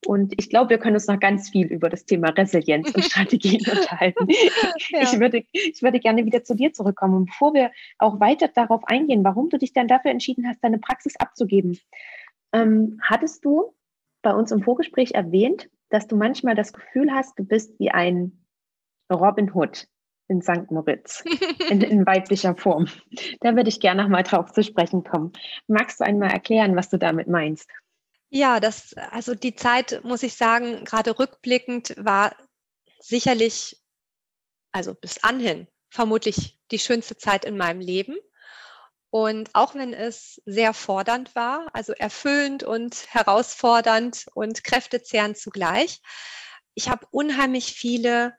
Und 0.06 0.34
ich 0.38 0.50
glaube, 0.50 0.72
wir 0.72 0.78
können 0.78 0.96
uns 0.96 1.08
noch 1.08 1.20
ganz 1.20 1.50
viel 1.50 1.68
über 1.68 1.90
das 1.90 2.06
Thema 2.06 2.30
Resilienz 2.30 2.94
und 2.94 3.04
Strategien 3.06 3.62
unterhalten. 3.62 4.28
Ja. 4.92 5.02
Ich, 5.04 5.20
würde, 5.20 5.44
ich 5.52 5.82
würde 5.84 6.00
gerne 6.00 6.26
wieder 6.26 6.44
zu 6.44 6.56
dir 6.56 6.74
zurückkommen. 6.74 7.16
Und 7.16 7.26
bevor 7.26 7.54
wir 7.54 7.72
auch 8.00 8.20
weiter 8.20 8.48
darauf 8.48 8.84
eingehen, 8.86 9.24
warum 9.24 9.50
du 9.50 9.58
dich 9.58 9.74
dann 9.74 9.88
dafür 9.88 10.12
entschieden 10.12 10.48
hast, 10.48 10.64
deine 10.64 10.80
Praxis 10.80 11.16
abzugeben, 11.18 11.78
ähm, 12.54 13.00
hattest 13.02 13.46
du 13.46 13.74
bei 14.22 14.34
uns 14.34 14.52
im 14.52 14.64
Vorgespräch 14.64 15.14
erwähnt, 15.14 15.70
dass 15.90 16.08
du 16.08 16.16
manchmal 16.16 16.56
das 16.56 16.74
Gefühl 16.74 17.12
hast, 17.14 17.38
du 17.38 17.44
bist 17.44 17.80
wie 17.80 17.92
ein 17.92 18.46
Robin 19.12 19.54
Hood 19.54 19.88
in 20.30 20.42
St. 20.42 20.72
Moritz 20.72 21.24
in, 21.70 21.82
in, 21.82 22.06
weiblicher 22.06 22.56
Form. 22.56 22.88
Da 23.42 23.56
würde 23.56 23.70
ich 23.70 23.80
gerne 23.80 24.04
nochmal 24.04 24.24
drauf 24.24 24.52
zu 24.54 24.64
sprechen 24.64 25.04
kommen. 25.04 25.34
Magst 25.68 26.00
du 26.00 26.06
einmal 26.06 26.32
erklären, 26.32 26.76
was 26.76 26.90
du 26.90 26.98
damit 26.98 27.28
meinst? 27.28 27.70
Ja, 28.30 28.60
das, 28.60 28.94
also 28.94 29.34
die 29.34 29.56
Zeit, 29.56 30.02
muss 30.04 30.24
ich 30.24 30.36
sagen, 30.36 30.86
gerade 30.86 31.18
rückblickend 31.18 31.96
war 31.98 32.36
sicherlich, 33.00 33.82
also 34.72 34.94
bis 34.94 35.24
anhin, 35.24 35.68
vermutlich 35.90 36.60
die 36.70 36.80
schönste 36.80 37.18
Zeit 37.18 37.44
in 37.44 37.58
meinem 37.58 37.82
Leben. 37.82 38.16
Und 39.10 39.50
auch 39.54 39.74
wenn 39.74 39.94
es 39.94 40.40
sehr 40.46 40.76
fordernd 40.76 41.34
war, 41.34 41.68
also 41.74 41.94
erfüllend 41.94 42.64
und 42.64 43.08
herausfordernd 43.12 44.28
und 44.36 44.64
kräftezehrend 44.64 45.36
zugleich, 45.36 46.00
ich 46.76 46.88
habe 46.90 47.08
unheimlich 47.10 47.74
viele 47.74 48.36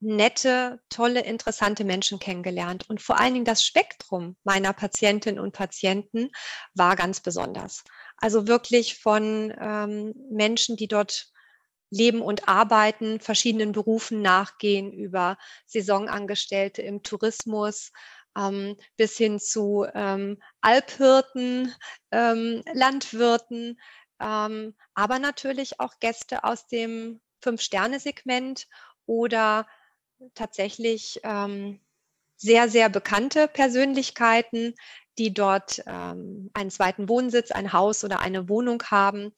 nette, 0.00 0.80
tolle, 0.88 1.20
interessante 1.20 1.84
Menschen 1.84 2.18
kennengelernt. 2.18 2.88
Und 2.88 3.00
vor 3.00 3.18
allen 3.18 3.34
Dingen 3.34 3.44
das 3.44 3.64
Spektrum 3.64 4.36
meiner 4.44 4.72
Patientinnen 4.72 5.40
und 5.40 5.52
Patienten 5.52 6.30
war 6.74 6.96
ganz 6.96 7.20
besonders. 7.20 7.82
Also 8.18 8.46
wirklich 8.46 8.98
von 8.98 9.54
ähm, 9.58 10.14
Menschen, 10.30 10.76
die 10.76 10.88
dort 10.88 11.26
leben 11.90 12.20
und 12.20 12.48
arbeiten, 12.48 13.20
verschiedenen 13.20 13.72
Berufen 13.72 14.22
nachgehen, 14.22 14.92
über 14.92 15.38
Saisonangestellte 15.66 16.82
im 16.82 17.02
Tourismus 17.02 17.92
ähm, 18.36 18.76
bis 18.96 19.16
hin 19.16 19.38
zu 19.38 19.86
ähm, 19.94 20.42
Alphirten, 20.60 21.74
ähm, 22.10 22.62
Landwirten, 22.72 23.80
ähm, 24.20 24.74
aber 24.94 25.18
natürlich 25.18 25.80
auch 25.80 25.98
Gäste 26.00 26.44
aus 26.44 26.66
dem 26.66 27.20
Fünf-Sterne-Segment 27.40 28.66
oder 29.06 29.66
tatsächlich 30.34 31.20
ähm, 31.22 31.80
sehr, 32.36 32.68
sehr 32.68 32.88
bekannte 32.88 33.48
Persönlichkeiten, 33.48 34.74
die 35.18 35.32
dort 35.32 35.82
ähm, 35.86 36.50
einen 36.54 36.70
zweiten 36.70 37.08
Wohnsitz, 37.08 37.50
ein 37.50 37.72
Haus 37.72 38.04
oder 38.04 38.20
eine 38.20 38.48
Wohnung 38.48 38.82
haben. 38.90 39.32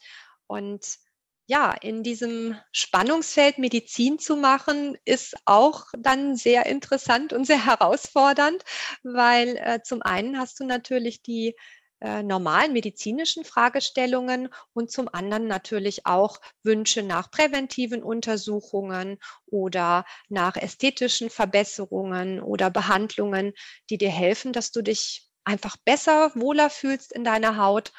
Und 0.47 0.99
ja, 1.47 1.73
in 1.73 2.03
diesem 2.03 2.57
Spannungsfeld 2.73 3.59
Medizin 3.59 4.19
zu 4.19 4.37
machen, 4.37 4.99
ist 5.05 5.35
auch 5.47 5.87
dann 5.97 6.37
sehr 6.37 6.67
interessant 6.67 7.33
und 7.33 7.47
sehr 7.47 7.65
herausfordernd, 7.65 8.65
weil 9.03 9.57
äh, 9.57 9.81
zum 9.83 10.03
einen 10.03 10.39
hast 10.39 10.61
du 10.61 10.65
natürlich 10.65 11.23
die 11.23 11.55
äh, 12.01 12.23
normalen 12.23 12.73
medizinischen 12.73 13.45
Fragestellungen 13.45 14.49
und 14.73 14.91
zum 14.91 15.09
anderen 15.13 15.49
natürlich 15.49 16.07
auch 16.07 16.41
Wünsche 16.63 17.03
nach 17.03 17.31
präventiven 17.31 18.03
Untersuchungen 18.03 19.19
oder 19.47 20.05
nach 20.29 20.57
ästhetischen 20.57 21.29
Verbesserungen 21.29 22.41
oder 22.41 22.71
Behandlungen, 22.71 23.53
die 23.91 23.99
dir 23.99 24.11
helfen, 24.11 24.53
dass 24.53 24.71
du 24.71 24.83
dich 24.83 25.29
einfach 25.45 25.77
besser, 25.79 26.31
wohler 26.35 26.71
fühlst 26.71 27.13
in 27.13 27.25
deiner 27.25 27.57
Haut. 27.57 27.93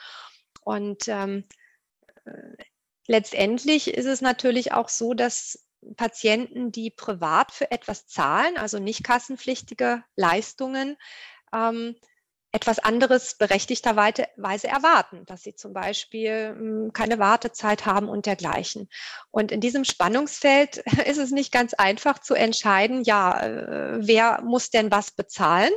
Und 0.61 1.07
ähm, 1.07 1.45
äh, 2.25 2.63
letztendlich 3.07 3.93
ist 3.93 4.05
es 4.05 4.21
natürlich 4.21 4.71
auch 4.71 4.87
so, 4.87 5.13
dass 5.13 5.67
Patienten, 5.97 6.71
die 6.71 6.89
privat 6.89 7.51
für 7.51 7.71
etwas 7.71 8.07
zahlen, 8.07 8.57
also 8.57 8.79
nicht 8.79 9.03
kassenpflichtige 9.03 10.03
Leistungen, 10.15 10.97
ähm, 11.53 11.95
etwas 12.51 12.79
anderes 12.79 13.35
berechtigterweise 13.35 14.67
erwarten, 14.67 15.25
dass 15.25 15.43
sie 15.43 15.53
zum 15.55 15.73
Beispiel 15.73 16.55
hm, 16.57 16.93
keine 16.93 17.19
Wartezeit 17.19 17.85
haben 17.85 18.09
und 18.09 18.25
dergleichen. 18.25 18.89
Und 19.29 19.51
in 19.51 19.61
diesem 19.61 19.83
Spannungsfeld 19.85 20.77
ist 21.05 21.17
es 21.17 21.31
nicht 21.31 21.51
ganz 21.51 21.73
einfach 21.75 22.19
zu 22.19 22.33
entscheiden, 22.33 23.03
ja, 23.03 23.39
äh, 23.39 23.97
wer 23.99 24.41
muss 24.41 24.71
denn 24.71 24.91
was 24.91 25.11
bezahlen? 25.11 25.71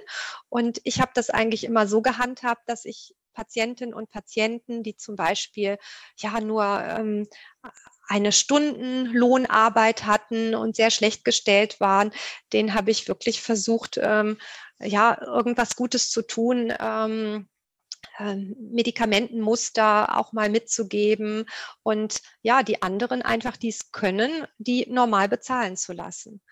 Und 0.48 0.80
ich 0.84 1.00
habe 1.00 1.12
das 1.14 1.28
eigentlich 1.30 1.64
immer 1.64 1.86
so 1.86 2.00
gehandhabt, 2.00 2.68
dass 2.68 2.84
ich 2.84 3.14
Patientinnen 3.34 3.94
und 3.94 4.10
Patienten, 4.10 4.82
die 4.82 4.96
zum 4.96 5.16
Beispiel 5.16 5.78
ja 6.18 6.40
nur 6.40 6.64
ähm, 6.64 7.26
eine 8.08 8.32
Stundenlohnarbeit 8.32 10.04
hatten 10.04 10.54
und 10.54 10.76
sehr 10.76 10.90
schlecht 10.90 11.24
gestellt 11.24 11.80
waren, 11.80 12.12
den 12.52 12.74
habe 12.74 12.90
ich 12.90 13.08
wirklich 13.08 13.40
versucht, 13.40 13.98
ähm, 14.02 14.38
ja, 14.82 15.20
irgendwas 15.22 15.76
Gutes 15.76 16.10
zu 16.10 16.22
tun. 16.22 16.72
Ähm, 16.78 17.48
ähm, 18.18 18.56
Medikamentenmuster 18.58 20.18
auch 20.18 20.32
mal 20.32 20.50
mitzugeben 20.50 21.44
und 21.82 22.20
ja, 22.42 22.62
die 22.62 22.82
anderen 22.82 23.22
einfach, 23.22 23.56
die 23.56 23.68
es 23.68 23.92
können, 23.92 24.46
die 24.58 24.86
normal 24.90 25.28
bezahlen 25.28 25.76
zu 25.76 25.92
lassen. 25.92 26.42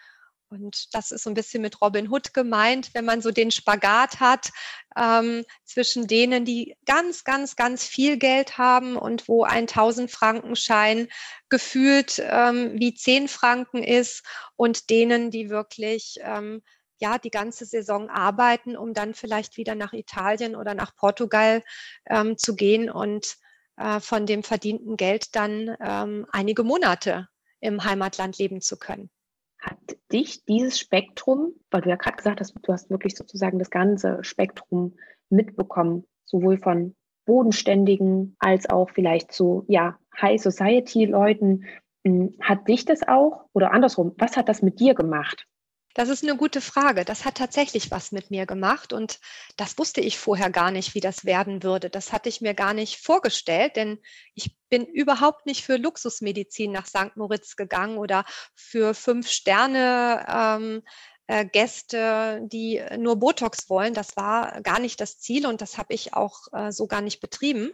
Und 0.51 0.93
das 0.95 1.13
ist 1.13 1.23
so 1.23 1.31
ein 1.31 1.35
bisschen 1.35 1.63
mit 1.63 1.81
Robin 1.81 2.11
Hood 2.11 2.35
gemeint, 2.35 2.91
wenn 2.93 3.05
man 3.05 3.23
so 3.23 3.31
den 3.31 3.53
Spagat 3.53 4.19
hat 4.19 4.51
ähm, 4.97 5.45
zwischen 5.65 6.09
denen, 6.09 6.45
die 6.45 6.77
ganz, 6.87 7.23
ganz, 7.23 7.55
ganz 7.55 7.85
viel 7.85 8.17
Geld 8.17 8.59
haben 8.59 8.97
und 8.97 9.29
wo 9.29 9.45
ein 9.45 9.69
1000 9.69 10.11
Franken 10.11 10.57
Schein 10.57 11.09
gefühlt 11.51 12.21
ähm, 12.25 12.73
wie 12.81 12.95
10 12.95 13.29
Franken 13.29 13.85
ist 13.85 14.25
und 14.57 14.91
denen, 14.91 15.31
die 15.31 15.51
wirklich 15.51 16.19
ähm, 16.23 16.63
ja 17.01 17.19
die 17.19 17.31
ganze 17.31 17.65
Saison 17.65 18.09
arbeiten, 18.09 18.77
um 18.77 18.95
dann 18.95 19.15
vielleicht 19.15 19.57
wieder 19.57 19.75
nach 19.75 19.93
Italien 19.93 20.57
oder 20.57 20.75
nach 20.75 20.95
Portugal 20.95 21.63
ähm, 22.07 22.37
zu 22.37 22.55
gehen 22.55 22.91
und 22.91 23.37
äh, 23.77 24.01
von 24.01 24.27
dem 24.27 24.43
verdienten 24.43 24.97
Geld 24.97 25.35
dann 25.35 25.77
ähm, 25.81 26.27
einige 26.31 26.65
Monate 26.65 27.29
im 27.61 27.85
Heimatland 27.85 28.39
leben 28.39 28.61
zu 28.61 28.79
können. 28.79 29.11
Hat 29.59 29.79
dich 30.13 30.45
dieses 30.45 30.79
Spektrum, 30.79 31.55
weil 31.71 31.83
du 31.83 31.91
ja 31.91 31.97
gerade 31.97 32.17
gesagt 32.17 32.41
hast, 32.41 32.55
du 32.63 32.73
hast 32.73 32.91
wirklich 32.91 33.17
sozusagen 33.17 33.59
das 33.59 33.71
ganze 33.71 34.23
Spektrum 34.25 34.97
mitbekommen, 35.29 36.05
sowohl 36.25 36.59
von 36.59 36.95
Bodenständigen 37.27 38.37
als 38.39 38.69
auch 38.69 38.91
vielleicht 38.91 39.33
zu 39.33 39.65
ja, 39.69 39.99
High 40.21 40.41
Society 40.41 41.05
Leuten. 41.05 41.65
Hm, 42.05 42.35
hat 42.41 42.67
dich 42.69 42.85
das 42.87 43.07
auch 43.07 43.45
oder 43.53 43.73
andersrum, 43.73 44.15
was 44.19 44.37
hat 44.37 44.49
das 44.49 44.63
mit 44.63 44.81
dir 44.81 44.95
gemacht? 44.95 45.47
Das 45.95 46.09
ist 46.09 46.23
eine 46.23 46.37
gute 46.37 46.61
Frage. 46.61 47.05
Das 47.05 47.25
hat 47.25 47.37
tatsächlich 47.37 47.91
was 47.91 48.13
mit 48.13 48.31
mir 48.31 48.47
gemacht 48.47 48.93
und 48.93 49.19
das 49.57 49.77
wusste 49.77 50.01
ich 50.01 50.19
vorher 50.19 50.51
gar 50.51 50.71
nicht, 50.71 50.95
wie 50.95 51.01
das 51.01 51.25
werden 51.25 51.63
würde. 51.63 51.91
Das 51.91 52.13
hatte 52.13 52.29
ich 52.29 52.41
mir 52.41 52.55
gar 52.55 52.75
nicht 52.75 52.99
vorgestellt, 52.99 53.75
denn 53.77 53.99
ich 54.35 54.57
bin 54.69 54.87
überhaupt 54.87 55.47
nicht 55.47 55.65
für 55.65 55.77
Luxusmedizin 55.77 56.71
nach 56.71 56.87
St. 56.87 57.17
Moritz 57.17 57.57
gegangen 57.57 57.99
oder 57.99 58.25
für 58.55 58.95
fünf 58.95 59.29
Sterne. 59.29 60.27
Ähm, 60.29 60.83
äh, 61.31 61.47
Gäste, 61.47 62.41
die 62.43 62.83
nur 62.99 63.17
Botox 63.17 63.71
wollen. 63.71 63.95
Das 63.95 64.17
war 64.17 64.61
gar 64.63 64.81
nicht 64.81 65.01
das 65.01 65.21
Ziel 65.21 65.47
und 65.47 65.61
das 65.61 65.79
habe 65.79 65.95
ich 65.95 66.13
auch 66.13 66.49
äh, 66.53 66.73
so 66.73 66.89
gar 66.89 67.03
nicht 67.03 67.21
betrieben. 67.21 67.73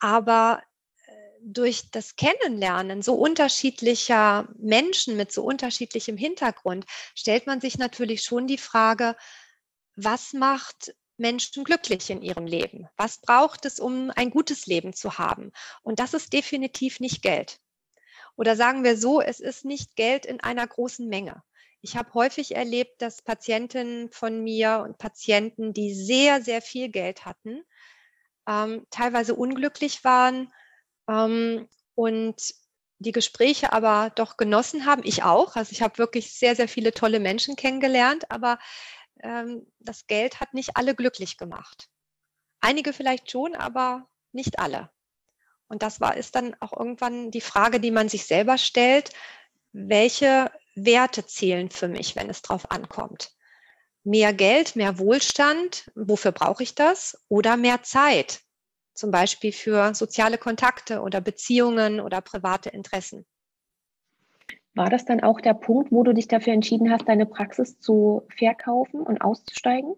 Aber 0.00 0.62
durch 1.42 1.90
das 1.90 2.16
Kennenlernen 2.16 3.02
so 3.02 3.14
unterschiedlicher 3.14 4.48
Menschen 4.58 5.16
mit 5.16 5.32
so 5.32 5.42
unterschiedlichem 5.44 6.16
Hintergrund 6.16 6.86
stellt 7.14 7.46
man 7.46 7.60
sich 7.60 7.78
natürlich 7.78 8.22
schon 8.22 8.46
die 8.46 8.58
Frage, 8.58 9.16
was 9.96 10.32
macht 10.32 10.94
Menschen 11.16 11.64
glücklich 11.64 12.10
in 12.10 12.22
ihrem 12.22 12.46
Leben? 12.46 12.88
Was 12.96 13.20
braucht 13.20 13.64
es, 13.64 13.80
um 13.80 14.10
ein 14.14 14.30
gutes 14.30 14.66
Leben 14.66 14.92
zu 14.92 15.18
haben? 15.18 15.52
Und 15.82 15.98
das 15.98 16.14
ist 16.14 16.32
definitiv 16.32 17.00
nicht 17.00 17.22
Geld. 17.22 17.58
Oder 18.36 18.54
sagen 18.54 18.84
wir 18.84 18.96
so, 18.96 19.20
es 19.20 19.40
ist 19.40 19.64
nicht 19.64 19.96
Geld 19.96 20.24
in 20.24 20.40
einer 20.40 20.66
großen 20.66 21.08
Menge. 21.08 21.42
Ich 21.80 21.96
habe 21.96 22.14
häufig 22.14 22.54
erlebt, 22.54 23.02
dass 23.02 23.22
Patientinnen 23.22 24.10
von 24.12 24.42
mir 24.42 24.84
und 24.84 24.98
Patienten, 24.98 25.72
die 25.72 25.94
sehr, 25.94 26.42
sehr 26.42 26.62
viel 26.62 26.88
Geld 26.88 27.24
hatten, 27.24 27.62
ähm, 28.48 28.86
teilweise 28.90 29.34
unglücklich 29.34 30.04
waren 30.04 30.52
ähm, 31.08 31.68
und 31.94 32.36
die 33.00 33.12
Gespräche 33.12 33.72
aber 33.72 34.10
doch 34.14 34.36
genossen 34.36 34.86
haben. 34.86 35.02
Ich 35.04 35.22
auch. 35.22 35.56
Also 35.56 35.72
ich 35.72 35.82
habe 35.82 35.98
wirklich 35.98 36.32
sehr, 36.32 36.56
sehr 36.56 36.68
viele 36.68 36.92
tolle 36.92 37.20
Menschen 37.20 37.56
kennengelernt, 37.56 38.30
aber 38.30 38.58
ähm, 39.22 39.66
das 39.78 40.06
Geld 40.06 40.40
hat 40.40 40.54
nicht 40.54 40.76
alle 40.76 40.94
glücklich 40.94 41.38
gemacht. 41.38 41.88
Einige 42.60 42.92
vielleicht 42.92 43.30
schon, 43.30 43.54
aber 43.54 44.08
nicht 44.32 44.58
alle. 44.58 44.90
Und 45.68 45.82
das 45.82 46.00
war, 46.00 46.16
ist 46.16 46.34
dann 46.34 46.56
auch 46.60 46.72
irgendwann 46.72 47.30
die 47.30 47.40
Frage, 47.40 47.78
die 47.78 47.90
man 47.90 48.08
sich 48.08 48.26
selber 48.26 48.58
stellt. 48.58 49.10
Welche 49.72 50.50
Werte 50.74 51.26
zählen 51.26 51.70
für 51.70 51.88
mich, 51.88 52.16
wenn 52.16 52.30
es 52.30 52.42
drauf 52.42 52.70
ankommt? 52.70 53.32
Mehr 54.02 54.32
Geld, 54.32 54.76
mehr 54.76 54.98
Wohlstand, 54.98 55.90
wofür 55.94 56.32
brauche 56.32 56.62
ich 56.62 56.74
das? 56.74 57.22
Oder 57.28 57.56
mehr 57.56 57.82
Zeit, 57.82 58.40
zum 58.98 59.12
Beispiel 59.12 59.52
für 59.52 59.94
soziale 59.94 60.38
Kontakte 60.38 61.00
oder 61.00 61.20
Beziehungen 61.20 62.00
oder 62.00 62.20
private 62.20 62.68
Interessen. 62.70 63.24
War 64.74 64.90
das 64.90 65.04
dann 65.04 65.22
auch 65.22 65.40
der 65.40 65.54
Punkt, 65.54 65.92
wo 65.92 66.02
du 66.02 66.12
dich 66.12 66.26
dafür 66.26 66.52
entschieden 66.52 66.90
hast, 66.90 67.08
deine 67.08 67.24
Praxis 67.24 67.78
zu 67.78 68.26
verkaufen 68.36 69.00
und 69.00 69.20
auszusteigen? 69.20 69.94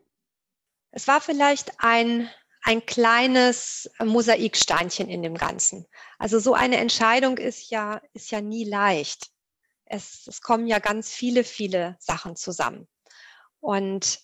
Es 0.90 1.08
war 1.08 1.22
vielleicht 1.22 1.72
ein, 1.78 2.28
ein 2.62 2.84
kleines 2.84 3.90
Mosaiksteinchen 4.04 5.08
in 5.08 5.22
dem 5.22 5.34
Ganzen. 5.34 5.86
Also 6.18 6.38
so 6.38 6.52
eine 6.52 6.76
Entscheidung 6.76 7.38
ist 7.38 7.70
ja, 7.70 8.02
ist 8.12 8.30
ja 8.30 8.42
nie 8.42 8.64
leicht. 8.64 9.30
Es, 9.86 10.26
es 10.26 10.42
kommen 10.42 10.66
ja 10.66 10.78
ganz 10.78 11.10
viele, 11.10 11.42
viele 11.44 11.96
Sachen 12.00 12.36
zusammen. 12.36 12.86
Und 13.60 14.20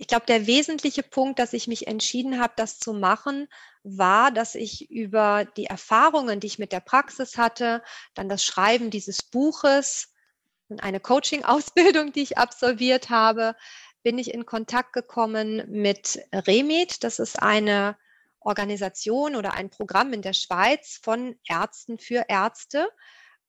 ich 0.00 0.06
glaube, 0.06 0.24
der 0.24 0.46
wesentliche 0.46 1.02
Punkt, 1.02 1.38
dass 1.38 1.52
ich 1.52 1.68
mich 1.68 1.86
entschieden 1.86 2.40
habe, 2.40 2.54
das 2.56 2.78
zu 2.78 2.94
machen, 2.94 3.48
war, 3.82 4.30
dass 4.30 4.54
ich 4.54 4.90
über 4.90 5.44
die 5.44 5.66
Erfahrungen, 5.66 6.40
die 6.40 6.46
ich 6.46 6.58
mit 6.58 6.72
der 6.72 6.80
Praxis 6.80 7.36
hatte, 7.36 7.82
dann 8.14 8.30
das 8.30 8.42
Schreiben 8.42 8.88
dieses 8.88 9.22
Buches 9.22 10.14
und 10.68 10.82
eine 10.82 11.00
Coaching-Ausbildung, 11.00 12.12
die 12.12 12.22
ich 12.22 12.38
absolviert 12.38 13.10
habe, 13.10 13.54
bin 14.02 14.16
ich 14.16 14.32
in 14.32 14.46
Kontakt 14.46 14.94
gekommen 14.94 15.64
mit 15.68 16.18
REMED. 16.32 17.04
Das 17.04 17.18
ist 17.18 17.42
eine 17.42 17.98
Organisation 18.40 19.36
oder 19.36 19.52
ein 19.52 19.68
Programm 19.68 20.14
in 20.14 20.22
der 20.22 20.32
Schweiz 20.32 20.98
von 21.02 21.38
Ärzten 21.46 21.98
für 21.98 22.24
Ärzte. 22.26 22.88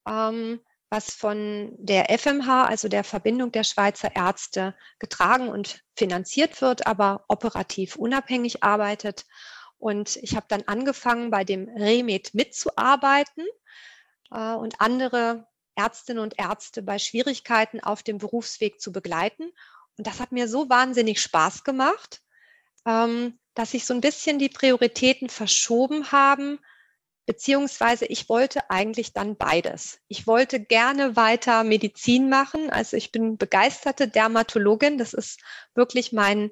Ähm, 0.05 0.59
was 0.91 1.13
von 1.13 1.73
der 1.77 2.09
FMH, 2.09 2.65
also 2.65 2.89
der 2.89 3.05
Verbindung 3.05 3.53
der 3.53 3.63
Schweizer 3.63 4.13
Ärzte, 4.13 4.75
getragen 4.99 5.47
und 5.47 5.83
finanziert 5.95 6.61
wird, 6.61 6.85
aber 6.85 7.23
operativ 7.29 7.95
unabhängig 7.95 8.61
arbeitet. 8.61 9.25
Und 9.77 10.17
ich 10.17 10.35
habe 10.35 10.47
dann 10.49 10.63
angefangen, 10.67 11.31
bei 11.31 11.45
dem 11.45 11.69
REMED 11.69 12.33
mitzuarbeiten 12.33 13.45
äh, 14.31 14.53
und 14.53 14.81
andere 14.81 15.47
Ärztinnen 15.75 16.21
und 16.21 16.37
Ärzte 16.37 16.83
bei 16.83 16.99
Schwierigkeiten 16.99 17.79
auf 17.79 18.03
dem 18.03 18.17
Berufsweg 18.17 18.81
zu 18.81 18.91
begleiten. 18.91 19.49
Und 19.97 20.07
das 20.07 20.19
hat 20.19 20.33
mir 20.33 20.49
so 20.49 20.69
wahnsinnig 20.69 21.21
Spaß 21.21 21.63
gemacht, 21.63 22.21
ähm, 22.85 23.39
dass 23.53 23.71
sich 23.71 23.85
so 23.85 23.93
ein 23.93 24.01
bisschen 24.01 24.39
die 24.39 24.49
Prioritäten 24.49 25.29
verschoben 25.29 26.11
haben 26.11 26.59
Beziehungsweise 27.25 28.05
ich 28.05 28.29
wollte 28.29 28.69
eigentlich 28.69 29.13
dann 29.13 29.37
beides. 29.37 29.99
Ich 30.07 30.27
wollte 30.27 30.59
gerne 30.59 31.15
weiter 31.15 31.63
Medizin 31.63 32.29
machen. 32.29 32.69
Also 32.69 32.97
ich 32.97 33.11
bin 33.11 33.37
begeisterte 33.37 34.07
Dermatologin. 34.07 34.97
Das 34.97 35.13
ist 35.13 35.39
wirklich 35.75 36.11
mein, 36.11 36.51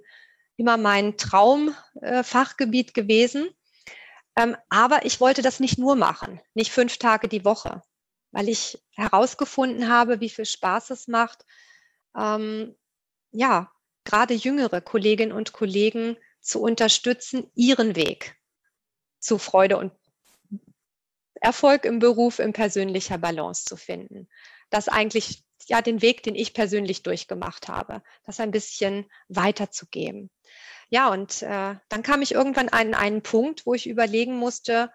immer 0.58 0.78
mein 0.78 1.18
Traumfachgebiet 1.18 2.90
äh, 2.90 3.02
gewesen. 3.02 3.50
Ähm, 4.40 4.56
aber 4.70 5.06
ich 5.06 5.20
wollte 5.20 5.42
das 5.42 5.60
nicht 5.60 5.78
nur 5.78 5.96
machen, 5.96 6.40
nicht 6.54 6.72
fünf 6.72 6.98
Tage 6.98 7.28
die 7.28 7.44
Woche, 7.44 7.82
weil 8.32 8.48
ich 8.48 8.82
herausgefunden 8.92 9.90
habe, 9.90 10.22
wie 10.22 10.30
viel 10.30 10.46
Spaß 10.46 10.92
es 10.92 11.08
macht, 11.08 11.46
ähm, 12.18 12.76
ja, 13.32 13.72
gerade 14.06 14.34
jüngere 14.34 14.82
Kolleginnen 14.82 15.34
und 15.34 15.52
Kollegen 15.52 16.18
zu 16.40 16.62
unterstützen, 16.62 17.52
ihren 17.54 17.96
Weg 17.96 18.38
zu 19.20 19.38
Freude 19.38 19.78
und 19.78 19.92
Erfolg 21.42 21.86
im 21.86 22.00
Beruf 22.00 22.40
in 22.40 22.54
persönlicher 22.54 23.18
Balance 23.18 23.66
zu 23.66 23.78
finden. 23.78 24.28
Das 24.70 24.88
eigentlich 24.88 25.44
ja 25.68 25.82
den 25.82 26.02
Weg, 26.02 26.24
den 26.24 26.36
ich 26.36 26.54
persönlich 26.54 27.04
durchgemacht 27.04 27.68
habe, 27.68 28.02
das 28.26 28.40
ein 28.40 28.52
bisschen 28.52 29.06
weiterzugeben. 29.28 30.30
Ja, 30.90 31.10
und 31.10 31.44
äh, 31.44 31.76
dann 31.88 32.04
kam 32.04 32.22
ich 32.22 32.34
irgendwann 32.34 32.70
an 32.70 32.94
einen 32.94 33.22
Punkt, 33.22 33.66
wo 33.66 33.74
ich 33.74 33.88
überlegen 33.88 34.36
musste, 34.38 34.92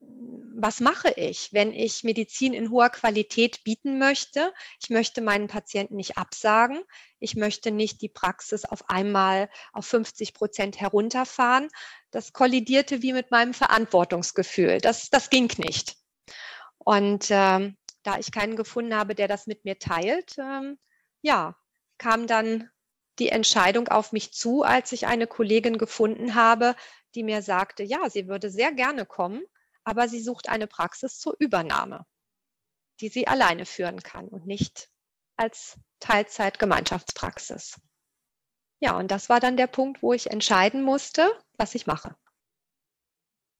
was 0.00 0.80
mache 0.80 1.10
ich, 1.10 1.52
wenn 1.52 1.72
ich 1.72 2.02
Medizin 2.02 2.52
in 2.52 2.70
hoher 2.70 2.90
Qualität 2.90 3.62
bieten 3.62 3.98
möchte? 3.98 4.52
Ich 4.82 4.90
möchte 4.90 5.20
meinen 5.20 5.46
Patienten 5.46 5.96
nicht 5.96 6.18
absagen. 6.18 6.82
Ich 7.20 7.36
möchte 7.36 7.70
nicht 7.70 8.02
die 8.02 8.08
Praxis 8.08 8.64
auf 8.64 8.90
einmal 8.90 9.48
auf 9.72 9.86
50 9.86 10.34
Prozent 10.34 10.80
herunterfahren. 10.80 11.68
Das 12.10 12.32
kollidierte 12.32 13.02
wie 13.02 13.12
mit 13.12 13.30
meinem 13.30 13.54
Verantwortungsgefühl. 13.54 14.78
Das, 14.80 15.10
das 15.10 15.30
ging 15.30 15.50
nicht. 15.58 15.96
Und 16.78 17.28
ähm, 17.30 17.76
da 18.02 18.18
ich 18.18 18.32
keinen 18.32 18.56
gefunden 18.56 18.96
habe, 18.96 19.14
der 19.14 19.28
das 19.28 19.46
mit 19.46 19.64
mir 19.64 19.78
teilt, 19.78 20.36
ähm, 20.38 20.78
ja, 21.22 21.56
kam 21.98 22.26
dann 22.26 22.68
die 23.18 23.28
Entscheidung 23.28 23.88
auf 23.88 24.12
mich 24.12 24.32
zu, 24.32 24.62
als 24.62 24.92
ich 24.92 25.06
eine 25.06 25.26
Kollegin 25.26 25.78
gefunden 25.78 26.34
habe, 26.34 26.74
die 27.14 27.22
mir 27.22 27.42
sagte, 27.42 27.82
ja, 27.82 28.10
sie 28.10 28.28
würde 28.28 28.50
sehr 28.50 28.72
gerne 28.72 29.06
kommen, 29.06 29.42
aber 29.88 30.06
sie 30.06 30.20
sucht 30.20 30.50
eine 30.50 30.66
Praxis 30.66 31.18
zur 31.18 31.34
Übernahme, 31.38 32.04
die 33.00 33.08
sie 33.08 33.26
alleine 33.26 33.64
führen 33.64 34.02
kann 34.02 34.28
und 34.28 34.46
nicht 34.46 34.90
als 35.36 35.78
Teilzeit-Gemeinschaftspraxis. 36.00 37.80
Ja, 38.80 38.98
und 38.98 39.10
das 39.10 39.30
war 39.30 39.40
dann 39.40 39.56
der 39.56 39.66
Punkt, 39.66 40.02
wo 40.02 40.12
ich 40.12 40.30
entscheiden 40.30 40.82
musste, 40.82 41.26
was 41.56 41.74
ich 41.74 41.86
mache. 41.86 42.14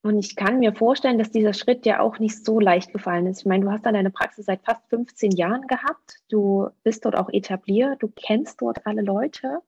Und 0.03 0.19
ich 0.19 0.35
kann 0.35 0.59
mir 0.59 0.75
vorstellen, 0.75 1.17
dass 1.17 1.31
dieser 1.31 1.53
Schritt 1.53 1.87
ja 1.87 1.99
auch 1.99 2.19
nicht 2.19 2.45
so 2.45 2.59
leicht 2.59 2.93
gefallen 2.93 3.25
ist. 3.25 3.39
Ich 3.39 3.45
meine, 3.47 3.65
du 3.65 3.71
hast 3.71 3.85
dann 3.85 3.95
deine 3.95 4.11
Praxis 4.11 4.45
seit 4.45 4.63
fast 4.63 4.87
15 4.89 5.31
Jahren 5.31 5.65
gehabt. 5.65 6.19
Du 6.29 6.69
bist 6.83 7.05
dort 7.05 7.17
auch 7.17 7.29
etabliert. 7.29 8.03
Du 8.03 8.07
kennst 8.07 8.61
dort 8.61 8.85
alle 8.85 9.01
Leute 9.01 9.61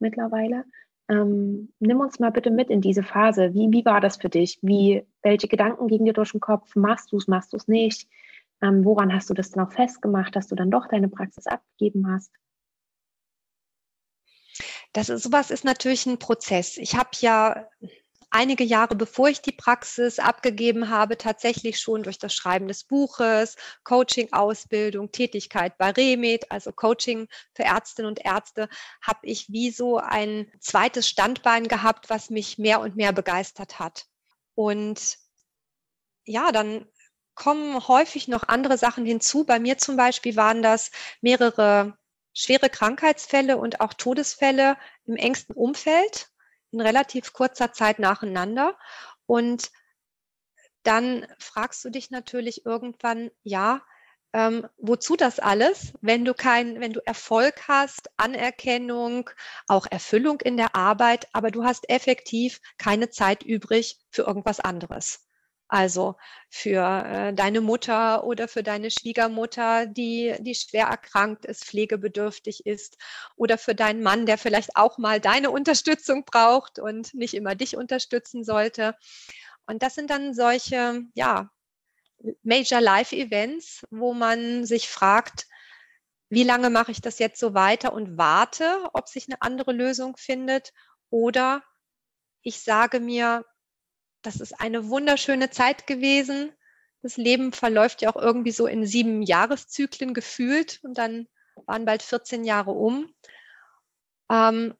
mittlerweile. 0.00 0.64
Ähm, 1.10 1.72
nimm 1.80 2.00
uns 2.00 2.20
mal 2.20 2.30
bitte 2.30 2.52
mit 2.52 2.70
in 2.70 2.80
diese 2.80 3.02
Phase. 3.02 3.52
Wie, 3.52 3.68
wie 3.72 3.84
war 3.84 4.00
das 4.00 4.16
für 4.16 4.28
dich? 4.28 4.60
Wie, 4.62 5.04
welche 5.22 5.48
Gedanken 5.48 5.88
gingen 5.88 6.04
dir 6.04 6.12
durch 6.12 6.30
den 6.30 6.40
Kopf? 6.40 6.76
Machst 6.76 7.10
du 7.10 7.16
es, 7.16 7.26
machst 7.26 7.52
du 7.52 7.56
es 7.56 7.66
nicht? 7.66 8.08
Ähm, 8.62 8.84
woran 8.84 9.12
hast 9.12 9.28
du 9.28 9.34
das 9.34 9.50
dann 9.50 9.66
auch 9.66 9.72
festgemacht, 9.72 10.36
dass 10.36 10.46
du 10.46 10.54
dann 10.54 10.70
doch 10.70 10.86
deine 10.86 11.08
Praxis 11.08 11.48
abgegeben 11.48 12.06
hast? 12.12 12.32
Das 14.92 15.08
ist, 15.08 15.24
sowas 15.24 15.50
ist 15.50 15.64
natürlich 15.64 16.06
ein 16.06 16.18
Prozess. 16.18 16.76
Ich 16.76 16.94
habe 16.94 17.10
ja 17.20 17.68
einige 18.30 18.64
Jahre 18.64 18.94
bevor 18.94 19.28
ich 19.28 19.42
die 19.42 19.52
Praxis 19.52 20.18
abgegeben 20.18 20.88
habe, 20.88 21.18
tatsächlich 21.18 21.80
schon 21.80 22.02
durch 22.02 22.18
das 22.18 22.34
Schreiben 22.34 22.68
des 22.68 22.84
Buches, 22.84 23.56
Coaching-Ausbildung, 23.84 25.10
Tätigkeit 25.12 25.76
bei 25.78 25.90
Remed, 25.90 26.50
also 26.50 26.72
Coaching 26.72 27.28
für 27.54 27.64
Ärztinnen 27.64 28.08
und 28.08 28.24
Ärzte, 28.24 28.68
habe 29.02 29.20
ich 29.22 29.50
wie 29.50 29.70
so 29.70 29.98
ein 29.98 30.50
zweites 30.60 31.08
Standbein 31.08 31.68
gehabt, 31.68 32.08
was 32.08 32.30
mich 32.30 32.58
mehr 32.58 32.80
und 32.80 32.96
mehr 32.96 33.12
begeistert 33.12 33.78
hat. 33.78 34.06
Und 34.54 35.18
ja, 36.24 36.52
dann 36.52 36.86
kommen 37.34 37.88
häufig 37.88 38.28
noch 38.28 38.48
andere 38.48 38.78
Sachen 38.78 39.04
hinzu. 39.04 39.44
Bei 39.44 39.58
mir 39.58 39.78
zum 39.78 39.96
Beispiel 39.96 40.36
waren 40.36 40.62
das 40.62 40.90
mehrere 41.20 41.96
schwere 42.32 42.70
Krankheitsfälle 42.70 43.56
und 43.56 43.80
auch 43.80 43.94
Todesfälle 43.94 44.76
im 45.06 45.16
engsten 45.16 45.54
Umfeld 45.54 46.29
in 46.72 46.80
relativ 46.80 47.32
kurzer 47.32 47.72
Zeit 47.72 47.98
nacheinander. 47.98 48.76
Und 49.26 49.70
dann 50.82 51.26
fragst 51.38 51.84
du 51.84 51.90
dich 51.90 52.10
natürlich 52.10 52.64
irgendwann, 52.64 53.30
ja, 53.42 53.82
ähm, 54.32 54.66
wozu 54.78 55.16
das 55.16 55.40
alles, 55.40 55.92
wenn 56.00 56.24
du 56.24 56.34
kein, 56.34 56.80
wenn 56.80 56.92
du 56.92 57.00
Erfolg 57.04 57.66
hast, 57.68 58.10
Anerkennung, 58.16 59.28
auch 59.66 59.86
Erfüllung 59.90 60.40
in 60.40 60.56
der 60.56 60.76
Arbeit, 60.76 61.26
aber 61.32 61.50
du 61.50 61.64
hast 61.64 61.88
effektiv 61.90 62.60
keine 62.78 63.10
Zeit 63.10 63.42
übrig 63.42 63.98
für 64.10 64.22
irgendwas 64.22 64.60
anderes. 64.60 65.26
Also 65.72 66.16
für 66.48 66.80
äh, 67.06 67.32
deine 67.32 67.60
Mutter 67.60 68.24
oder 68.24 68.48
für 68.48 68.64
deine 68.64 68.90
Schwiegermutter, 68.90 69.86
die, 69.86 70.34
die 70.40 70.56
schwer 70.56 70.86
erkrankt 70.86 71.44
ist, 71.44 71.64
pflegebedürftig 71.64 72.66
ist 72.66 72.98
oder 73.36 73.56
für 73.56 73.76
deinen 73.76 74.02
Mann, 74.02 74.26
der 74.26 74.36
vielleicht 74.36 74.74
auch 74.74 74.98
mal 74.98 75.20
deine 75.20 75.50
Unterstützung 75.52 76.24
braucht 76.24 76.80
und 76.80 77.14
nicht 77.14 77.34
immer 77.34 77.54
dich 77.54 77.76
unterstützen 77.76 78.42
sollte. 78.42 78.96
Und 79.64 79.84
das 79.84 79.94
sind 79.94 80.10
dann 80.10 80.34
solche, 80.34 81.02
ja, 81.14 81.50
Major 82.42 82.80
Life 82.80 83.14
Events, 83.14 83.86
wo 83.90 84.12
man 84.12 84.66
sich 84.66 84.88
fragt, 84.88 85.46
wie 86.30 86.42
lange 86.42 86.70
mache 86.70 86.90
ich 86.90 87.00
das 87.00 87.20
jetzt 87.20 87.38
so 87.38 87.54
weiter 87.54 87.92
und 87.92 88.18
warte, 88.18 88.88
ob 88.92 89.08
sich 89.08 89.28
eine 89.28 89.40
andere 89.40 89.70
Lösung 89.72 90.16
findet 90.16 90.72
oder 91.10 91.62
ich 92.42 92.60
sage 92.60 92.98
mir, 92.98 93.44
das 94.22 94.36
ist 94.36 94.60
eine 94.60 94.88
wunderschöne 94.88 95.50
Zeit 95.50 95.86
gewesen. 95.86 96.52
Das 97.02 97.16
Leben 97.16 97.52
verläuft 97.52 98.02
ja 98.02 98.10
auch 98.10 98.20
irgendwie 98.20 98.52
so 98.52 98.66
in 98.66 98.86
sieben 98.86 99.22
Jahreszyklen 99.22 100.12
gefühlt 100.12 100.80
und 100.82 100.98
dann 100.98 101.26
waren 101.66 101.84
bald 101.84 102.02
14 102.02 102.44
Jahre 102.44 102.72
um. 102.72 103.12
Ähm, 104.30 104.74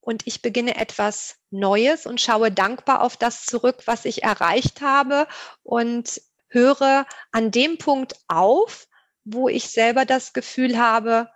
und 0.00 0.26
ich 0.26 0.42
beginne 0.42 0.76
etwas 0.76 1.36
Neues 1.50 2.06
und 2.06 2.20
schaue 2.20 2.50
dankbar 2.50 3.02
auf 3.02 3.16
das 3.16 3.44
zurück, 3.44 3.82
was 3.84 4.04
ich 4.04 4.22
erreicht 4.22 4.80
habe 4.80 5.28
und 5.62 6.20
höre 6.48 7.06
an 7.32 7.50
dem 7.50 7.78
Punkt 7.78 8.16
auf, 8.26 8.88
wo 9.24 9.48
ich 9.48 9.68
selber 9.68 10.04
das 10.04 10.32
Gefühl 10.32 10.78
habe, 10.78 11.30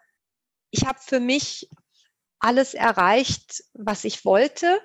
ich 0.70 0.86
habe 0.86 0.98
für 1.00 1.20
mich 1.20 1.68
alles 2.40 2.74
erreicht, 2.74 3.62
was 3.74 4.04
ich 4.04 4.24
wollte. 4.24 4.80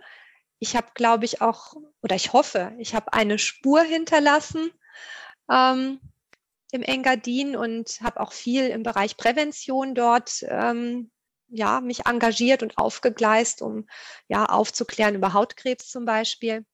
Ich 0.60 0.76
habe, 0.76 0.88
glaube 0.94 1.26
ich, 1.26 1.42
auch, 1.42 1.74
oder 2.02 2.16
ich 2.16 2.34
hoffe, 2.34 2.74
ich 2.78 2.94
habe 2.94 3.14
eine 3.14 3.40
Spur 3.40 3.82
hinterlassen 3.82 4.72
ähm, 5.50 6.00
im 6.72 6.84
Engadin 6.84 7.56
und 7.56 8.00
habe 8.02 8.20
auch 8.20 8.32
viel 8.34 8.68
im 8.68 8.84
Bereich 8.84 9.18
Prävention 9.18 9.96
dort 9.96 10.44
ähm, 10.48 11.10
ja, 11.50 11.82
mich 11.82 12.06
engagiert 12.06 12.64
und 12.64 12.78
aufgegleist, 12.78 13.62
um 13.62 13.88
ja 14.28 14.46
aufzuklären 14.46 15.16
über 15.16 15.34
Hautkrebs 15.34 15.90
zum 15.90 16.06
Beispiel. 16.06 16.66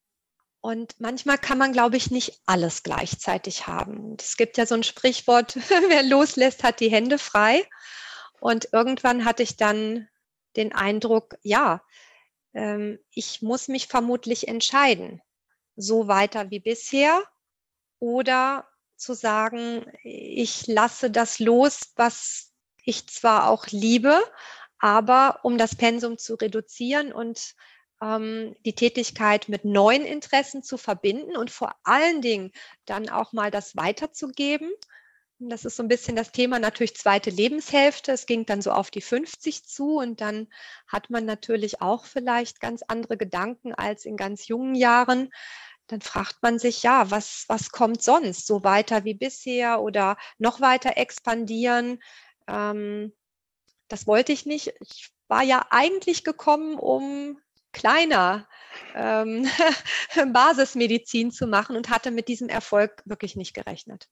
Und 0.61 0.99
manchmal 0.99 1.38
kann 1.38 1.57
man, 1.57 1.73
glaube 1.73 1.95
ich, 1.95 2.11
nicht 2.11 2.41
alles 2.45 2.83
gleichzeitig 2.83 3.67
haben. 3.67 4.17
Es 4.19 4.36
gibt 4.36 4.57
ja 4.57 4.65
so 4.65 4.75
ein 4.75 4.83
Sprichwort, 4.83 5.55
wer 5.89 6.03
loslässt, 6.03 6.63
hat 6.63 6.79
die 6.79 6.89
Hände 6.89 7.17
frei. 7.19 7.63
Und 8.39 8.69
irgendwann 8.73 9.25
hatte 9.25 9.43
ich 9.43 9.57
dann 9.57 10.07
den 10.55 10.73
Eindruck, 10.73 11.36
ja, 11.41 11.81
ähm, 12.56 12.97
ich 13.12 13.41
muss 13.41 13.68
mich 13.68 13.88
vermutlich 13.88 14.47
entscheiden, 14.47 15.22
so 15.76 16.08
weiter 16.08 16.49
wie 16.49 16.60
bisher 16.60 17.24
oder 17.99 18.68
zu 18.95 19.14
sagen, 19.14 19.86
ich 20.03 20.66
lasse 20.68 21.12
das 21.12 21.39
los, 21.39 21.91
was 21.95 22.53
ich 22.84 23.08
zwar 23.08 23.49
auch 23.49 23.68
liebe, 23.68 24.20
aber 24.80 25.39
um 25.43 25.58
das 25.58 25.76
Pensum 25.76 26.18
zu 26.18 26.36
reduzieren 26.36 27.12
und 27.12 27.56
ähm, 28.01 28.56
die 28.66 28.74
Tätigkeit 28.74 29.49
mit 29.49 29.66
neuen 29.66 30.06
Interessen 30.06 30.64
zu 30.64 30.78
verbinden 30.78 31.36
und 31.36 31.51
vor 31.51 31.76
allen 31.84 32.22
Dingen 32.22 32.51
dann 32.86 33.10
auch 33.10 33.34
mal 33.34 33.51
das 33.51 33.76
weiterzugeben. 33.76 34.72
Das 35.39 35.65
ist 35.65 35.75
so 35.75 35.83
ein 35.83 35.89
bisschen 35.89 36.15
das 36.15 36.31
Thema 36.31 36.59
natürlich 36.59 36.95
zweite 36.95 37.29
Lebenshälfte. 37.29 38.13
Es 38.13 38.25
ging 38.25 38.45
dann 38.45 38.61
so 38.61 38.71
auf 38.71 38.89
die 38.89 39.01
50 39.01 39.65
zu 39.65 39.97
und 39.97 40.21
dann 40.21 40.47
hat 40.88 41.09
man 41.09 41.25
natürlich 41.25 41.81
auch 41.81 42.05
vielleicht 42.05 42.61
ganz 42.61 42.83
andere 42.88 43.17
Gedanken 43.17 43.73
als 43.73 44.05
in 44.05 44.15
ganz 44.15 44.47
jungen 44.47 44.75
Jahren. 44.75 45.29
Dann 45.88 46.01
fragt 46.01 46.41
man 46.41 46.57
sich, 46.57 46.83
ja, 46.83 47.11
was, 47.11 47.45
was 47.49 47.69
kommt 47.71 48.01
sonst? 48.01 48.47
So 48.47 48.63
weiter 48.63 49.03
wie 49.03 49.13
bisher 49.13 49.81
oder 49.81 50.17
noch 50.38 50.61
weiter 50.61 50.97
expandieren? 50.97 51.99
Ähm, 52.47 53.13
das 53.89 54.07
wollte 54.07 54.31
ich 54.31 54.45
nicht. 54.45 54.73
Ich 54.79 55.11
war 55.27 55.43
ja 55.43 55.67
eigentlich 55.69 56.23
gekommen, 56.23 56.75
um 56.75 57.39
kleiner 57.73 58.47
ähm, 58.95 59.47
Basismedizin 60.33 61.31
zu 61.31 61.45
machen 61.45 61.75
und 61.75 61.89
hatte 61.89 62.11
mit 62.11 62.29
diesem 62.29 62.47
Erfolg 62.49 63.01
wirklich 63.05 63.36
nicht 63.36 63.53
gerechnet. 63.53 64.07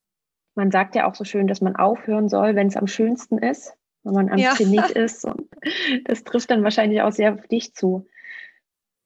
Man 0.56 0.72
sagt 0.72 0.96
ja 0.96 1.08
auch 1.10 1.16
so 1.16 1.24
schön, 1.24 1.48
dass 1.48 1.62
man 1.62 1.76
aufhören 1.76 2.30
soll, 2.30 2.56
wenn 2.56 2.68
es 2.68 2.78
am 2.78 2.88
schönsten 2.88 3.38
ist, 3.38 3.74
wenn 4.04 4.14
man 4.14 4.30
am 4.30 4.38
ja. 4.38 4.54
Zenit 4.54 4.92
ist. 4.92 5.26
Und 5.26 5.50
das 6.06 6.24
trifft 6.24 6.52
dann 6.52 6.64
wahrscheinlich 6.64 7.02
auch 7.02 7.12
sehr 7.12 7.34
auf 7.34 7.48
dich 7.48 7.74
zu. 7.74 8.08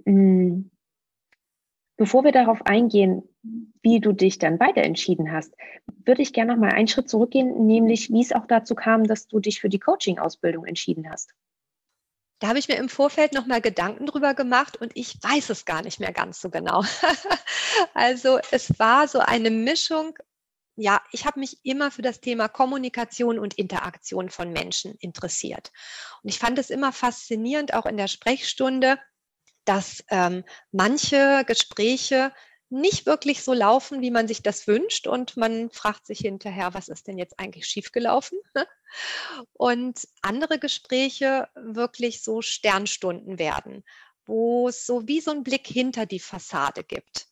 Hm. 0.05 0.71
Bevor 1.97 2.23
wir 2.23 2.31
darauf 2.31 2.65
eingehen, 2.65 3.23
wie 3.81 3.99
du 3.99 4.11
dich 4.11 4.37
dann 4.37 4.59
weiter 4.59 4.83
entschieden 4.83 5.31
hast, 5.31 5.55
würde 6.05 6.21
ich 6.21 6.31
gerne 6.31 6.53
noch 6.53 6.59
mal 6.59 6.71
einen 6.71 6.87
Schritt 6.87 7.09
zurückgehen, 7.09 7.65
nämlich 7.65 8.11
wie 8.11 8.21
es 8.21 8.33
auch 8.33 8.45
dazu 8.45 8.75
kam, 8.75 9.05
dass 9.05 9.27
du 9.27 9.39
dich 9.39 9.61
für 9.61 9.69
die 9.69 9.79
Coaching-Ausbildung 9.79 10.65
entschieden 10.65 11.09
hast. 11.09 11.33
Da 12.39 12.49
habe 12.49 12.59
ich 12.59 12.67
mir 12.67 12.75
im 12.75 12.87
Vorfeld 12.89 13.33
noch 13.33 13.47
mal 13.47 13.61
Gedanken 13.61 14.05
drüber 14.05 14.35
gemacht 14.35 14.77
und 14.77 14.91
ich 14.95 15.17
weiß 15.23 15.49
es 15.49 15.65
gar 15.65 15.81
nicht 15.81 15.99
mehr 15.99 16.11
ganz 16.11 16.39
so 16.39 16.51
genau. 16.51 16.83
also 17.95 18.39
es 18.51 18.77
war 18.77 19.07
so 19.07 19.19
eine 19.19 19.49
Mischung. 19.49 20.15
Ja, 20.79 21.01
ich 21.11 21.25
habe 21.25 21.39
mich 21.39 21.57
immer 21.63 21.89
für 21.89 22.03
das 22.03 22.21
Thema 22.21 22.47
Kommunikation 22.47 23.39
und 23.39 23.55
Interaktion 23.55 24.29
von 24.29 24.53
Menschen 24.53 24.93
interessiert. 24.99 25.71
Und 26.21 26.29
ich 26.29 26.37
fand 26.37 26.59
es 26.59 26.69
immer 26.69 26.93
faszinierend, 26.93 27.73
auch 27.73 27.87
in 27.87 27.97
der 27.97 28.07
Sprechstunde, 28.07 28.99
dass 29.65 30.03
ähm, 30.11 30.43
manche 30.71 31.43
Gespräche 31.47 32.31
nicht 32.69 33.07
wirklich 33.07 33.43
so 33.43 33.53
laufen, 33.53 34.01
wie 34.01 34.11
man 34.11 34.27
sich 34.27 34.43
das 34.43 34.67
wünscht. 34.67 35.07
Und 35.07 35.35
man 35.35 35.71
fragt 35.71 36.05
sich 36.05 36.19
hinterher, 36.19 36.75
was 36.75 36.89
ist 36.89 37.07
denn 37.07 37.17
jetzt 37.17 37.39
eigentlich 37.39 37.65
schiefgelaufen? 37.65 38.37
Und 39.53 40.07
andere 40.21 40.59
Gespräche 40.59 41.47
wirklich 41.55 42.21
so 42.21 42.43
Sternstunden 42.43 43.39
werden, 43.39 43.83
wo 44.27 44.67
es 44.67 44.85
so 44.85 45.07
wie 45.07 45.21
so 45.21 45.31
ein 45.31 45.43
Blick 45.43 45.65
hinter 45.65 46.05
die 46.05 46.19
Fassade 46.19 46.83
gibt. 46.83 47.27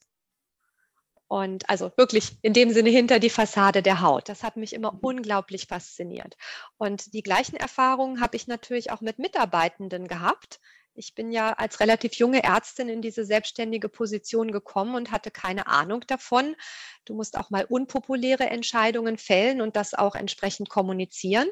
Und 1.36 1.70
also 1.70 1.92
wirklich 1.98 2.38
in 2.44 2.54
dem 2.54 2.72
Sinne 2.72 2.90
hinter 2.90 3.20
die 3.20 3.30
Fassade 3.30 3.82
der 3.82 4.00
Haut. 4.00 4.30
Das 4.30 4.42
hat 4.42 4.56
mich 4.56 4.72
immer 4.72 4.98
unglaublich 5.02 5.68
fasziniert. 5.68 6.38
Und 6.78 7.14
die 7.14 7.24
gleichen 7.24 7.58
Erfahrungen 7.58 8.22
habe 8.22 8.38
ich 8.38 8.48
natürlich 8.48 8.90
auch 8.90 9.02
mit 9.02 9.20
Mitarbeitenden 9.20 10.08
gehabt, 10.08 10.62
ich 10.94 11.14
bin 11.14 11.34
ja 11.34 11.52
als 11.52 11.82
relativ 11.82 12.14
junge 12.14 12.42
Ärztin 12.42 12.88
in 12.88 13.02
diese 13.02 13.26
selbstständige 13.26 13.90
Position 13.90 14.50
gekommen 14.52 14.96
und 14.96 15.12
hatte 15.12 15.30
keine 15.30 15.68
Ahnung 15.68 16.06
davon. 16.08 16.56
Du 17.04 17.14
musst 17.14 17.38
auch 17.38 17.50
mal 17.50 17.66
unpopuläre 17.66 18.50
Entscheidungen 18.50 19.18
fällen 19.18 19.60
und 19.60 19.76
das 19.76 19.94
auch 19.94 20.16
entsprechend 20.16 20.70
kommunizieren. 20.70 21.50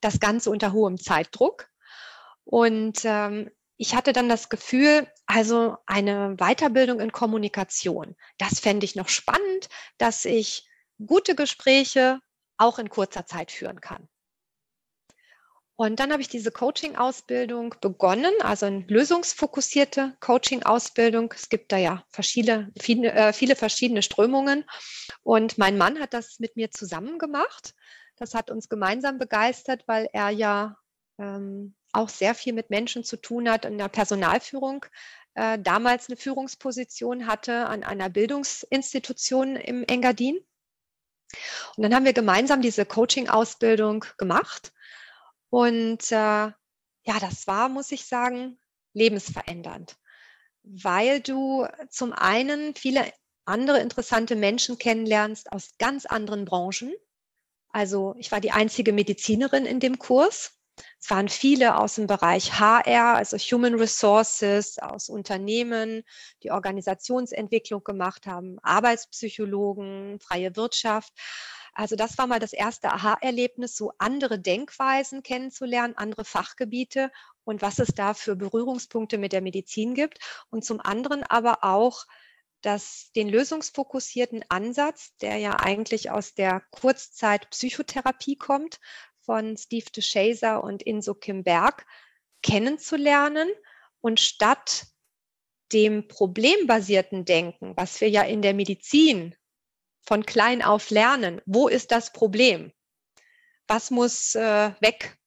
Das 0.00 0.20
Ganze 0.20 0.48
unter 0.48 0.72
hohem 0.72 0.96
Zeitdruck. 0.96 1.66
Und 2.44 3.00
ähm, 3.02 3.50
ich 3.76 3.94
hatte 3.94 4.12
dann 4.12 4.28
das 4.28 4.48
Gefühl, 4.48 5.06
also 5.26 5.76
eine 5.86 6.36
Weiterbildung 6.36 7.00
in 7.00 7.12
Kommunikation, 7.12 8.16
das 8.38 8.60
fände 8.60 8.84
ich 8.84 8.94
noch 8.94 9.08
spannend, 9.08 9.68
dass 9.98 10.24
ich 10.24 10.68
gute 11.04 11.34
Gespräche 11.34 12.20
auch 12.56 12.78
in 12.78 12.88
kurzer 12.88 13.26
Zeit 13.26 13.50
führen 13.50 13.80
kann. 13.80 14.08
Und 15.76 15.98
dann 15.98 16.12
habe 16.12 16.22
ich 16.22 16.28
diese 16.28 16.52
Coaching-Ausbildung 16.52 17.74
begonnen, 17.80 18.32
also 18.42 18.66
eine 18.66 18.84
lösungsfokussierte 18.86 20.16
Coaching-Ausbildung. 20.20 21.34
Es 21.34 21.48
gibt 21.48 21.72
da 21.72 21.78
ja 21.78 22.04
verschiedene, 22.10 22.70
viele, 22.80 23.10
äh, 23.10 23.32
viele 23.32 23.56
verschiedene 23.56 24.02
Strömungen. 24.02 24.64
Und 25.24 25.58
mein 25.58 25.76
Mann 25.76 25.98
hat 25.98 26.14
das 26.14 26.38
mit 26.38 26.54
mir 26.54 26.70
zusammen 26.70 27.18
gemacht. 27.18 27.74
Das 28.14 28.34
hat 28.34 28.52
uns 28.52 28.68
gemeinsam 28.68 29.18
begeistert, 29.18 29.82
weil 29.88 30.08
er 30.12 30.30
ja 30.30 30.76
ähm, 31.18 31.74
auch 31.94 32.08
sehr 32.08 32.34
viel 32.34 32.52
mit 32.52 32.70
Menschen 32.70 33.04
zu 33.04 33.16
tun 33.16 33.50
hat 33.50 33.64
in 33.64 33.78
der 33.78 33.88
Personalführung. 33.88 34.84
Äh, 35.34 35.58
damals 35.58 36.08
eine 36.08 36.16
Führungsposition 36.16 37.26
hatte 37.26 37.66
an 37.66 37.82
einer 37.82 38.08
Bildungsinstitution 38.08 39.56
im 39.56 39.84
Engadin. 39.84 40.38
Und 41.76 41.82
dann 41.82 41.94
haben 41.94 42.04
wir 42.04 42.12
gemeinsam 42.12 42.62
diese 42.62 42.86
Coaching-Ausbildung 42.86 44.04
gemacht. 44.18 44.72
Und 45.50 46.10
äh, 46.12 46.14
ja, 47.06 47.20
das 47.20 47.46
war, 47.46 47.68
muss 47.68 47.92
ich 47.92 48.06
sagen, 48.06 48.58
lebensverändernd, 48.92 49.96
weil 50.62 51.20
du 51.20 51.66
zum 51.90 52.12
einen 52.12 52.74
viele 52.74 53.12
andere 53.44 53.80
interessante 53.80 54.36
Menschen 54.36 54.78
kennenlernst 54.78 55.52
aus 55.52 55.76
ganz 55.78 56.06
anderen 56.06 56.44
Branchen. 56.44 56.94
Also 57.68 58.14
ich 58.18 58.32
war 58.32 58.40
die 58.40 58.52
einzige 58.52 58.92
Medizinerin 58.92 59.66
in 59.66 59.80
dem 59.80 59.98
Kurs. 59.98 60.52
Es 61.00 61.10
waren 61.10 61.28
viele 61.28 61.76
aus 61.76 61.96
dem 61.96 62.06
Bereich 62.06 62.58
HR, 62.58 63.14
also 63.14 63.36
Human 63.36 63.74
Resources, 63.74 64.78
aus 64.78 65.08
Unternehmen, 65.08 66.02
die 66.42 66.50
Organisationsentwicklung 66.50 67.84
gemacht 67.84 68.26
haben, 68.26 68.58
Arbeitspsychologen, 68.62 70.18
freie 70.20 70.56
Wirtschaft. 70.56 71.12
Also 71.74 71.96
das 71.96 72.16
war 72.18 72.26
mal 72.26 72.38
das 72.38 72.52
erste 72.52 72.90
Aha-Erlebnis, 72.90 73.76
so 73.76 73.92
andere 73.98 74.38
Denkweisen 74.38 75.22
kennenzulernen, 75.22 75.94
andere 75.96 76.24
Fachgebiete 76.24 77.10
und 77.44 77.62
was 77.62 77.80
es 77.80 77.88
da 77.88 78.14
für 78.14 78.36
Berührungspunkte 78.36 79.18
mit 79.18 79.32
der 79.32 79.42
Medizin 79.42 79.94
gibt. 79.94 80.18
Und 80.50 80.64
zum 80.64 80.80
anderen 80.80 81.22
aber 81.24 81.64
auch 81.64 82.06
dass 82.64 83.12
den 83.14 83.28
lösungsfokussierten 83.28 84.42
Ansatz, 84.48 85.14
der 85.20 85.36
ja 85.36 85.56
eigentlich 85.60 86.10
aus 86.10 86.32
der 86.32 86.62
Kurzzeit 86.70 87.50
Psychotherapie 87.50 88.36
kommt, 88.36 88.80
von 89.24 89.56
Steve 89.56 89.90
DeShazer 89.90 90.62
und 90.62 90.82
Inso 90.82 91.14
Kim 91.14 91.42
Berg, 91.44 91.86
kennenzulernen 92.42 93.48
und 94.00 94.20
statt 94.20 94.86
dem 95.72 96.06
problembasierten 96.08 97.24
Denken, 97.24 97.76
was 97.76 98.00
wir 98.00 98.08
ja 98.08 98.22
in 98.22 98.42
der 98.42 98.54
Medizin 98.54 99.34
von 100.02 100.26
klein 100.26 100.62
auf 100.62 100.90
lernen. 100.90 101.40
Wo 101.46 101.68
ist 101.68 101.90
das 101.90 102.12
Problem? 102.12 102.72
Was 103.66 103.90
muss 103.90 104.34
äh, 104.34 104.72
weg? 104.80 105.18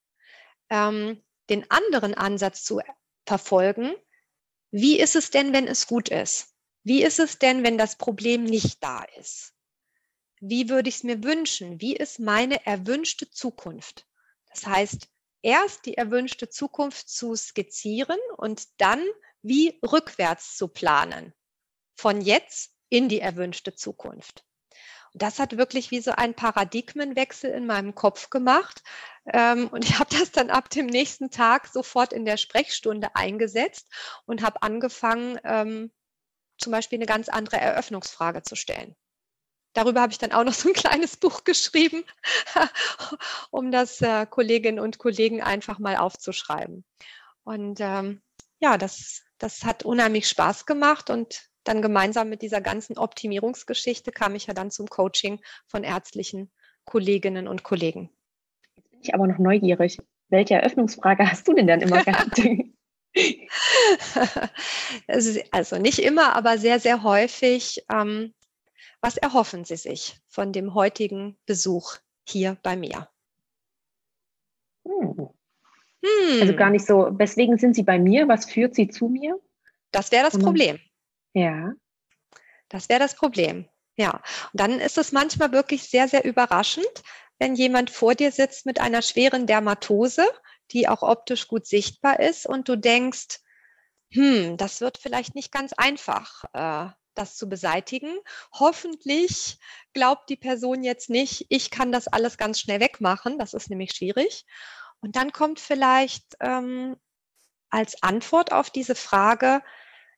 Ähm, 0.70 1.24
den 1.50 1.70
anderen 1.72 2.14
Ansatz 2.14 2.64
zu 2.64 2.82
verfolgen. 3.26 3.96
Wie 4.72 5.00
ist 5.00 5.16
es 5.16 5.32
denn, 5.32 5.54
wenn 5.54 5.68
es 5.68 5.88
gut 5.88 6.10
ist? 6.10 6.54
Wie 6.84 7.04
ist 7.04 7.20
es 7.20 7.40
denn, 7.40 7.64
wenn 7.64 7.78
das 7.78 7.98
Problem 7.98 8.44
nicht 8.44 8.84
da 8.84 9.04
ist? 9.18 9.54
Wie 10.40 10.70
würde 10.70 10.90
ich 10.90 10.96
es 10.96 11.04
mir 11.04 11.24
wünschen? 11.24 11.82
Wie 11.82 11.96
ist 11.96 12.20
meine 12.20 12.66
erwünschte 12.66 13.30
Zukunft? 13.30 14.06
Das 14.50 14.66
heißt, 14.66 15.08
erst 15.42 15.86
die 15.86 15.96
erwünschte 15.98 16.50
Zukunft 16.50 17.10
zu 17.10 17.36
skizzieren 17.36 18.20
und 18.38 18.64
dann 18.78 19.04
wie 19.42 19.80
rückwärts 19.84 20.58
zu 20.58 20.68
planen. 20.68 21.34
Von 21.96 22.22
jetzt 22.22 22.72
in 22.90 23.10
die 23.10 23.20
erwünschte 23.20 23.76
Zukunft. 23.76 24.46
Und 25.14 25.22
das 25.22 25.40
hat 25.40 25.58
wirklich 25.58 25.92
wie 25.92 26.00
so 26.00 26.12
ein 26.12 26.36
Paradigmenwechsel 26.36 27.52
in 27.52 27.66
meinem 27.66 27.96
Kopf 27.96 28.30
gemacht. 28.30 28.84
Ähm, 29.34 29.68
und 29.70 29.84
ich 29.84 29.98
habe 30.00 30.16
das 30.16 30.32
dann 30.32 30.50
ab 30.50 30.70
dem 30.70 30.86
nächsten 30.86 31.32
Tag 31.32 31.68
sofort 31.68 32.14
in 32.14 32.26
der 32.26 32.38
Sprechstunde 32.38 33.16
eingesetzt 33.16 33.88
und 34.26 34.44
habe 34.44 34.62
angefangen, 34.62 35.40
ähm, 35.44 35.92
zum 36.60 36.72
Beispiel 36.72 36.98
eine 36.98 37.06
ganz 37.06 37.30
andere 37.30 37.58
Eröffnungsfrage 37.58 38.44
zu 38.44 38.56
stellen. 38.56 38.96
Darüber 39.74 40.02
habe 40.02 40.12
ich 40.12 40.18
dann 40.18 40.32
auch 40.32 40.44
noch 40.44 40.54
so 40.54 40.70
ein 40.70 40.74
kleines 40.74 41.18
Buch 41.18 41.44
geschrieben, 41.44 42.04
um 43.52 43.72
das 43.72 44.02
äh, 44.02 44.26
Kolleginnen 44.26 44.80
und 44.80 44.98
Kollegen 44.98 45.42
einfach 45.42 45.80
mal 45.80 45.98
aufzuschreiben. 45.98 46.86
Und 47.44 47.80
ähm, 47.80 48.22
ja, 48.60 48.78
das, 48.78 49.24
das 49.38 49.64
hat 49.64 49.84
unheimlich 49.84 50.28
Spaß 50.28 50.66
gemacht 50.66 51.10
und 51.10 51.50
dann 51.64 51.82
gemeinsam 51.82 52.30
mit 52.30 52.42
dieser 52.42 52.62
ganzen 52.62 52.98
Optimierungsgeschichte 52.98 54.12
kam 54.12 54.36
ich 54.36 54.48
ja 54.48 54.54
dann 54.54 54.72
zum 54.72 54.88
Coaching 54.88 55.42
von 55.68 55.84
ärztlichen 55.84 56.52
Kolleginnen 56.86 57.48
und 57.48 57.64
Kollegen. 57.64 58.10
Jetzt 58.76 58.90
bin 58.92 59.02
ich 59.02 59.14
aber 59.14 59.28
noch 59.28 59.38
neugierig. 59.38 59.98
Welche 60.30 60.56
Eröffnungsfrage 60.56 61.30
hast 61.30 61.48
du 61.48 61.54
denn 61.54 61.68
dann 61.68 61.82
immer 61.82 62.04
gehabt? 62.04 62.42
also 65.52 65.78
nicht 65.78 66.00
immer, 66.00 66.36
aber 66.36 66.58
sehr, 66.58 66.80
sehr 66.80 67.04
häufig. 67.04 67.84
Ähm, 67.92 68.34
was 69.08 69.16
erhoffen 69.16 69.64
Sie 69.64 69.78
sich 69.78 70.18
von 70.28 70.52
dem 70.52 70.74
heutigen 70.74 71.38
Besuch 71.46 71.96
hier 72.28 72.58
bei 72.62 72.76
mir? 72.76 73.08
Hm. 74.86 75.30
Hm. 76.04 76.42
Also 76.42 76.54
gar 76.54 76.70
nicht 76.70 76.86
so, 76.86 77.08
weswegen 77.18 77.58
sind 77.58 77.74
Sie 77.74 77.84
bei 77.84 78.00
mir? 78.00 78.28
Was 78.28 78.52
führt 78.52 78.76
Sie 78.76 78.90
zu 78.90 79.08
mir? 79.08 79.40
Das 79.92 80.12
wäre 80.12 80.30
das 80.30 80.38
Problem. 80.38 80.78
Ja. 81.32 81.72
Das 82.68 82.90
wäre 82.90 83.00
das 83.00 83.16
Problem. 83.16 83.70
Ja. 83.96 84.16
Und 84.52 84.60
dann 84.60 84.82
ist 84.82 84.98
es 84.98 85.14
manchmal 85.14 85.54
wirklich 85.54 85.84
sehr, 85.84 86.10
sehr 86.10 86.26
überraschend, 86.26 87.02
wenn 87.40 87.56
jemand 87.56 87.90
vor 87.90 88.14
dir 88.14 88.34
sitzt 88.34 88.66
mit 88.66 88.82
einer 88.82 89.02
schweren 89.02 89.48
Dermatose, 89.48 90.28
die 90.72 90.90
auch 90.90 91.02
optisch 91.02 91.48
gut 91.48 91.66
sichtbar 91.66 92.20
ist 92.20 92.46
und 92.46 92.68
du 92.68 92.76
denkst, 92.76 93.40
hm, 94.12 94.58
das 94.58 94.82
wird 94.82 94.98
vielleicht 94.98 95.34
nicht 95.34 95.54
ganz 95.54 95.72
einfach, 95.72 96.44
äh, 96.52 96.90
das 97.18 97.36
zu 97.36 97.50
beseitigen. 97.50 98.18
Hoffentlich 98.54 99.58
glaubt 99.94 100.30
die 100.30 100.36
Person 100.36 100.84
jetzt 100.84 101.10
nicht, 101.10 101.46
ich 101.50 101.72
kann 101.72 101.92
das 101.92 102.08
alles 102.08 102.38
ganz 102.38 102.60
schnell 102.60 102.80
wegmachen. 102.80 103.38
Das 103.40 103.54
ist 103.54 103.70
nämlich 103.70 103.92
schwierig. 103.94 104.46
Und 105.02 105.16
dann 105.16 105.32
kommt 105.32 105.60
vielleicht 105.60 106.24
ähm, 106.40 106.96
als 107.70 108.02
Antwort 108.02 108.52
auf 108.52 108.70
diese 108.70 108.96
Frage, 108.96 109.62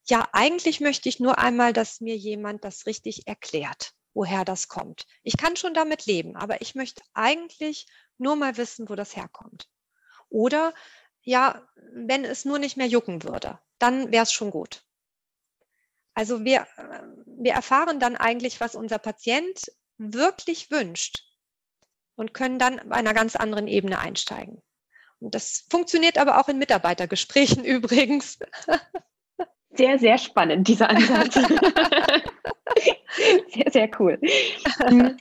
ja, 0.07 0.27
eigentlich 0.31 0.79
möchte 0.79 1.09
ich 1.09 1.19
nur 1.19 1.37
einmal, 1.39 1.73
dass 1.73 2.01
mir 2.01 2.15
jemand 2.15 2.63
das 2.63 2.85
richtig 2.85 3.27
erklärt, 3.27 3.93
woher 4.13 4.45
das 4.45 4.67
kommt. 4.67 5.05
Ich 5.23 5.37
kann 5.37 5.55
schon 5.55 5.73
damit 5.73 6.05
leben, 6.05 6.35
aber 6.35 6.61
ich 6.61 6.75
möchte 6.75 7.01
eigentlich 7.13 7.87
nur 8.17 8.35
mal 8.35 8.57
wissen, 8.57 8.89
wo 8.89 8.95
das 8.95 9.15
herkommt. 9.15 9.67
Oder 10.29 10.73
ja, 11.21 11.67
wenn 11.93 12.23
es 12.25 12.45
nur 12.45 12.59
nicht 12.59 12.77
mehr 12.77 12.87
jucken 12.87 13.23
würde, 13.23 13.59
dann 13.77 14.11
wäre 14.11 14.23
es 14.23 14.31
schon 14.31 14.51
gut. 14.51 14.83
Also 16.19 16.43
wir, 16.43 16.67
wir 17.25 17.53
erfahren 17.53 18.01
dann 18.01 18.17
eigentlich, 18.17 18.59
was 18.59 18.75
unser 18.75 18.99
Patient 18.99 19.71
wirklich 19.97 20.69
wünscht 20.69 21.23
und 22.17 22.33
können 22.33 22.59
dann 22.59 22.81
bei 22.89 22.97
einer 22.97 23.13
ganz 23.13 23.37
anderen 23.37 23.69
Ebene 23.69 23.99
einsteigen. 23.99 24.61
Und 25.21 25.33
das 25.33 25.65
funktioniert 25.69 26.17
aber 26.17 26.41
auch 26.41 26.49
in 26.49 26.57
Mitarbeitergesprächen 26.57 27.63
übrigens. 27.63 28.37
Sehr, 29.69 29.97
sehr 29.97 30.17
spannend, 30.17 30.67
dieser 30.67 30.89
Ansatz. 30.89 31.35
sehr, 33.53 33.71
sehr 33.71 33.89
cool. 33.97 34.19
Hm, 34.79 35.15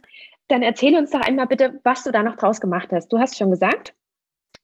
dann 0.49 0.63
erzähle 0.65 0.99
uns 0.99 1.13
doch 1.13 1.21
einmal 1.21 1.47
bitte, 1.47 1.79
was 1.85 2.03
du 2.03 2.11
da 2.11 2.25
noch 2.25 2.35
draus 2.35 2.61
gemacht 2.61 2.89
hast. 2.91 3.13
Du 3.13 3.21
hast 3.21 3.39
schon 3.39 3.53
gesagt, 3.53 3.95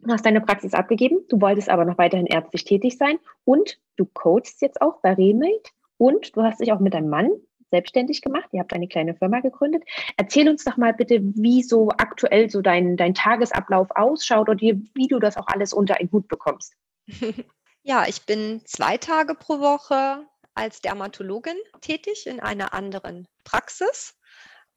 du 0.01 0.13
hast 0.13 0.27
deine 0.27 0.41
Praxis 0.41 0.75
abgegeben, 0.75 1.21
du 1.29 1.41
wolltest 1.41 1.69
aber 1.69 1.85
noch 1.85 1.99
weiterhin 1.99 2.27
ärztlich 2.27 2.65
tätig 2.65 2.99
sein 2.99 3.21
und 3.45 3.79
du 3.95 4.05
coachst 4.05 4.63
jetzt 4.63 4.83
auch 4.83 5.01
bei 5.01 5.13
Remate 5.13 5.71
und 5.99 6.37
du 6.37 6.43
hast 6.43 6.61
dich 6.61 6.73
auch 6.73 6.81
mit 6.81 6.95
deinem 6.95 7.09
Mann 7.09 7.31
selbstständig 7.71 8.23
gemacht. 8.23 8.49
Ihr 8.53 8.61
habt 8.61 8.73
eine 8.73 8.87
kleine 8.87 9.15
Firma 9.15 9.41
gegründet. 9.41 9.83
Erzähl 10.17 10.49
uns 10.49 10.65
doch 10.65 10.77
mal 10.77 10.95
bitte, 10.95 11.19
wie 11.21 11.63
so 11.63 11.89
aktuell 11.91 12.49
so 12.49 12.61
dein, 12.61 12.97
dein 12.97 13.15
Tagesablauf 13.15 13.89
ausschaut 13.91 14.49
und 14.49 14.61
wie, 14.61 15.09
du 15.09 15.19
das 15.19 15.37
auch 15.37 15.49
alles 15.49 15.73
unter 15.73 15.99
einen 15.99 16.13
Hut 16.13 16.29
bekommst. 16.29 16.75
Ja, 17.87 18.07
ich 18.09 18.25
bin 18.25 18.63
zwei 18.65 18.97
Tage 18.97 19.35
pro 19.35 19.61
Woche 19.61 20.27
als 20.55 20.81
Dermatologin 20.81 21.59
tätig 21.83 22.27
in 22.27 22.41
einer 22.41 22.73
anderen 22.73 23.29
Praxis 23.45 24.15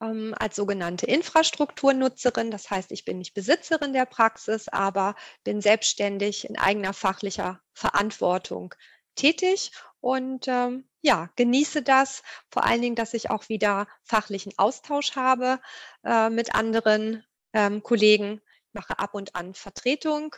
ähm, 0.02 0.34
als 0.38 0.56
sogenannte 0.56 1.06
Infrastrukturnutzerin. 1.06 2.50
Das 2.50 2.70
heißt, 2.70 2.92
ich 2.92 3.06
bin 3.06 3.16
nicht 3.16 3.32
Besitzerin 3.32 3.94
der 3.94 4.04
Praxis, 4.04 4.68
aber 4.68 5.14
bin 5.42 5.62
selbstständig 5.62 6.50
in 6.50 6.58
eigener 6.58 6.92
fachlicher 6.92 7.62
Verantwortung 7.72 8.74
tätig 9.14 9.72
und 10.00 10.46
ähm, 10.48 10.88
ja, 11.00 11.30
genieße 11.36 11.82
das. 11.82 12.22
Vor 12.50 12.64
allen 12.64 12.82
Dingen, 12.82 12.96
dass 12.96 13.14
ich 13.14 13.30
auch 13.30 13.48
wieder 13.48 13.86
fachlichen 14.02 14.52
Austausch 14.56 15.16
habe 15.16 15.60
äh, 16.04 16.30
mit 16.30 16.54
anderen 16.54 17.24
ähm, 17.52 17.82
Kollegen. 17.82 18.40
Ich 18.66 18.74
mache 18.74 18.98
ab 18.98 19.14
und 19.14 19.34
an 19.34 19.54
Vertretung 19.54 20.34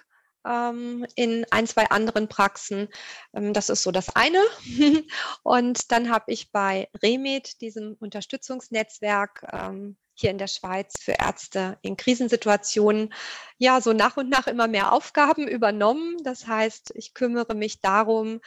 ähm, 0.47 1.07
in 1.15 1.45
ein, 1.51 1.67
zwei 1.67 1.89
anderen 1.91 2.29
Praxen. 2.29 2.89
Ähm, 3.35 3.53
das 3.53 3.69
ist 3.69 3.83
so 3.83 3.91
das 3.91 4.15
eine. 4.15 4.43
und 5.43 5.93
dann 5.93 6.11
habe 6.11 6.33
ich 6.33 6.53
bei 6.53 6.89
Remed, 7.03 7.61
diesem 7.61 7.97
Unterstützungsnetzwerk, 7.99 9.47
ähm, 9.53 9.97
hier 10.15 10.31
in 10.31 10.39
der 10.39 10.49
Schweiz 10.49 10.95
für 11.01 11.13
Ärzte 11.13 11.79
in 11.81 11.97
Krisensituationen 11.97 13.15
ja 13.57 13.81
so 13.81 13.95
nach 13.95 14.19
und 14.19 14.29
nach 14.29 14.47
immer 14.47 14.69
mehr 14.69 14.93
Aufgaben 14.93 15.49
übernommen. 15.49 16.19
Das 16.25 16.47
heißt, 16.47 16.93
ich 16.95 17.15
kümmere 17.15 17.55
mich 17.55 17.81
darum, 17.81 18.41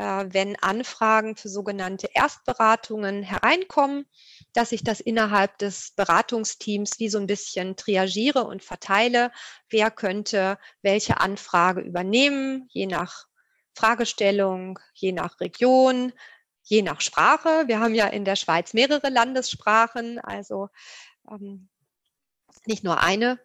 wenn 0.00 0.56
Anfragen 0.56 1.36
für 1.36 1.48
sogenannte 1.48 2.08
Erstberatungen 2.12 3.22
hereinkommen, 3.22 4.06
dass 4.54 4.72
ich 4.72 4.82
das 4.82 5.00
innerhalb 5.00 5.58
des 5.58 5.92
Beratungsteams 5.96 6.98
wie 6.98 7.08
so 7.08 7.18
ein 7.18 7.26
bisschen 7.26 7.76
triagiere 7.76 8.44
und 8.44 8.64
verteile, 8.64 9.30
wer 9.68 9.90
könnte 9.90 10.58
welche 10.82 11.20
Anfrage 11.20 11.82
übernehmen, 11.82 12.66
je 12.70 12.86
nach 12.86 13.26
Fragestellung, 13.74 14.78
je 14.94 15.12
nach 15.12 15.38
Region, 15.40 16.12
je 16.62 16.82
nach 16.82 17.00
Sprache. 17.00 17.64
Wir 17.66 17.80
haben 17.80 17.94
ja 17.94 18.06
in 18.06 18.24
der 18.24 18.36
Schweiz 18.36 18.74
mehrere 18.74 19.10
Landessprachen, 19.10 20.18
also 20.18 20.68
ähm, 21.30 21.68
nicht 22.66 22.84
nur 22.84 23.00
eine. 23.00 23.38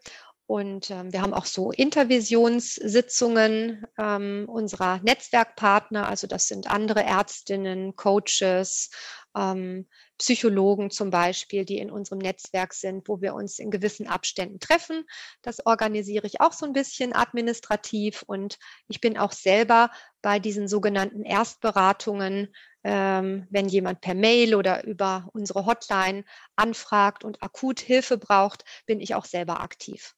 Und 0.47 0.91
ähm, 0.91 1.11
wir 1.11 1.23
haben 1.23 1.33
auch 1.33 1.45
so 1.45 1.71
Intervisionssitzungen 1.71 3.83
ähm, 3.97 4.45
unserer 4.47 4.99
Netzwerkpartner, 4.99 6.07
also 6.07 6.27
das 6.27 6.47
sind 6.47 6.69
andere 6.69 7.03
Ärztinnen, 7.03 7.95
Coaches, 7.95 8.91
ähm, 9.35 9.87
Psychologen 10.19 10.91
zum 10.91 11.09
Beispiel, 11.09 11.65
die 11.65 11.79
in 11.79 11.91
unserem 11.91 12.19
Netzwerk 12.19 12.73
sind, 12.73 13.09
wo 13.09 13.21
wir 13.21 13.33
uns 13.33 13.59
in 13.59 13.71
gewissen 13.71 14.07
Abständen 14.07 14.59
treffen. 14.59 15.05
Das 15.41 15.65
organisiere 15.65 16.27
ich 16.27 16.41
auch 16.41 16.53
so 16.53 16.65
ein 16.65 16.73
bisschen 16.73 17.13
administrativ 17.13 18.23
und 18.25 18.59
ich 18.87 19.01
bin 19.01 19.17
auch 19.17 19.31
selber 19.31 19.89
bei 20.21 20.39
diesen 20.39 20.67
sogenannten 20.67 21.23
Erstberatungen, 21.23 22.53
ähm, 22.83 23.47
wenn 23.49 23.67
jemand 23.67 24.01
per 24.01 24.13
Mail 24.13 24.53
oder 24.53 24.85
über 24.85 25.27
unsere 25.33 25.65
Hotline 25.65 26.23
anfragt 26.55 27.23
und 27.23 27.41
akut 27.41 27.79
Hilfe 27.79 28.19
braucht, 28.19 28.63
bin 28.85 29.01
ich 29.01 29.15
auch 29.15 29.25
selber 29.25 29.59
aktiv. 29.59 30.15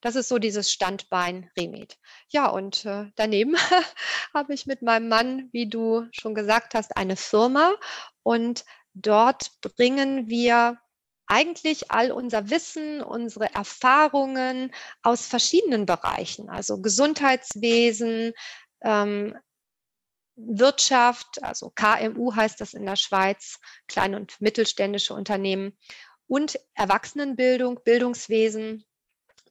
Das 0.00 0.16
ist 0.16 0.28
so 0.28 0.38
dieses 0.38 0.70
Standbein 0.72 1.50
Remed. 1.56 1.96
Ja, 2.28 2.48
und 2.48 2.84
äh, 2.84 3.06
daneben 3.16 3.56
habe 4.34 4.54
ich 4.54 4.66
mit 4.66 4.82
meinem 4.82 5.08
Mann, 5.08 5.48
wie 5.52 5.68
du 5.68 6.06
schon 6.12 6.34
gesagt 6.34 6.74
hast, 6.74 6.96
eine 6.96 7.16
Firma. 7.16 7.74
Und 8.22 8.64
dort 8.94 9.50
bringen 9.60 10.28
wir 10.28 10.78
eigentlich 11.26 11.90
all 11.90 12.12
unser 12.12 12.50
Wissen, 12.50 13.02
unsere 13.02 13.52
Erfahrungen 13.54 14.72
aus 15.02 15.26
verschiedenen 15.26 15.86
Bereichen, 15.86 16.48
also 16.48 16.80
Gesundheitswesen, 16.80 18.32
ähm, 18.82 19.36
Wirtschaft, 20.36 21.42
also 21.42 21.72
KMU 21.74 22.34
heißt 22.34 22.60
das 22.60 22.74
in 22.74 22.84
der 22.84 22.96
Schweiz, 22.96 23.58
kleine 23.88 24.16
und 24.16 24.40
mittelständische 24.40 25.14
Unternehmen 25.14 25.76
und 26.28 26.58
Erwachsenenbildung, 26.74 27.80
Bildungswesen, 27.84 28.84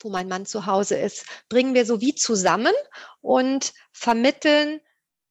wo 0.01 0.09
mein 0.09 0.27
Mann 0.27 0.45
zu 0.45 0.65
Hause 0.65 0.97
ist, 0.97 1.25
bringen 1.49 1.73
wir 1.73 1.85
so 1.85 2.01
wie 2.01 2.15
zusammen 2.15 2.73
und 3.21 3.73
vermitteln 3.91 4.81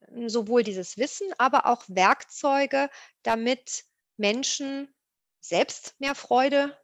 hm, 0.08 0.28
sowohl 0.28 0.62
dieses 0.62 0.96
Wissen, 0.96 1.28
aber 1.38 1.66
auch 1.66 1.84
Werkzeuge, 1.88 2.90
damit 3.22 3.84
Menschen 4.16 4.92
selbst 5.40 5.94
mehr 6.00 6.14
Freude 6.14 6.76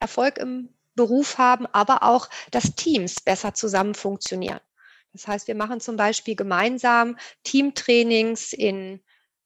Erfolg 0.00 0.38
im 0.38 0.74
Beruf 0.94 1.38
haben, 1.38 1.66
aber 1.66 2.02
auch, 2.02 2.28
dass 2.50 2.74
Teams 2.74 3.20
besser 3.20 3.54
zusammen 3.54 3.94
funktionieren. 3.94 4.60
Das 5.12 5.28
heißt, 5.28 5.48
wir 5.48 5.54
machen 5.54 5.80
zum 5.80 5.96
Beispiel 5.96 6.36
gemeinsam 6.36 7.18
Teamtrainings 7.44 8.52
in 8.52 9.02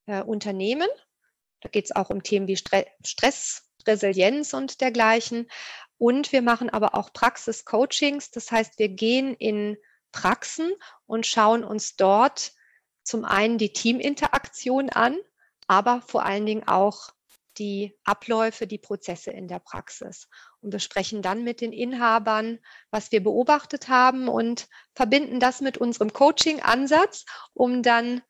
äh, 0.06 0.22
Unternehmen. 0.22 0.88
Da 1.60 1.68
geht 1.68 1.84
es 1.84 1.94
auch 1.94 2.10
um 2.10 2.22
Themen 2.22 2.48
wie 2.48 2.56
Stre 2.56 2.86
Stress, 3.04 3.70
Resilienz 3.86 4.52
und 4.52 4.80
dergleichen. 4.80 5.48
Und 6.00 6.32
wir 6.32 6.40
machen 6.40 6.70
aber 6.70 6.94
auch 6.94 7.12
Praxis-Coachings. 7.12 8.30
Das 8.30 8.50
heißt, 8.50 8.78
wir 8.78 8.88
gehen 8.88 9.34
in 9.34 9.76
Praxen 10.12 10.72
und 11.04 11.26
schauen 11.26 11.62
uns 11.62 11.94
dort 11.94 12.52
zum 13.02 13.26
einen 13.26 13.58
die 13.58 13.74
Teaminteraktion 13.74 14.88
an, 14.88 15.18
aber 15.66 16.00
vor 16.00 16.24
allen 16.24 16.46
Dingen 16.46 16.66
auch 16.66 17.10
die 17.58 17.94
Abläufe, 18.04 18.66
die 18.66 18.78
Prozesse 18.78 19.30
in 19.30 19.46
der 19.46 19.58
Praxis 19.58 20.26
und 20.62 20.70
besprechen 20.70 21.20
dann 21.20 21.44
mit 21.44 21.60
den 21.60 21.74
Inhabern, 21.74 22.60
was 22.90 23.12
wir 23.12 23.22
beobachtet 23.22 23.88
haben 23.88 24.28
und 24.28 24.68
verbinden 24.94 25.38
das 25.38 25.60
mit 25.60 25.76
unserem 25.76 26.14
Coaching-Ansatz, 26.14 27.26
um 27.52 27.82
dann 27.82 28.22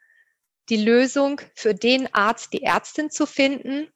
die 0.70 0.82
Lösung 0.82 1.40
für 1.54 1.72
den 1.72 2.12
Arzt, 2.16 2.52
die 2.52 2.64
Ärztin 2.64 3.10
zu 3.10 3.26
finden, 3.26 3.92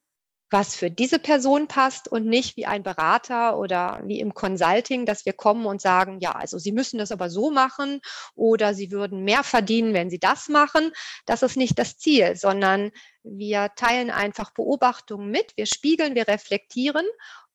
was 0.50 0.76
für 0.76 0.90
diese 0.90 1.18
Person 1.18 1.66
passt 1.66 2.06
und 2.08 2.26
nicht 2.26 2.56
wie 2.56 2.66
ein 2.66 2.82
Berater 2.82 3.58
oder 3.58 4.00
wie 4.04 4.20
im 4.20 4.34
Consulting, 4.34 5.06
dass 5.06 5.26
wir 5.26 5.32
kommen 5.32 5.66
und 5.66 5.80
sagen, 5.80 6.20
ja, 6.20 6.32
also 6.32 6.58
Sie 6.58 6.72
müssen 6.72 6.98
das 6.98 7.12
aber 7.12 7.30
so 7.30 7.50
machen 7.50 8.00
oder 8.34 8.74
Sie 8.74 8.90
würden 8.90 9.24
mehr 9.24 9.42
verdienen, 9.42 9.94
wenn 9.94 10.10
Sie 10.10 10.18
das 10.18 10.48
machen. 10.48 10.92
Das 11.26 11.42
ist 11.42 11.56
nicht 11.56 11.78
das 11.78 11.96
Ziel, 11.96 12.36
sondern 12.36 12.92
wir 13.22 13.72
teilen 13.74 14.10
einfach 14.10 14.52
Beobachtungen 14.52 15.30
mit, 15.30 15.56
wir 15.56 15.66
spiegeln, 15.66 16.14
wir 16.14 16.28
reflektieren 16.28 17.06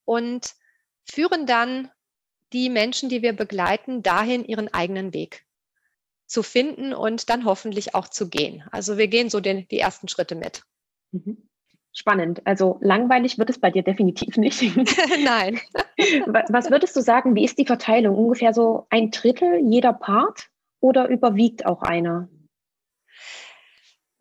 und 0.03 0.55
führen 1.09 1.45
dann 1.45 1.91
die 2.53 2.69
Menschen, 2.69 3.09
die 3.09 3.21
wir 3.21 3.33
begleiten, 3.33 4.01
dahin, 4.01 4.43
ihren 4.43 4.73
eigenen 4.73 5.13
Weg 5.13 5.45
zu 6.25 6.43
finden 6.43 6.93
und 6.93 7.29
dann 7.29 7.45
hoffentlich 7.45 7.95
auch 7.95 8.07
zu 8.07 8.29
gehen. 8.29 8.63
Also 8.71 8.97
wir 8.97 9.07
gehen 9.07 9.29
so 9.29 9.39
den, 9.39 9.67
die 9.67 9.79
ersten 9.79 10.07
Schritte 10.07 10.35
mit. 10.35 10.63
Mhm. 11.11 11.49
Spannend. 11.93 12.45
Also 12.45 12.77
langweilig 12.81 13.37
wird 13.37 13.49
es 13.49 13.59
bei 13.59 13.71
dir 13.71 13.83
definitiv 13.83 14.37
nicht. 14.37 14.61
Nein. 15.23 15.59
Was 16.49 16.69
würdest 16.69 16.95
du 16.95 17.01
sagen, 17.01 17.35
wie 17.35 17.43
ist 17.43 17.57
die 17.57 17.65
Verteilung? 17.65 18.15
Ungefähr 18.15 18.53
so 18.53 18.85
ein 18.89 19.11
Drittel 19.11 19.59
jeder 19.65 19.93
Part 19.93 20.49
oder 20.79 21.07
überwiegt 21.09 21.65
auch 21.65 21.81
einer? 21.81 22.29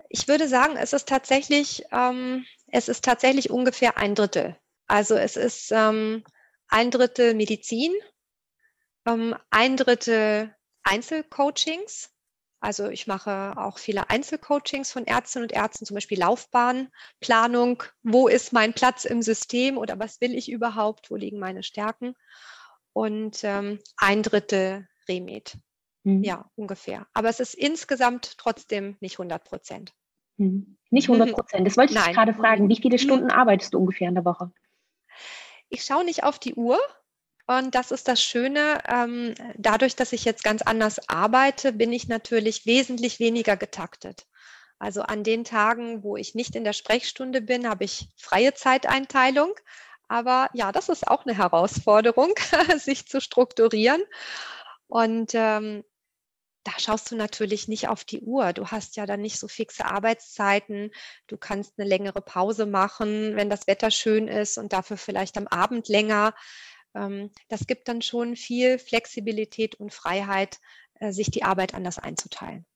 Ich 0.08 0.26
würde 0.26 0.48
sagen, 0.48 0.76
es 0.76 0.94
ist 0.94 1.08
tatsächlich, 1.08 1.84
ähm, 1.92 2.46
es 2.68 2.88
ist 2.88 3.04
tatsächlich 3.04 3.50
ungefähr 3.50 3.98
ein 3.98 4.14
Drittel. 4.14 4.56
Also 4.86 5.14
es 5.16 5.36
ist 5.36 5.70
ähm, 5.70 6.24
ein 6.68 6.90
Drittel 6.90 7.34
Medizin, 7.34 7.92
ähm, 9.06 9.34
ein 9.50 9.76
Drittel 9.76 10.54
Einzelcoachings. 10.82 12.10
Also 12.60 12.88
ich 12.88 13.06
mache 13.06 13.54
auch 13.56 13.78
viele 13.78 14.10
Einzelcoachings 14.10 14.90
von 14.90 15.06
Ärztinnen 15.06 15.44
und 15.44 15.52
Ärzten, 15.52 15.86
zum 15.86 15.94
Beispiel 15.94 16.18
Laufbahnplanung. 16.18 17.84
Wo 18.02 18.26
ist 18.26 18.52
mein 18.52 18.72
Platz 18.72 19.04
im 19.04 19.22
System 19.22 19.78
oder 19.78 19.98
was 19.98 20.20
will 20.20 20.34
ich 20.34 20.50
überhaupt? 20.50 21.10
Wo 21.10 21.16
liegen 21.16 21.38
meine 21.38 21.62
Stärken? 21.62 22.14
Und 22.92 23.44
ähm, 23.44 23.78
ein 23.96 24.22
Drittel 24.22 24.88
Remed. 25.08 25.56
Mhm. 26.02 26.24
Ja, 26.24 26.50
ungefähr. 26.56 27.06
Aber 27.14 27.28
es 27.28 27.38
ist 27.38 27.54
insgesamt 27.54 28.38
trotzdem 28.38 28.96
nicht 29.00 29.18
100 29.18 29.44
Prozent. 29.44 29.92
Mhm. 30.36 30.78
Nicht 30.90 31.08
100 31.08 31.32
Prozent. 31.32 31.66
Das 31.66 31.76
wollte 31.76 31.94
ich 31.94 32.12
gerade 32.12 32.34
fragen. 32.34 32.68
Wie 32.68 32.76
viele 32.76 32.96
mhm. 32.96 33.02
Stunden 33.02 33.30
arbeitest 33.30 33.74
du 33.74 33.78
ungefähr 33.78 34.08
in 34.08 34.14
der 34.14 34.24
Woche? 34.24 34.50
Ich 35.68 35.84
schaue 35.84 36.04
nicht 36.04 36.24
auf 36.24 36.38
die 36.38 36.54
Uhr. 36.54 36.78
Und 37.48 37.74
das 37.74 37.90
ist 37.92 38.08
das 38.08 38.22
Schöne. 38.22 38.80
Ähm, 38.86 39.34
dadurch, 39.56 39.96
dass 39.96 40.12
ich 40.12 40.26
jetzt 40.26 40.44
ganz 40.44 40.60
anders 40.60 41.08
arbeite, 41.08 41.72
bin 41.72 41.92
ich 41.94 42.06
natürlich 42.06 42.66
wesentlich 42.66 43.20
weniger 43.20 43.56
getaktet. 43.56 44.26
Also 44.78 45.00
an 45.00 45.24
den 45.24 45.44
Tagen, 45.44 46.02
wo 46.02 46.18
ich 46.18 46.34
nicht 46.34 46.54
in 46.54 46.62
der 46.62 46.74
Sprechstunde 46.74 47.40
bin, 47.40 47.66
habe 47.66 47.84
ich 47.84 48.10
freie 48.18 48.52
Zeiteinteilung. 48.52 49.54
Aber 50.08 50.50
ja, 50.52 50.72
das 50.72 50.90
ist 50.90 51.08
auch 51.08 51.24
eine 51.24 51.36
Herausforderung, 51.36 52.34
sich 52.76 53.08
zu 53.08 53.18
strukturieren. 53.18 54.02
Und 54.86 55.30
ähm, 55.34 55.84
da 56.64 56.72
schaust 56.78 57.10
du 57.10 57.16
natürlich 57.16 57.66
nicht 57.66 57.88
auf 57.88 58.04
die 58.04 58.20
Uhr. 58.20 58.52
Du 58.52 58.66
hast 58.66 58.96
ja 58.96 59.06
dann 59.06 59.22
nicht 59.22 59.38
so 59.38 59.48
fixe 59.48 59.86
Arbeitszeiten. 59.86 60.90
Du 61.26 61.38
kannst 61.38 61.78
eine 61.78 61.88
längere 61.88 62.20
Pause 62.20 62.66
machen, 62.66 63.36
wenn 63.36 63.48
das 63.48 63.66
Wetter 63.66 63.90
schön 63.90 64.28
ist 64.28 64.58
und 64.58 64.74
dafür 64.74 64.98
vielleicht 64.98 65.38
am 65.38 65.46
Abend 65.46 65.88
länger. 65.88 66.34
Ähm, 66.94 67.30
das 67.48 67.66
gibt 67.66 67.88
dann 67.88 68.02
schon 68.02 68.36
viel 68.36 68.78
Flexibilität 68.78 69.74
und 69.76 69.92
Freiheit, 69.92 70.58
äh, 70.94 71.12
sich 71.12 71.30
die 71.30 71.44
Arbeit 71.44 71.74
anders 71.74 71.98
einzuteilen. 71.98 72.66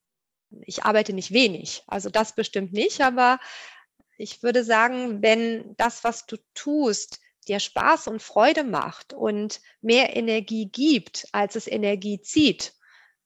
Ich 0.66 0.84
arbeite 0.84 1.12
nicht 1.12 1.32
wenig, 1.32 1.82
also 1.86 2.10
das 2.10 2.34
bestimmt 2.34 2.72
nicht, 2.72 3.00
aber 3.00 3.38
ich 4.18 4.42
würde 4.42 4.64
sagen, 4.64 5.22
wenn 5.22 5.74
das, 5.76 6.04
was 6.04 6.26
du 6.26 6.36
tust, 6.54 7.20
dir 7.48 7.58
Spaß 7.58 8.06
und 8.08 8.22
Freude 8.22 8.62
macht 8.62 9.12
und 9.14 9.60
mehr 9.80 10.16
Energie 10.16 10.66
gibt, 10.66 11.26
als 11.32 11.56
es 11.56 11.66
Energie 11.66 12.20
zieht, 12.20 12.74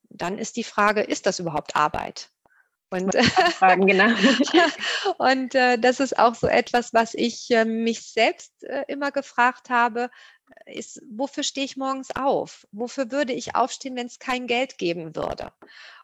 dann 0.09 0.39
ist 0.39 0.57
die 0.57 0.65
Frage, 0.65 1.03
ist 1.03 1.27
das 1.27 1.39
überhaupt 1.39 1.77
Arbeit? 1.77 2.31
Und, 2.89 3.17
fragen, 3.55 3.87
genau. 3.87 4.07
und 5.19 5.55
äh, 5.57 5.77
das 5.77 5.99
ist 5.99 6.19
auch 6.19 6.37
so 6.37 6.47
etwas, 6.47 6.95
was 6.95 7.15
ich 7.15 7.51
äh, 7.51 7.65
mich 7.65 8.13
selbst 8.13 8.63
äh, 8.63 8.85
immer 8.87 9.11
gefragt 9.11 9.71
habe, 9.71 10.09
ist, 10.67 11.03
wofür 11.11 11.43
stehe 11.43 11.65
ich 11.65 11.77
morgens 11.77 12.15
auf? 12.15 12.67
Wofür 12.73 13.11
würde 13.11 13.33
ich 13.33 13.55
aufstehen, 13.55 13.97
wenn 13.97 14.07
es 14.07 14.19
kein 14.19 14.47
Geld 14.47 14.79
geben 14.79 15.15
würde? 15.17 15.53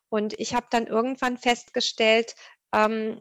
Und 0.08 0.38
ich 0.38 0.54
habe 0.54 0.66
dann 0.70 0.86
irgendwann 0.86 1.38
festgestellt, 1.38 2.34
ähm, 2.72 3.20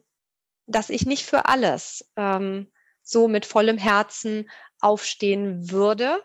dass 0.67 0.89
ich 0.89 1.05
nicht 1.05 1.25
für 1.25 1.45
alles 1.45 2.11
ähm, 2.15 2.71
so 3.01 3.27
mit 3.27 3.45
vollem 3.45 3.77
Herzen 3.77 4.49
aufstehen 4.79 5.71
würde, 5.71 6.23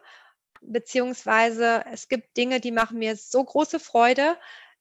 beziehungsweise 0.61 1.85
es 1.93 2.09
gibt 2.09 2.37
Dinge, 2.37 2.61
die 2.61 2.73
machen 2.73 2.99
mir 2.99 3.17
so 3.17 3.43
große 3.43 3.81
Freude, 3.81 4.37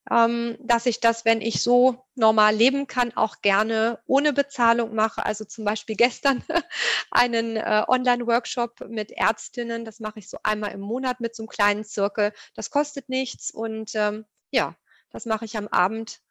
dass 0.08 0.86
ich 0.86 1.00
das, 1.00 1.26
wenn 1.26 1.42
ich 1.42 1.64
so 1.64 2.06
normal 2.14 2.56
leben 2.56 2.86
kann, 2.86 3.16
auch 3.16 3.42
gerne 3.42 4.00
ohne 4.06 4.34
Bezahlung 4.34 4.94
mache. 4.94 5.26
Also 5.26 5.46
zum 5.46 5.66
Beispiel 5.66 5.96
gestern 5.98 6.44
einen 7.12 7.58
äh, 7.58 7.84
Online-Workshop 7.88 8.88
mit 8.88 9.12
Ärztinnen. 9.12 9.84
Das 9.84 10.00
mache 10.00 10.20
ich 10.20 10.30
so 10.30 10.38
einmal 10.44 10.72
im 10.72 10.82
Monat 10.82 11.22
mit 11.22 11.36
so 11.36 11.44
einem 11.44 11.50
kleinen 11.50 11.84
Zirkel. 11.84 12.34
Das 12.54 12.70
kostet 12.70 13.10
nichts 13.10 13.52
und 13.52 13.92
ähm, 13.96 14.26
ja, 14.52 14.76
das 15.10 15.26
mache 15.26 15.46
ich 15.46 15.58
am 15.58 15.68
Abend 15.68 16.22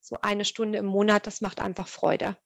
so 0.00 0.16
eine 0.22 0.44
Stunde 0.44 0.78
im 0.78 0.86
Monat. 0.86 1.26
Das 1.26 1.40
macht 1.40 1.60
einfach 1.60 1.88
Freude 1.88 2.36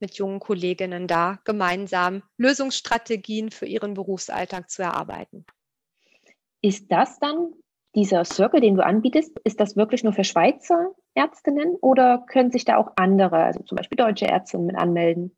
mit 0.00 0.14
jungen 0.14 0.40
Kolleginnen 0.40 1.06
da 1.06 1.38
gemeinsam 1.44 2.22
Lösungsstrategien 2.36 3.50
für 3.50 3.66
ihren 3.66 3.94
Berufsalltag 3.94 4.70
zu 4.70 4.82
erarbeiten. 4.82 5.44
Ist 6.62 6.90
das 6.90 7.18
dann 7.18 7.52
dieser 7.94 8.24
Circle, 8.24 8.60
den 8.60 8.76
du 8.76 8.84
anbietest, 8.84 9.38
ist 9.44 9.60
das 9.60 9.76
wirklich 9.76 10.04
nur 10.04 10.12
für 10.12 10.24
Schweizer 10.24 10.90
Ärztinnen 11.14 11.76
oder 11.80 12.24
können 12.28 12.50
sich 12.50 12.64
da 12.64 12.76
auch 12.76 12.92
andere, 12.96 13.42
also 13.42 13.62
zum 13.64 13.76
Beispiel 13.76 13.96
deutsche 13.96 14.26
Ärztinnen 14.26 14.66
mit 14.66 14.76
anmelden? 14.76 15.36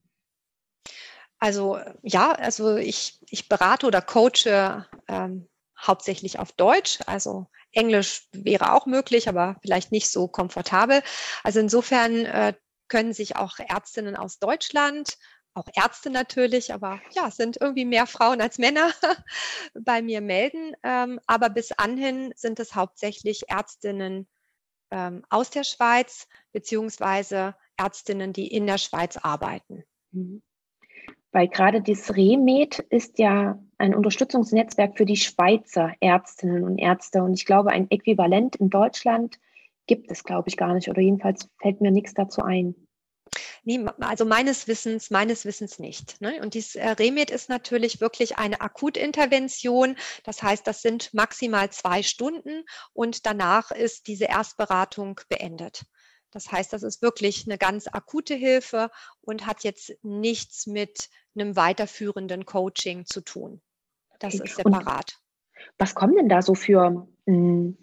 Also 1.38 1.78
ja, 2.02 2.32
also 2.32 2.76
ich, 2.76 3.18
ich 3.28 3.48
berate 3.48 3.86
oder 3.86 4.00
coache 4.00 4.86
ähm, 5.08 5.48
hauptsächlich 5.80 6.38
auf 6.38 6.52
Deutsch. 6.52 7.00
Also 7.06 7.46
Englisch 7.72 8.28
wäre 8.32 8.74
auch 8.74 8.86
möglich, 8.86 9.28
aber 9.28 9.56
vielleicht 9.62 9.90
nicht 9.90 10.10
so 10.10 10.28
komfortabel. 10.28 11.02
Also 11.42 11.58
insofern 11.58 12.24
äh, 12.26 12.54
können 12.88 13.12
sich 13.12 13.36
auch 13.36 13.58
Ärztinnen 13.58 14.14
aus 14.14 14.38
Deutschland 14.38 15.16
auch 15.54 15.66
Ärzte 15.74 16.10
natürlich, 16.10 16.72
aber 16.72 17.00
ja, 17.14 17.28
es 17.28 17.36
sind 17.36 17.58
irgendwie 17.60 17.84
mehr 17.84 18.06
Frauen 18.06 18.40
als 18.40 18.58
Männer 18.58 18.90
bei 19.74 20.02
mir 20.02 20.20
melden. 20.20 20.74
Ähm, 20.82 21.20
aber 21.26 21.50
bis 21.50 21.72
anhin 21.72 22.32
sind 22.36 22.58
es 22.60 22.74
hauptsächlich 22.74 23.48
Ärztinnen 23.48 24.26
ähm, 24.90 25.24
aus 25.28 25.50
der 25.50 25.64
Schweiz 25.64 26.28
beziehungsweise 26.52 27.54
Ärztinnen, 27.76 28.32
die 28.32 28.46
in 28.46 28.66
der 28.66 28.78
Schweiz 28.78 29.16
arbeiten. 29.16 29.84
Mhm. 30.12 30.42
Weil 31.32 31.48
gerade 31.48 31.80
das 31.80 32.14
REMED 32.14 32.80
ist 32.90 33.18
ja 33.18 33.58
ein 33.78 33.94
Unterstützungsnetzwerk 33.94 34.98
für 34.98 35.06
die 35.06 35.16
Schweizer 35.16 35.94
Ärztinnen 36.00 36.62
und 36.62 36.78
Ärzte. 36.78 37.22
Und 37.22 37.32
ich 37.32 37.46
glaube, 37.46 37.70
ein 37.70 37.90
Äquivalent 37.90 38.56
in 38.56 38.68
Deutschland 38.68 39.40
gibt 39.86 40.10
es, 40.10 40.24
glaube 40.24 40.50
ich, 40.50 40.58
gar 40.58 40.74
nicht. 40.74 40.88
Oder 40.90 41.00
jedenfalls 41.00 41.48
fällt 41.58 41.80
mir 41.80 41.90
nichts 41.90 42.12
dazu 42.12 42.42
ein. 42.42 42.74
Nee, 43.64 43.86
also 44.00 44.24
meines 44.24 44.66
Wissens, 44.66 45.10
meines 45.10 45.44
Wissens 45.44 45.78
nicht. 45.78 46.20
Ne? 46.20 46.40
Und 46.42 46.54
dieses 46.54 46.74
äh, 46.74 46.88
Remit 46.88 47.30
ist 47.30 47.48
natürlich 47.48 48.00
wirklich 48.00 48.36
eine 48.38 48.60
Akutintervention. 48.60 49.96
Das 50.24 50.42
heißt, 50.42 50.66
das 50.66 50.82
sind 50.82 51.14
maximal 51.14 51.70
zwei 51.70 52.02
Stunden 52.02 52.64
und 52.92 53.24
danach 53.24 53.70
ist 53.70 54.08
diese 54.08 54.24
Erstberatung 54.24 55.20
beendet. 55.28 55.84
Das 56.32 56.50
heißt, 56.50 56.72
das 56.72 56.82
ist 56.82 57.02
wirklich 57.02 57.46
eine 57.46 57.58
ganz 57.58 57.86
akute 57.86 58.34
Hilfe 58.34 58.90
und 59.20 59.46
hat 59.46 59.62
jetzt 59.62 59.92
nichts 60.02 60.66
mit 60.66 61.08
einem 61.36 61.54
weiterführenden 61.54 62.46
Coaching 62.46 63.06
zu 63.06 63.20
tun. 63.20 63.60
Das 64.18 64.34
okay. 64.34 64.44
ist 64.44 64.56
separat. 64.56 65.18
Und 65.54 65.72
was 65.78 65.94
kommen 65.94 66.16
denn 66.16 66.28
da 66.28 66.42
so 66.42 66.54
für 66.54 67.06
hm, 67.26 67.76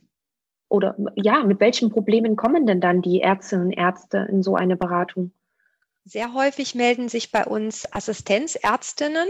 oder 0.68 0.96
ja, 1.16 1.44
mit 1.44 1.60
welchen 1.60 1.90
Problemen 1.90 2.36
kommen 2.36 2.66
denn 2.66 2.82
dann 2.82 3.02
die 3.02 3.22
Ärztinnen 3.22 3.68
und 3.68 3.72
Ärzte 3.74 4.28
in 4.30 4.44
so 4.44 4.56
eine 4.56 4.76
Beratung? 4.76 5.32
Sehr 6.12 6.34
häufig 6.34 6.74
melden 6.74 7.08
sich 7.08 7.32
bei 7.32 7.46
uns 7.46 7.86
Assistenzärztinnen, 7.94 9.28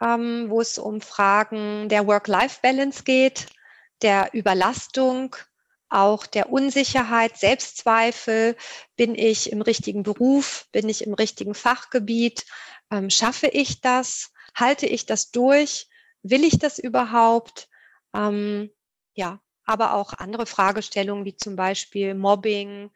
ähm, 0.00 0.46
wo 0.48 0.60
es 0.60 0.76
um 0.76 1.00
Fragen 1.00 1.88
der 1.88 2.04
Work-Life-Balance 2.08 3.04
geht, 3.04 3.46
der 4.02 4.30
Überlastung, 4.32 5.36
auch 5.88 6.26
der 6.26 6.50
Unsicherheit, 6.50 7.36
Selbstzweifel. 7.36 8.56
Bin 8.96 9.14
ich 9.14 9.52
im 9.52 9.62
richtigen 9.62 10.02
Beruf? 10.02 10.66
Bin 10.72 10.88
ich 10.88 11.06
im 11.06 11.14
richtigen 11.14 11.54
Fachgebiet? 11.54 12.44
Ähm, 12.90 13.08
schaffe 13.08 13.46
ich 13.46 13.80
das? 13.80 14.32
Halte 14.56 14.86
ich 14.86 15.06
das 15.06 15.30
durch? 15.30 15.86
Will 16.24 16.42
ich 16.42 16.58
das 16.58 16.80
überhaupt? 16.80 17.68
Ähm, 18.16 18.72
ja, 19.14 19.40
aber 19.64 19.94
auch 19.94 20.12
andere 20.14 20.46
Fragestellungen 20.46 21.24
wie 21.24 21.36
zum 21.36 21.54
Beispiel 21.54 22.14
Mobbing, 22.14 22.90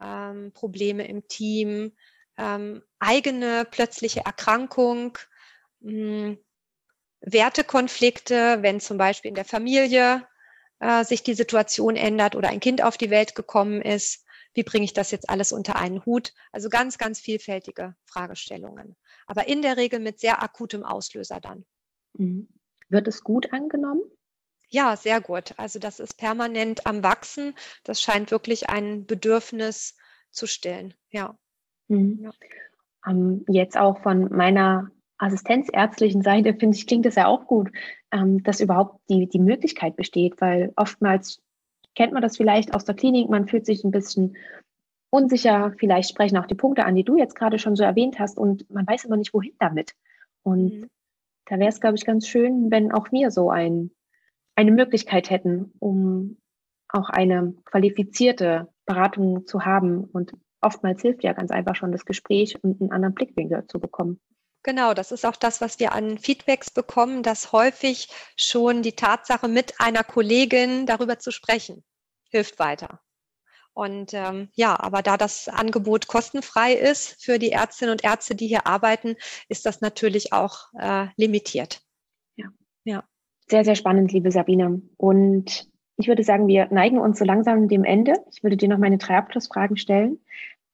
ähm, 0.00 0.52
Probleme 0.52 1.08
im 1.08 1.26
Team, 1.26 1.96
ähm, 2.40 2.82
eigene 2.98 3.66
plötzliche 3.70 4.20
Erkrankung, 4.20 5.18
mh, 5.80 5.92
hm, 5.92 6.38
Wertekonflikte, 7.20 8.62
wenn 8.62 8.80
zum 8.80 8.96
Beispiel 8.96 9.28
in 9.28 9.34
der 9.34 9.44
Familie 9.44 10.26
äh, 10.78 11.04
sich 11.04 11.22
die 11.22 11.34
Situation 11.34 11.96
ändert 11.96 12.34
oder 12.34 12.48
ein 12.48 12.60
Kind 12.60 12.82
auf 12.82 12.96
die 12.96 13.10
Welt 13.10 13.34
gekommen 13.34 13.82
ist. 13.82 14.24
Wie 14.54 14.62
bringe 14.62 14.84
ich 14.84 14.94
das 14.94 15.10
jetzt 15.10 15.28
alles 15.28 15.52
unter 15.52 15.76
einen 15.76 16.04
Hut? 16.06 16.32
Also 16.50 16.70
ganz, 16.70 16.96
ganz 16.96 17.20
vielfältige 17.20 17.94
Fragestellungen. 18.06 18.96
Aber 19.26 19.46
in 19.46 19.60
der 19.62 19.76
Regel 19.76 20.00
mit 20.00 20.18
sehr 20.18 20.42
akutem 20.42 20.82
Auslöser 20.82 21.40
dann. 21.40 21.66
Mhm. 22.14 22.48
Wird 22.88 23.06
es 23.06 23.22
gut 23.22 23.52
angenommen? 23.52 24.02
Ja, 24.70 24.96
sehr 24.96 25.20
gut. 25.20 25.54
Also 25.58 25.78
das 25.78 26.00
ist 26.00 26.16
permanent 26.16 26.86
am 26.86 27.02
Wachsen. 27.02 27.54
Das 27.84 28.00
scheint 28.00 28.30
wirklich 28.30 28.70
ein 28.70 29.04
Bedürfnis 29.04 29.96
zu 30.30 30.46
stillen. 30.46 30.94
Ja. 31.10 31.38
Mhm. 31.90 32.20
ja. 32.22 32.30
Ähm, 33.06 33.44
jetzt 33.48 33.78
auch 33.78 34.02
von 34.02 34.34
meiner 34.34 34.90
assistenzärztlichen 35.18 36.22
Seite, 36.22 36.54
finde 36.54 36.76
ich, 36.76 36.86
klingt 36.86 37.06
das 37.06 37.14
ja 37.14 37.26
auch 37.26 37.46
gut, 37.46 37.70
ähm, 38.12 38.42
dass 38.42 38.60
überhaupt 38.60 39.00
die, 39.08 39.28
die 39.28 39.38
Möglichkeit 39.38 39.96
besteht, 39.96 40.40
weil 40.40 40.72
oftmals 40.76 41.42
kennt 41.94 42.12
man 42.12 42.22
das 42.22 42.36
vielleicht 42.36 42.74
aus 42.74 42.84
der 42.84 42.94
Klinik, 42.94 43.28
man 43.28 43.46
fühlt 43.46 43.66
sich 43.66 43.84
ein 43.84 43.90
bisschen 43.90 44.36
unsicher, 45.10 45.74
vielleicht 45.78 46.10
sprechen 46.10 46.38
auch 46.38 46.46
die 46.46 46.54
Punkte 46.54 46.84
an, 46.84 46.94
die 46.94 47.04
du 47.04 47.18
jetzt 47.18 47.34
gerade 47.34 47.58
schon 47.58 47.76
so 47.76 47.82
erwähnt 47.82 48.18
hast 48.18 48.38
und 48.38 48.70
man 48.70 48.86
weiß 48.86 49.04
immer 49.04 49.16
nicht, 49.16 49.34
wohin 49.34 49.54
damit. 49.58 49.94
Und 50.42 50.72
mhm. 50.72 50.90
da 51.46 51.58
wäre 51.58 51.68
es, 51.68 51.80
glaube 51.80 51.96
ich, 51.96 52.06
ganz 52.06 52.26
schön, 52.26 52.70
wenn 52.70 52.92
auch 52.92 53.10
wir 53.12 53.30
so 53.30 53.50
ein, 53.50 53.90
eine 54.54 54.70
Möglichkeit 54.70 55.30
hätten, 55.30 55.72
um 55.80 56.38
auch 56.88 57.10
eine 57.10 57.54
qualifizierte 57.64 58.68
Beratung 58.86 59.46
zu 59.46 59.64
haben. 59.64 60.04
Und 60.04 60.32
oftmals 60.60 61.02
hilft 61.02 61.24
ja 61.24 61.32
ganz 61.32 61.50
einfach 61.50 61.76
schon 61.76 61.92
das 61.92 62.04
Gespräch 62.04 62.62
und 62.62 62.80
einen 62.80 62.92
anderen 62.92 63.14
Blickwinkel 63.14 63.66
zu 63.66 63.80
bekommen. 63.80 64.20
Genau, 64.62 64.92
das 64.92 65.10
ist 65.10 65.24
auch 65.24 65.36
das, 65.36 65.60
was 65.60 65.78
wir 65.80 65.92
an 65.92 66.18
Feedbacks 66.18 66.70
bekommen, 66.70 67.22
dass 67.22 67.52
häufig 67.52 68.08
schon 68.36 68.82
die 68.82 68.92
Tatsache, 68.92 69.48
mit 69.48 69.80
einer 69.80 70.04
Kollegin 70.04 70.84
darüber 70.84 71.18
zu 71.18 71.30
sprechen, 71.30 71.82
hilft 72.30 72.58
weiter. 72.58 73.00
Und 73.72 74.12
ähm, 74.12 74.50
ja, 74.54 74.78
aber 74.78 75.00
da 75.00 75.16
das 75.16 75.48
Angebot 75.48 76.08
kostenfrei 76.08 76.74
ist 76.74 77.22
für 77.22 77.38
die 77.38 77.52
Ärztinnen 77.52 77.92
und 77.92 78.04
Ärzte, 78.04 78.34
die 78.34 78.48
hier 78.48 78.66
arbeiten, 78.66 79.16
ist 79.48 79.64
das 79.64 79.80
natürlich 79.80 80.32
auch 80.32 80.72
äh, 80.78 81.06
limitiert. 81.16 81.80
Ja. 82.36 82.48
ja. 82.84 83.04
Sehr, 83.48 83.64
sehr 83.64 83.76
spannend, 83.76 84.12
liebe 84.12 84.30
Sabine. 84.30 84.82
Und 84.96 85.69
ich 86.00 86.08
würde 86.08 86.24
sagen, 86.24 86.48
wir 86.48 86.68
neigen 86.70 86.98
uns 86.98 87.18
so 87.18 87.24
langsam 87.24 87.68
dem 87.68 87.84
Ende. 87.84 88.14
Ich 88.32 88.42
würde 88.42 88.56
dir 88.56 88.68
noch 88.68 88.78
meine 88.78 88.98
drei 88.98 89.16
Abschlussfragen 89.16 89.76
stellen. 89.76 90.18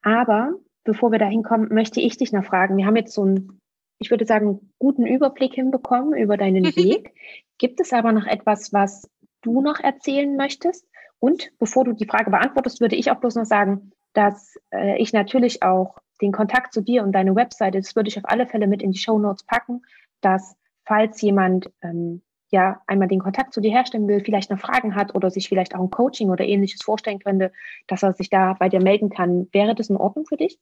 Aber 0.02 0.54
bevor 0.84 1.10
wir 1.12 1.18
dahin 1.18 1.42
kommen, 1.42 1.72
möchte 1.72 2.00
ich 2.00 2.16
dich 2.16 2.32
noch 2.32 2.44
fragen. 2.44 2.76
Wir 2.76 2.86
haben 2.86 2.96
jetzt 2.96 3.14
so 3.14 3.24
ein 3.24 3.60
ich 3.98 4.10
würde 4.10 4.26
sagen, 4.26 4.72
guten 4.78 5.06
Überblick 5.06 5.54
hinbekommen 5.54 6.18
über 6.18 6.36
deinen 6.36 6.64
Weg. 6.76 7.14
Gibt 7.58 7.80
es 7.80 7.92
aber 7.92 8.12
noch 8.12 8.26
etwas, 8.26 8.72
was 8.72 9.08
du 9.42 9.62
noch 9.62 9.80
erzählen 9.80 10.36
möchtest? 10.36 10.86
Und 11.18 11.50
bevor 11.58 11.84
du 11.84 11.92
die 11.92 12.06
Frage 12.06 12.30
beantwortest, 12.30 12.80
würde 12.80 12.96
ich 12.96 13.10
auch 13.10 13.20
bloß 13.20 13.36
noch 13.36 13.46
sagen, 13.46 13.92
dass 14.12 14.56
äh, 14.70 15.00
ich 15.00 15.12
natürlich 15.12 15.62
auch 15.62 15.98
den 16.20 16.32
Kontakt 16.32 16.72
zu 16.72 16.82
dir 16.82 17.02
und 17.02 17.12
deine 17.12 17.34
Webseite, 17.34 17.78
das 17.78 17.96
würde 17.96 18.08
ich 18.08 18.18
auf 18.18 18.24
alle 18.26 18.46
Fälle 18.46 18.66
mit 18.66 18.82
in 18.82 18.92
die 18.92 18.98
Show 18.98 19.18
Notes 19.18 19.44
packen, 19.44 19.82
dass 20.20 20.56
falls 20.84 21.20
jemand 21.20 21.70
ähm, 21.82 22.22
ja 22.50 22.80
einmal 22.86 23.08
den 23.08 23.20
Kontakt 23.20 23.52
zu 23.52 23.60
dir 23.60 23.70
herstellen 23.70 24.08
will, 24.08 24.22
vielleicht 24.24 24.50
noch 24.50 24.60
Fragen 24.60 24.94
hat 24.94 25.14
oder 25.14 25.30
sich 25.30 25.48
vielleicht 25.48 25.74
auch 25.74 25.80
ein 25.80 25.90
Coaching 25.90 26.30
oder 26.30 26.44
ähnliches 26.44 26.82
vorstellen 26.82 27.18
könnte, 27.18 27.52
dass 27.86 28.02
er 28.02 28.12
sich 28.12 28.30
da 28.30 28.54
bei 28.54 28.68
dir 28.68 28.82
melden 28.82 29.10
kann. 29.10 29.48
Wäre 29.52 29.74
das 29.74 29.90
in 29.90 29.96
Ordnung 29.96 30.26
für 30.26 30.36
dich? 30.36 30.58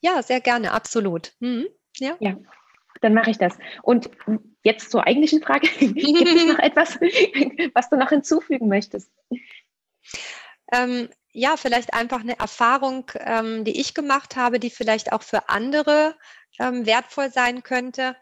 Ja, 0.00 0.22
sehr 0.22 0.40
gerne, 0.40 0.72
absolut. 0.72 1.32
Mhm. 1.40 1.66
Ja. 1.98 2.16
ja. 2.20 2.36
Dann 3.00 3.14
mache 3.14 3.30
ich 3.30 3.38
das. 3.38 3.58
Und 3.82 4.10
jetzt 4.62 4.90
zur 4.90 5.06
eigentlichen 5.06 5.42
Frage. 5.42 5.68
Gibt 5.78 5.98
es 5.98 6.46
noch 6.46 6.58
etwas, 6.58 6.98
was 7.74 7.88
du 7.88 7.96
noch 7.96 8.08
hinzufügen 8.08 8.68
möchtest? 8.68 9.10
Ähm, 10.72 11.08
ja, 11.32 11.56
vielleicht 11.56 11.92
einfach 11.94 12.20
eine 12.20 12.38
Erfahrung, 12.38 13.10
ähm, 13.20 13.64
die 13.64 13.78
ich 13.78 13.94
gemacht 13.94 14.36
habe, 14.36 14.58
die 14.58 14.70
vielleicht 14.70 15.12
auch 15.12 15.22
für 15.22 15.48
andere 15.48 16.16
ähm, 16.58 16.86
wertvoll 16.86 17.30
sein 17.30 17.62
könnte. 17.62 18.16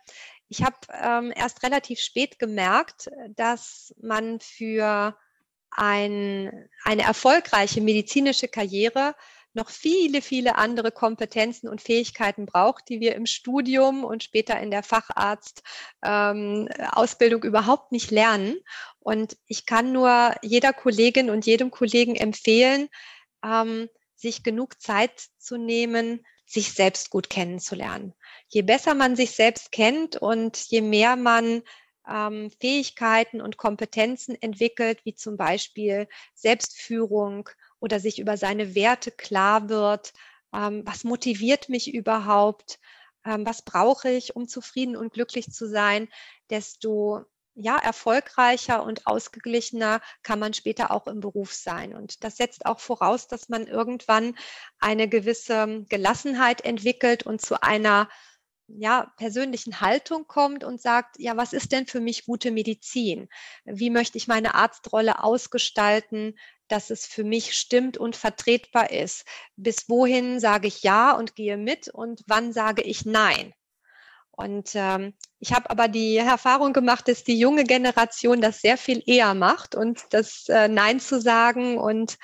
Ich 0.56 0.62
habe 0.62 0.76
ähm, 1.02 1.32
erst 1.34 1.64
relativ 1.64 1.98
spät 1.98 2.38
gemerkt, 2.38 3.10
dass 3.30 3.92
man 4.00 4.38
für 4.38 5.16
ein, 5.72 6.68
eine 6.84 7.02
erfolgreiche 7.02 7.80
medizinische 7.80 8.46
Karriere 8.46 9.16
noch 9.52 9.68
viele, 9.68 10.22
viele 10.22 10.54
andere 10.54 10.92
Kompetenzen 10.92 11.68
und 11.68 11.82
Fähigkeiten 11.82 12.46
braucht, 12.46 12.88
die 12.88 13.00
wir 13.00 13.16
im 13.16 13.26
Studium 13.26 14.04
und 14.04 14.22
später 14.22 14.60
in 14.60 14.70
der 14.70 14.84
Facharztausbildung 14.84 17.42
ähm, 17.42 17.48
überhaupt 17.48 17.90
nicht 17.90 18.12
lernen. 18.12 18.54
Und 19.00 19.36
ich 19.48 19.66
kann 19.66 19.90
nur 19.90 20.36
jeder 20.42 20.72
Kollegin 20.72 21.30
und 21.30 21.46
jedem 21.46 21.72
Kollegen 21.72 22.14
empfehlen, 22.14 22.88
ähm, 23.44 23.88
sich 24.14 24.44
genug 24.44 24.80
Zeit 24.80 25.20
zu 25.38 25.56
nehmen, 25.56 26.24
sich 26.46 26.74
selbst 26.74 27.10
gut 27.10 27.28
kennenzulernen. 27.28 28.14
Je 28.54 28.62
besser 28.62 28.94
man 28.94 29.16
sich 29.16 29.32
selbst 29.32 29.72
kennt 29.72 30.14
und 30.16 30.56
je 30.56 30.80
mehr 30.80 31.16
man 31.16 31.62
ähm, 32.08 32.52
Fähigkeiten 32.60 33.40
und 33.40 33.56
Kompetenzen 33.56 34.40
entwickelt, 34.40 35.04
wie 35.04 35.16
zum 35.16 35.36
Beispiel 35.36 36.06
Selbstführung, 36.34 37.48
oder 37.80 37.98
sich 37.98 38.20
über 38.20 38.36
seine 38.36 38.76
Werte 38.76 39.10
klar 39.10 39.68
wird, 39.68 40.12
ähm, 40.54 40.82
was 40.86 41.02
motiviert 41.02 41.68
mich 41.68 41.92
überhaupt, 41.92 42.78
ähm, 43.26 43.44
was 43.44 43.62
brauche 43.62 44.08
ich, 44.08 44.36
um 44.36 44.46
zufrieden 44.46 44.96
und 44.96 45.12
glücklich 45.12 45.50
zu 45.50 45.68
sein, 45.68 46.08
desto 46.48 47.24
ja, 47.56 47.76
erfolgreicher 47.76 48.84
und 48.84 49.08
ausgeglichener 49.08 50.00
kann 50.22 50.38
man 50.38 50.54
später 50.54 50.92
auch 50.92 51.08
im 51.08 51.18
Beruf 51.18 51.52
sein. 51.52 51.92
Und 51.92 52.22
das 52.22 52.36
setzt 52.36 52.66
auch 52.66 52.78
voraus, 52.78 53.26
dass 53.26 53.48
man 53.48 53.66
irgendwann 53.66 54.36
eine 54.78 55.08
gewisse 55.08 55.84
Gelassenheit 55.88 56.60
entwickelt 56.60 57.26
und 57.26 57.40
zu 57.40 57.60
einer 57.60 58.08
ja, 58.66 59.12
persönlichen 59.16 59.80
Haltung 59.80 60.26
kommt 60.26 60.64
und 60.64 60.80
sagt, 60.80 61.16
ja, 61.18 61.36
was 61.36 61.52
ist 61.52 61.72
denn 61.72 61.86
für 61.86 62.00
mich 62.00 62.24
gute 62.24 62.50
Medizin? 62.50 63.28
Wie 63.64 63.90
möchte 63.90 64.18
ich 64.18 64.28
meine 64.28 64.54
Arztrolle 64.54 65.22
ausgestalten? 65.22 66.34
dass 66.68 66.90
es 66.90 67.06
für 67.06 67.24
mich 67.24 67.54
stimmt 67.54 67.98
und 67.98 68.16
vertretbar 68.16 68.90
ist. 68.90 69.26
Bis 69.56 69.88
wohin 69.88 70.40
sage 70.40 70.68
ich 70.68 70.82
ja 70.82 71.12
und 71.12 71.36
gehe 71.36 71.56
mit 71.56 71.88
und 71.88 72.22
wann 72.26 72.52
sage 72.52 72.82
ich 72.82 73.04
nein? 73.04 73.52
Und 74.30 74.70
ähm, 74.74 75.14
ich 75.38 75.52
habe 75.52 75.70
aber 75.70 75.86
die 75.86 76.16
Erfahrung 76.16 76.72
gemacht, 76.72 77.06
dass 77.06 77.22
die 77.22 77.38
junge 77.38 77.64
Generation 77.64 78.40
das 78.40 78.60
sehr 78.60 78.76
viel 78.76 79.02
eher 79.06 79.34
macht 79.34 79.76
und 79.76 80.02
das 80.10 80.48
äh, 80.48 80.66
Nein 80.66 80.98
zu 80.98 81.20
sagen 81.20 81.78
und 81.78 82.18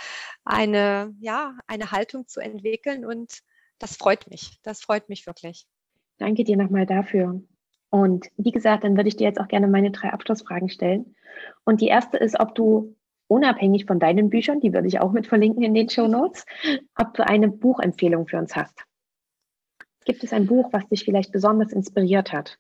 eine, 0.45 1.15
ja, 1.21 1.57
eine 1.69 1.93
Haltung 1.93 2.27
zu 2.27 2.41
entwickeln. 2.41 3.05
Und 3.05 3.41
das 3.79 3.97
freut 3.97 4.29
mich. 4.29 4.59
Das 4.65 4.81
freut 4.81 5.09
mich 5.09 5.27
wirklich. 5.27 5.67
Danke 6.21 6.45
dir 6.45 6.59
nochmal 6.59 6.85
dafür. 6.85 7.41
Und 7.89 8.29
wie 8.37 8.53
gesagt, 8.53 8.85
dann 8.85 8.97
würde 8.97 9.09
ich 9.09 9.17
dir 9.17 9.27
jetzt 9.27 9.41
auch 9.41 9.49
gerne 9.49 9.67
meine 9.67 9.91
drei 9.91 10.13
Abschlussfragen 10.13 10.69
stellen. 10.69 11.17
Und 11.65 11.81
die 11.81 11.89
erste 11.89 12.19
ist, 12.19 12.39
ob 12.39 12.55
du 12.55 12.95
unabhängig 13.27 13.87
von 13.87 13.99
deinen 13.99 14.29
Büchern, 14.29 14.61
die 14.61 14.75
würde 14.75 14.87
ich 14.87 15.01
auch 15.01 15.13
mit 15.13 15.27
verlinken 15.27 15.63
in 15.63 15.73
den 15.73 15.89
Show 15.89 16.09
Notes, 16.09 16.45
ob 16.95 17.15
du 17.15 17.27
eine 17.27 17.49
Buchempfehlung 17.49 18.29
für 18.29 18.37
uns 18.37 18.55
hast. 18.55 18.85
Gibt 20.05 20.23
es 20.23 20.33
ein 20.35 20.47
Buch, 20.47 20.69
was 20.73 20.87
dich 20.89 21.05
vielleicht 21.05 21.33
besonders 21.33 21.73
inspiriert 21.73 22.33
hat? 22.33 22.59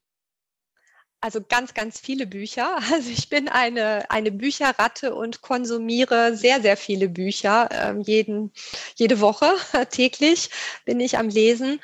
Also 1.20 1.42
ganz, 1.46 1.74
ganz 1.74 2.00
viele 2.00 2.26
Bücher. 2.26 2.78
Also 2.92 3.11
ich 3.11 3.28
bin 3.28 3.48
eine, 3.48 4.11
eine 4.11 4.32
Bücherratte 4.32 5.14
und 5.14 5.42
konsumiere 5.42 6.34
sehr, 6.34 6.62
sehr 6.62 6.78
viele 6.78 7.11
Bücher. 7.11 7.68
Ähm, 7.72 8.00
jeden, 8.00 8.52
jede 8.94 9.20
Woche 9.20 9.50
täglich 9.90 10.48
bin 10.86 10.98
ich 10.98 11.18
am 11.18 11.28
Lesen. 11.28 11.78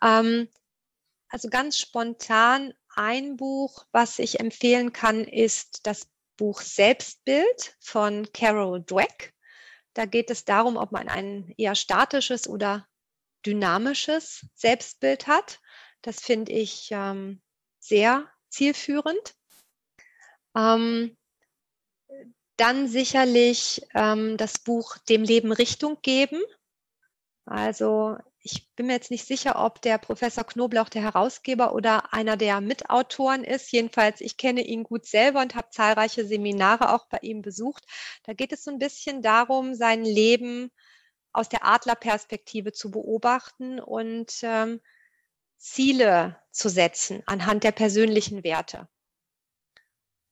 Ähm, 0.00 0.48
also 1.28 1.48
ganz 1.48 1.78
spontan 1.78 2.72
ein 2.94 3.36
Buch, 3.36 3.86
was 3.92 4.18
ich 4.18 4.40
empfehlen 4.40 4.92
kann, 4.92 5.24
ist 5.24 5.86
das 5.86 6.08
Buch 6.36 6.60
Selbstbild 6.60 7.76
von 7.80 8.30
Carol 8.32 8.82
Dweck. 8.82 9.34
Da 9.94 10.06
geht 10.06 10.30
es 10.30 10.44
darum, 10.44 10.76
ob 10.76 10.92
man 10.92 11.08
ein 11.08 11.52
eher 11.56 11.74
statisches 11.74 12.48
oder 12.48 12.86
dynamisches 13.44 14.46
Selbstbild 14.54 15.26
hat. 15.26 15.60
Das 16.02 16.20
finde 16.20 16.52
ich 16.52 16.88
ähm, 16.92 17.42
sehr 17.78 18.30
zielführend. 18.48 19.34
Ähm, 20.56 21.16
dann 22.56 22.88
sicherlich 22.88 23.86
ähm, 23.94 24.36
das 24.36 24.58
Buch 24.58 24.98
Dem 25.08 25.22
Leben 25.22 25.52
Richtung 25.52 25.98
geben. 26.02 26.42
Also 27.44 28.18
ich 28.42 28.68
bin 28.76 28.86
mir 28.86 28.94
jetzt 28.94 29.10
nicht 29.10 29.26
sicher, 29.26 29.64
ob 29.64 29.82
der 29.82 29.98
Professor 29.98 30.44
Knoblauch 30.44 30.88
der 30.88 31.02
Herausgeber 31.02 31.74
oder 31.74 32.12
einer 32.12 32.36
der 32.36 32.60
Mitautoren 32.60 33.44
ist. 33.44 33.70
Jedenfalls, 33.72 34.20
ich 34.20 34.36
kenne 34.36 34.62
ihn 34.62 34.84
gut 34.84 35.06
selber 35.06 35.40
und 35.40 35.54
habe 35.54 35.70
zahlreiche 35.70 36.24
Seminare 36.24 36.94
auch 36.94 37.06
bei 37.08 37.18
ihm 37.22 37.42
besucht. 37.42 37.84
Da 38.24 38.32
geht 38.32 38.52
es 38.52 38.64
so 38.64 38.70
ein 38.70 38.78
bisschen 38.78 39.22
darum, 39.22 39.74
sein 39.74 40.04
Leben 40.04 40.70
aus 41.32 41.48
der 41.48 41.66
Adlerperspektive 41.66 42.72
zu 42.72 42.90
beobachten 42.90 43.80
und 43.80 44.32
ähm, 44.42 44.80
Ziele 45.56 46.40
zu 46.52 46.68
setzen 46.68 47.22
anhand 47.26 47.64
der 47.64 47.72
persönlichen 47.72 48.44
Werte. 48.44 48.88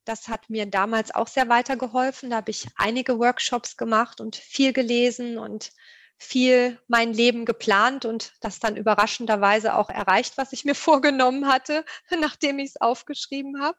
Das 0.05 0.29
hat 0.29 0.49
mir 0.49 0.67
damals 0.67 1.13
auch 1.13 1.27
sehr 1.27 1.49
weitergeholfen. 1.49 2.31
Da 2.31 2.37
habe 2.37 2.53
ich 2.53 2.69
einige 2.77 3.19
Workshops 3.19 3.77
gemacht 3.77 4.21
und 4.21 4.37
viel 4.37 4.73
gelesen 4.73 5.37
und 5.37 5.73
viel 6.19 6.79
mein 6.89 7.13
Leben 7.13 7.45
geplant 7.45 8.05
und 8.05 8.33
das 8.41 8.59
dann 8.59 8.77
überraschenderweise 8.77 9.75
auch 9.77 9.91
erreicht, 9.91 10.39
was 10.39 10.53
ich 10.53 10.65
mir 10.65 10.75
vorgenommen 10.75 11.47
hatte, 11.47 11.85
nachdem 12.21 12.59
ich 12.59 12.71
es 12.71 12.81
aufgeschrieben 12.81 13.61
habe. 13.63 13.79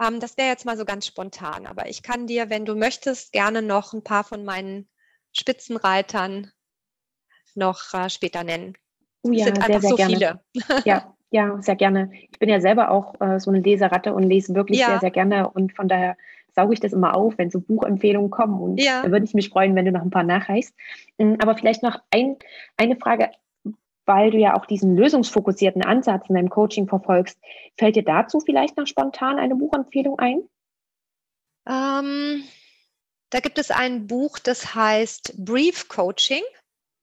Ähm, 0.00 0.20
das 0.20 0.36
wäre 0.36 0.48
jetzt 0.48 0.64
mal 0.64 0.76
so 0.76 0.84
ganz 0.84 1.06
spontan, 1.06 1.66
aber 1.66 1.88
ich 1.88 2.02
kann 2.02 2.26
dir, 2.26 2.50
wenn 2.50 2.64
du 2.64 2.74
möchtest, 2.74 3.32
gerne 3.32 3.62
noch 3.62 3.92
ein 3.92 4.04
paar 4.04 4.24
von 4.24 4.44
meinen 4.44 4.88
Spitzenreitern 5.32 6.50
noch 7.54 7.92
äh, 7.92 8.08
später 8.08 8.44
nennen. 8.44 8.74
Oh 9.22 9.32
ja, 9.32 9.38
es 9.38 9.44
sind 9.46 9.64
sehr, 9.64 9.80
sehr 9.80 9.90
so 9.90 9.96
gerne. 9.96 10.14
viele. 10.14 10.40
Ja, 10.84 11.14
ja, 11.30 11.60
sehr 11.60 11.76
gerne. 11.76 12.10
Ich 12.30 12.38
bin 12.38 12.48
ja 12.48 12.60
selber 12.60 12.90
auch 12.90 13.20
äh, 13.20 13.38
so 13.38 13.50
eine 13.50 13.60
Leseratte 13.60 14.14
und 14.14 14.22
lese 14.22 14.54
wirklich 14.54 14.78
ja. 14.78 14.88
sehr, 14.88 15.00
sehr 15.00 15.10
gerne 15.10 15.50
und 15.50 15.74
von 15.74 15.88
daher 15.88 16.16
sauge 16.58 16.74
ich 16.74 16.80
das 16.80 16.92
immer 16.92 17.14
auf, 17.14 17.38
wenn 17.38 17.50
so 17.50 17.60
Buchempfehlungen 17.60 18.30
kommen. 18.30 18.60
Und 18.60 18.80
ja. 18.80 19.02
da 19.02 19.12
würde 19.12 19.24
ich 19.24 19.34
mich 19.34 19.50
freuen, 19.50 19.76
wenn 19.76 19.84
du 19.84 19.92
noch 19.92 20.02
ein 20.02 20.10
paar 20.10 20.24
nachreichst. 20.24 20.74
Mm, 21.18 21.34
aber 21.38 21.56
vielleicht 21.56 21.84
noch 21.84 22.00
ein, 22.10 22.36
eine 22.76 22.96
Frage, 22.96 23.30
weil 24.06 24.32
du 24.32 24.38
ja 24.38 24.56
auch 24.56 24.66
diesen 24.66 24.96
lösungsfokussierten 24.96 25.84
Ansatz 25.84 26.28
in 26.28 26.34
deinem 26.34 26.50
Coaching 26.50 26.88
verfolgst. 26.88 27.38
Fällt 27.76 27.94
dir 27.94 28.02
dazu 28.04 28.40
vielleicht 28.40 28.76
noch 28.76 28.88
spontan 28.88 29.38
eine 29.38 29.54
Buchempfehlung 29.54 30.18
ein? 30.18 30.48
Ähm, 31.68 32.42
da 33.30 33.38
gibt 33.38 33.58
es 33.58 33.70
ein 33.70 34.08
Buch, 34.08 34.40
das 34.40 34.74
heißt 34.74 35.44
Brief 35.44 35.88
Coaching. 35.88 36.42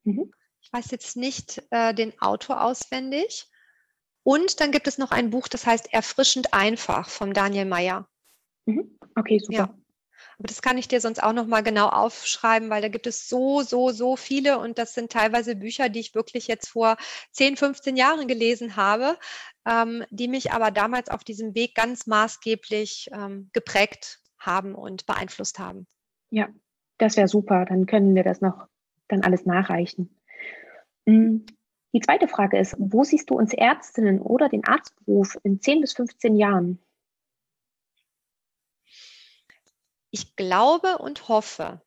Mhm. 0.03 0.33
Ich 0.59 0.73
weiß 0.73 0.91
jetzt 0.91 1.15
nicht 1.15 1.63
äh, 1.69 1.93
den 1.93 2.11
Autor 2.19 2.61
auswendig. 2.61 3.47
Und 4.23 4.59
dann 4.59 4.71
gibt 4.71 4.87
es 4.87 4.97
noch 4.97 5.11
ein 5.11 5.29
Buch, 5.29 5.47
das 5.47 5.65
heißt 5.65 5.93
Erfrischend 5.93 6.53
einfach 6.53 7.07
vom 7.07 7.31
Daniel 7.31 7.65
Meyer. 7.65 8.09
Mhm. 8.65 8.97
Okay, 9.15 9.39
super. 9.39 9.53
Ja. 9.53 9.77
Aber 10.37 10.47
das 10.47 10.61
kann 10.61 10.77
ich 10.77 10.87
dir 10.87 10.99
sonst 10.99 11.23
auch 11.23 11.33
nochmal 11.33 11.63
genau 11.63 11.87
aufschreiben, 11.87 12.69
weil 12.69 12.81
da 12.81 12.89
gibt 12.89 13.07
es 13.07 13.29
so, 13.29 13.61
so, 13.61 13.91
so 13.91 14.15
viele 14.15 14.59
und 14.59 14.77
das 14.77 14.93
sind 14.93 15.11
teilweise 15.11 15.55
Bücher, 15.55 15.89
die 15.89 15.99
ich 15.99 16.15
wirklich 16.15 16.47
jetzt 16.47 16.67
vor 16.69 16.97
10, 17.31 17.57
15 17.57 17.95
Jahren 17.95 18.27
gelesen 18.27 18.75
habe, 18.75 19.17
ähm, 19.65 20.03
die 20.09 20.27
mich 20.27 20.51
aber 20.51 20.71
damals 20.71 21.09
auf 21.09 21.23
diesem 21.23 21.55
Weg 21.55 21.75
ganz 21.75 22.07
maßgeblich 22.07 23.09
ähm, 23.13 23.49
geprägt 23.53 24.19
haben 24.39 24.75
und 24.75 25.05
beeinflusst 25.05 25.59
haben. 25.59 25.87
Ja, 26.31 26.49
das 26.97 27.17
wäre 27.17 27.27
super. 27.27 27.65
Dann 27.65 27.85
können 27.85 28.15
wir 28.15 28.23
das 28.23 28.41
noch 28.41 28.67
dann 29.07 29.23
alles 29.23 29.45
nachreichen. 29.45 30.17
Mhm. 31.05 31.45
Die 31.93 32.01
zweite 32.01 32.27
Frage 32.27 32.57
ist, 32.57 32.75
wo 32.77 33.05
siehst 33.05 33.29
du 33.29 33.35
uns 33.35 33.53
Ärztinnen 33.53 34.19
oder 34.19 34.49
den 34.49 34.65
Arztberuf 34.65 35.37
in 35.43 35.61
10 35.61 35.79
bis 35.79 35.93
15 35.93 36.35
Jahren? 36.35 36.79
Ich 40.15 40.37
glaube 40.37 40.99
und 40.99 41.27
hoffe, 41.27 41.81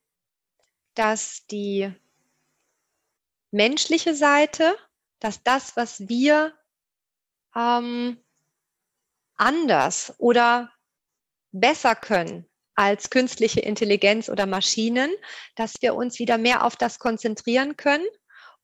dass 0.93 1.47
die 1.47 1.91
menschliche 3.51 4.14
Seite, 4.14 4.76
dass 5.18 5.43
das, 5.43 5.76
was 5.76 6.11
wir 6.11 6.53
ähm, 7.57 8.22
anders 9.35 10.12
oder 10.18 10.70
besser 11.53 11.95
können 11.95 12.47
als 12.74 13.09
künstliche 13.09 13.61
Intelligenz 13.61 14.29
oder 14.29 14.45
Maschinen, 14.45 15.11
dass 15.57 15.81
wir 15.81 15.95
uns 15.95 16.18
wieder 16.18 16.37
mehr 16.37 16.66
auf 16.66 16.76
das 16.76 16.99
konzentrieren 16.99 17.79
können 17.79 18.07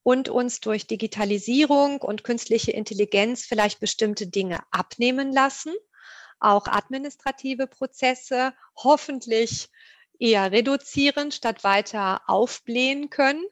und 0.03 0.29
uns 0.29 0.61
durch 0.61 0.87
Digitalisierung 0.87 2.03
und 2.03 2.23
künstliche 2.23 2.73
Intelligenz 2.73 3.47
vielleicht 3.47 3.81
bestimmte 3.81 4.27
Dinge 4.27 4.61
abnehmen 4.71 5.33
lassen 5.33 5.73
auch 6.41 6.67
administrative 6.67 7.67
Prozesse 7.67 8.55
hoffentlich 8.77 9.71
eher 10.19 10.53
reduzieren 10.53 11.33
statt 11.33 11.65
weiter 11.65 12.23
aufblähen 12.27 13.11
können 13.11 13.45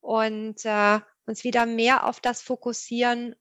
und 0.00 0.64
äh, 0.64 1.00
uns 1.26 1.44
wieder 1.44 1.66
mehr 1.66 2.06
auf 2.06 2.20
das 2.20 2.42
fokussieren, 2.42 3.34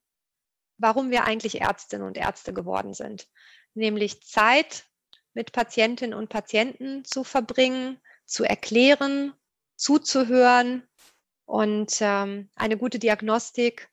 warum 0.78 1.12
wir 1.12 1.26
eigentlich 1.26 1.62
Ärztinnen 1.62 2.08
und 2.08 2.18
Ärzte 2.18 2.54
geworden 2.54 2.94
sind, 2.94 3.28
nämlich 3.74 4.24
Zeit 4.24 4.86
mit 5.34 5.52
Patientinnen 5.52 6.18
und 6.18 6.30
Patienten 6.30 7.06
zu 7.06 7.24
verbringen, 7.24 8.00
zu 8.26 8.44
erklären, 8.44 9.34
zuzuhören 9.76 10.88
und 11.46 11.98
ähm, 12.02 12.50
eine 12.56 12.78
gute 12.78 13.00
Diagnostik, 13.00 13.90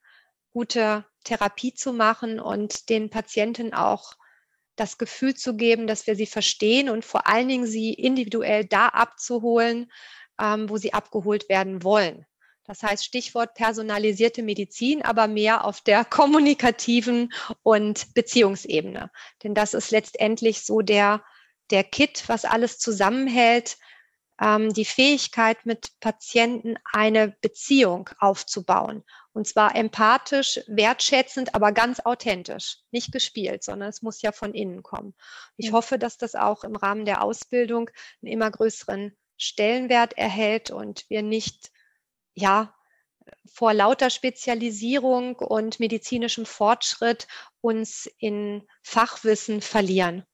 gute 0.51 1.05
Therapie 1.25 1.75
zu 1.75 1.93
machen 1.93 2.41
und 2.41 2.89
den 2.89 3.11
Patienten 3.11 3.75
auch 3.75 4.18
das 4.79 4.99
Gefühl 4.99 5.35
zu 5.35 5.57
geben, 5.57 5.87
dass 5.87 6.07
wir 6.07 6.17
sie 6.17 6.27
verstehen 6.27 6.89
und 6.89 7.05
vor 7.05 7.27
allen 7.27 7.49
Dingen 7.49 7.67
sie 7.67 7.93
individuell 7.93 8.65
da 8.65 8.89
abzuholen, 8.89 9.91
ähm, 10.41 10.69
wo 10.69 10.77
sie 10.77 10.93
abgeholt 10.93 11.49
werden 11.49 11.83
wollen. 11.83 12.27
Das 12.65 12.83
heißt 12.83 13.03
Stichwort 13.05 13.55
personalisierte 13.55 14.43
Medizin, 14.43 15.03
aber 15.03 15.27
mehr 15.27 15.65
auf 15.65 15.81
der 15.81 16.05
kommunikativen 16.05 17.33
und 17.63 18.15
Beziehungsebene. 18.15 19.11
Denn 19.43 19.55
das 19.55 19.75
ist 19.75 19.91
letztendlich 19.91 20.65
so 20.65 20.81
der, 20.83 21.25
der 21.71 21.83
Kit, 21.83 22.25
was 22.29 22.45
alles 22.45 22.79
zusammenhält, 22.79 23.79
ähm, 24.41 24.73
die 24.73 24.85
Fähigkeit, 24.85 25.65
mit 25.65 25.99
Patienten 26.01 26.77
eine 26.93 27.37
Beziehung 27.41 28.11
aufzubauen. 28.19 29.03
Und 29.39 29.47
zwar 29.47 29.77
empathisch, 29.77 30.59
wertschätzend, 30.67 31.55
aber 31.55 31.71
ganz 31.71 32.01
authentisch. 32.01 32.79
Nicht 32.91 33.13
gespielt, 33.13 33.63
sondern 33.63 33.89
es 33.89 34.03
muss 34.03 34.21
ja 34.21 34.33
von 34.33 34.53
innen 34.53 34.83
kommen. 34.83 35.15
Ich 35.57 35.71
hoffe, 35.71 35.97
dass 35.97 36.17
das 36.19 36.35
auch 36.35 36.65
im 36.65 36.75
Rahmen 36.75 37.05
der 37.05 37.23
Ausbildung 37.23 37.89
einen 38.21 38.33
immer 38.33 38.51
größeren 38.51 39.17
Stellenwert 39.37 40.19
erhält 40.19 40.73
und 40.73 41.09
wir 41.09 41.23
nicht, 41.23 41.71
ja, 42.35 42.75
vor 43.47 43.75
lauter 43.75 44.11
Spezialisierung 44.11 45.37
und 45.37 45.79
medizinischem 45.79 46.45
Fortschritt 46.45 47.29
uns 47.61 48.11
in 48.19 48.67
Fachwissen 48.83 49.61
verlieren. 49.61 50.25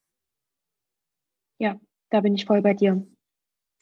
Ja, 1.59 1.79
da 2.09 2.23
bin 2.23 2.35
ich 2.37 2.47
voll 2.47 2.63
bei 2.63 2.73
dir. 2.73 3.07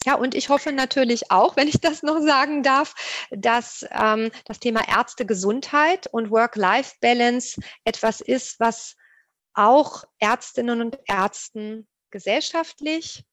Ja, 0.05 0.15
und 0.15 0.35
ich 0.35 0.49
hoffe 0.49 0.73
natürlich 0.73 1.31
auch, 1.31 1.57
wenn 1.57 1.69
ich 1.69 1.81
das 1.81 2.03
noch 2.03 2.21
sagen 2.21 2.63
darf, 2.63 2.95
dass 3.31 3.87
ähm, 3.91 4.31
das 4.47 4.59
Thema 4.59 4.87
Ärztegesundheit 4.89 6.07
und 6.09 6.31
Work-Life-Balance 6.31 7.61
etwas 7.85 8.21
ist, 8.21 8.59
was 8.61 8.97
auch 9.55 10.05
Ärztinnen 10.19 10.81
und 10.81 10.99
Ärzten 11.07 11.87
gesellschaftlich 12.11 13.25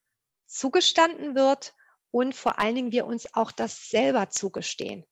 zugestanden 0.48 1.36
wird 1.36 1.74
und 2.12 2.36
vor 2.36 2.60
allen 2.60 2.76
Dingen 2.76 2.92
wir 2.92 3.06
uns 3.06 3.34
auch 3.34 3.52
das 3.52 3.90
selber 3.90 4.30
zugestehen, 4.30 5.06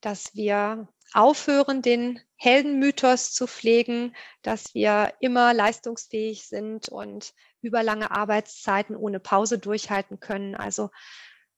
dass 0.00 0.34
wir 0.34 0.88
aufhören, 1.12 1.82
den 1.82 2.20
Heldenmythos 2.36 3.32
zu 3.32 3.46
pflegen, 3.46 4.14
dass 4.42 4.74
wir 4.74 5.12
immer 5.20 5.52
leistungsfähig 5.52 6.46
sind 6.46 6.88
und 6.88 7.34
überlange 7.62 8.10
Arbeitszeiten 8.10 8.96
ohne 8.96 9.20
Pause 9.20 9.58
durchhalten 9.58 10.20
können. 10.20 10.54
Also, 10.54 10.90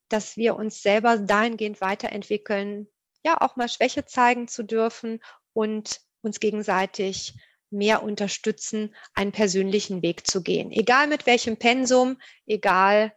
dass 0.08 0.36
wir 0.36 0.56
uns 0.56 0.82
selber 0.82 1.18
dahingehend 1.18 1.80
weiterentwickeln, 1.80 2.88
ja, 3.24 3.40
auch 3.40 3.56
mal 3.56 3.68
Schwäche 3.68 4.04
zeigen 4.04 4.48
zu 4.48 4.62
dürfen 4.62 5.20
und 5.52 6.00
uns 6.22 6.40
gegenseitig 6.40 7.34
mehr 7.70 8.02
unterstützen, 8.02 8.94
einen 9.14 9.32
persönlichen 9.32 10.02
Weg 10.02 10.26
zu 10.26 10.42
gehen. 10.42 10.70
Egal 10.70 11.06
mit 11.06 11.26
welchem 11.26 11.56
Pensum, 11.56 12.20
egal 12.46 13.14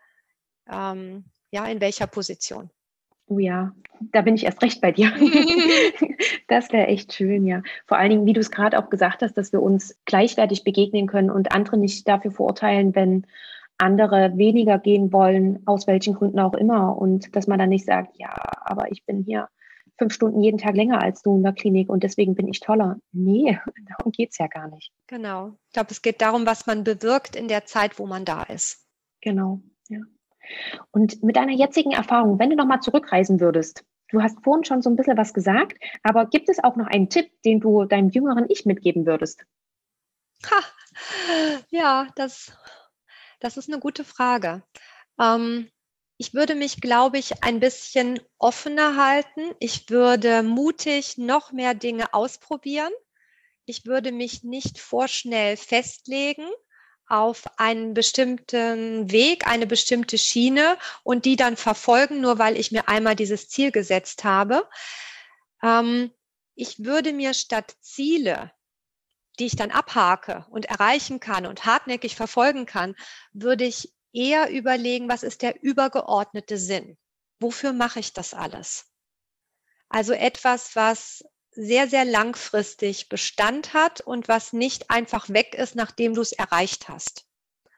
ähm, 0.72 1.26
ja, 1.52 1.66
in 1.66 1.82
welcher 1.82 2.08
Position. 2.08 2.70
Oh 3.28 3.40
ja, 3.40 3.74
da 4.12 4.22
bin 4.22 4.36
ich 4.36 4.46
erst 4.46 4.62
recht 4.62 4.82
bei 4.82 4.92
dir. 4.92 5.12
das 6.48 6.72
wäre 6.72 6.88
echt 6.88 7.14
schön, 7.14 7.46
ja. 7.46 7.64
Vor 7.88 7.98
allen 7.98 8.12
Dingen, 8.12 8.26
wie 8.26 8.34
du 8.34 8.40
es 8.40 8.52
gerade 8.52 8.78
auch 8.78 8.90
gesagt 8.90 9.22
hast, 9.22 9.34
dass 9.34 9.52
wir 9.52 9.62
uns 9.62 9.98
gleichwertig 10.06 10.64
begegnen 10.64 11.08
können 11.08 11.32
und 11.32 11.52
andere 11.52 11.78
nicht 11.78 12.08
dafür 12.08 12.32
verurteilen, 12.32 12.94
wenn 12.96 13.26
andere 13.78 14.38
weniger 14.38 14.78
gehen 14.80 15.12
wollen, 15.12 15.62
aus 15.66 15.88
welchen 15.88 16.14
Gründen 16.14 16.40
auch 16.40 16.54
immer. 16.54 16.98
Und 16.98 17.36
dass 17.36 17.48
man 17.48 17.60
dann 17.60 17.70
nicht 17.70 17.86
sagt, 17.86 18.16
ja, 18.18 18.34
aber 18.62 18.92
ich 18.92 19.06
bin 19.06 19.24
hier 19.24 19.50
fünf 19.98 20.14
Stunden 20.14 20.42
jeden 20.42 20.58
Tag 20.58 20.76
länger 20.76 21.02
als 21.02 21.22
du 21.22 21.36
in 21.36 21.44
der 21.44 21.54
Klinik 21.54 21.90
und 21.90 22.04
deswegen 22.04 22.36
bin 22.36 22.48
ich 22.48 22.60
toller. 22.60 22.98
Nee, 23.12 23.60
darum 23.98 24.12
geht 24.12 24.32
es 24.32 24.38
ja 24.38 24.48
gar 24.48 24.68
nicht. 24.70 24.92
Genau. 25.08 25.58
Ich 25.68 25.74
glaube, 25.74 25.92
es 25.92 26.02
geht 26.02 26.22
darum, 26.22 26.46
was 26.46 26.68
man 26.68 26.84
bewirkt 26.84 27.36
in 27.36 27.48
der 27.48 27.66
Zeit, 27.66 28.00
wo 28.00 28.06
man 28.06 28.26
da 28.26 28.44
ist. 28.44 28.86
Genau, 29.22 29.62
ja. 29.90 30.00
Und 30.92 31.24
mit 31.24 31.36
deiner 31.36 31.54
jetzigen 31.54 31.92
Erfahrung, 31.92 32.40
wenn 32.40 32.50
du 32.50 32.56
nochmal 32.56 32.82
zurückreisen 32.82 33.40
würdest, 33.40 33.84
du 34.10 34.22
hast 34.22 34.44
vorhin 34.44 34.64
schon 34.64 34.82
so 34.82 34.90
ein 34.90 34.96
bisschen 34.96 35.18
was 35.18 35.34
gesagt, 35.34 35.78
aber 36.04 36.26
gibt 36.28 36.50
es 36.50 36.64
auch 36.64 36.76
noch 36.76 36.88
einen 36.88 37.10
Tipp, 37.10 37.32
den 37.44 37.60
du 37.60 37.86
deinem 37.86 38.10
jüngeren 38.10 38.46
Ich 38.50 38.66
mitgeben 38.66 39.06
würdest? 39.06 39.46
Ha, 40.50 40.64
ja, 41.70 42.08
das, 42.16 42.52
das 43.40 43.58
ist 43.58 43.70
eine 43.70 43.80
gute 43.80 44.04
Frage. 44.04 44.64
Ähm, 45.20 45.70
ich 46.18 46.34
würde 46.34 46.56
mich, 46.56 46.80
glaube 46.80 47.18
ich, 47.18 47.44
ein 47.44 47.60
bisschen 47.60 48.20
offener 48.38 48.96
halten. 48.96 49.54
Ich 49.60 49.90
würde 49.90 50.44
mutig 50.44 51.18
noch 51.18 51.52
mehr 51.52 51.74
Dinge 51.74 52.14
ausprobieren. 52.14 52.92
Ich 53.66 53.86
würde 53.86 54.12
mich 54.12 54.44
nicht 54.44 54.80
vorschnell 54.80 55.58
festlegen, 55.58 56.48
auf 57.08 57.44
einen 57.58 57.94
bestimmten 57.94 59.12
Weg, 59.12 59.48
eine 59.48 59.68
bestimmte 59.68 60.18
Schiene 60.18 60.78
und 61.04 61.26
die 61.26 61.36
dann 61.36 61.58
verfolgen, 61.58 62.22
nur 62.22 62.40
weil 62.40 62.58
ich 62.58 62.72
mir 62.72 62.88
einmal 62.88 63.16
dieses 63.16 63.50
Ziel 63.50 63.72
gesetzt 63.72 64.24
habe. 64.24 64.68
Ähm, 65.62 66.12
ich 66.56 66.84
würde 66.84 67.14
mir 67.14 67.34
statt 67.34 67.76
Ziele, 67.82 68.52
die 69.40 69.46
ich 69.46 69.56
dann 69.56 69.72
abhake 69.72 70.46
und 70.50 70.66
erreichen 70.66 71.20
kann 71.20 71.46
und 71.46 71.66
hartnäckig 71.66 72.16
verfolgen 72.16 72.66
kann, 72.66 72.96
würde 73.34 73.66
ich 73.66 73.94
eher 74.14 74.50
überlegen, 74.50 75.10
was 75.10 75.24
ist 75.24 75.42
der 75.42 75.62
übergeordnete 75.62 76.58
Sinn? 76.58 76.98
Wofür 77.40 77.74
mache 77.74 78.00
ich 78.00 78.14
das 78.14 78.34
alles? 78.34 78.86
Also 79.90 80.14
etwas, 80.14 80.76
was 80.76 81.24
sehr, 81.56 81.88
sehr 81.88 82.06
langfristig 82.06 83.10
Bestand 83.10 83.74
hat 83.74 84.02
und 84.02 84.28
was 84.28 84.54
nicht 84.54 84.92
einfach 84.92 85.30
weg 85.30 85.56
ist, 85.56 85.76
nachdem 85.76 86.14
du 86.14 86.22
es 86.22 86.32
erreicht 86.32 86.90
hast. 86.90 87.26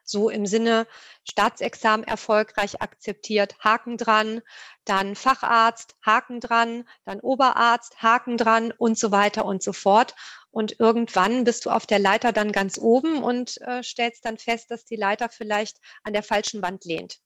So 0.09 0.29
im 0.29 0.45
Sinne 0.45 0.87
Staatsexamen 1.29 2.07
erfolgreich 2.07 2.81
akzeptiert, 2.81 3.59
Haken 3.59 3.97
dran, 3.97 4.41
dann 4.85 5.15
Facharzt, 5.15 5.95
Haken 6.05 6.39
dran, 6.39 6.87
dann 7.03 7.19
Oberarzt, 7.19 8.01
Haken 8.01 8.37
dran 8.37 8.71
und 8.71 8.97
so 8.97 9.11
weiter 9.11 9.43
und 9.43 9.61
so 9.61 9.73
fort. 9.73 10.15
Und 10.49 10.79
irgendwann 10.79 11.43
bist 11.43 11.65
du 11.65 11.71
auf 11.71 11.85
der 11.85 11.99
Leiter 11.99 12.31
dann 12.31 12.53
ganz 12.53 12.77
oben 12.77 13.21
und 13.21 13.59
äh, 13.61 13.83
stellst 13.83 14.23
dann 14.23 14.37
fest, 14.37 14.71
dass 14.71 14.85
die 14.85 14.95
Leiter 14.95 15.27
vielleicht 15.27 15.77
an 16.03 16.13
der 16.13 16.23
falschen 16.23 16.61
Wand 16.61 16.85
lehnt. 16.85 17.17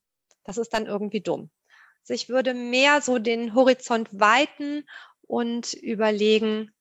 Das 0.43 0.57
ist 0.57 0.73
dann 0.73 0.87
irgendwie 0.87 1.21
dumm. 1.21 1.51
Also 2.01 2.15
ich 2.15 2.29
würde 2.29 2.55
mehr 2.55 3.01
so 3.01 3.19
den 3.19 3.53
Horizont 3.53 4.09
weiten 4.11 4.85
und 5.31 5.73
überlegen, 5.73 6.73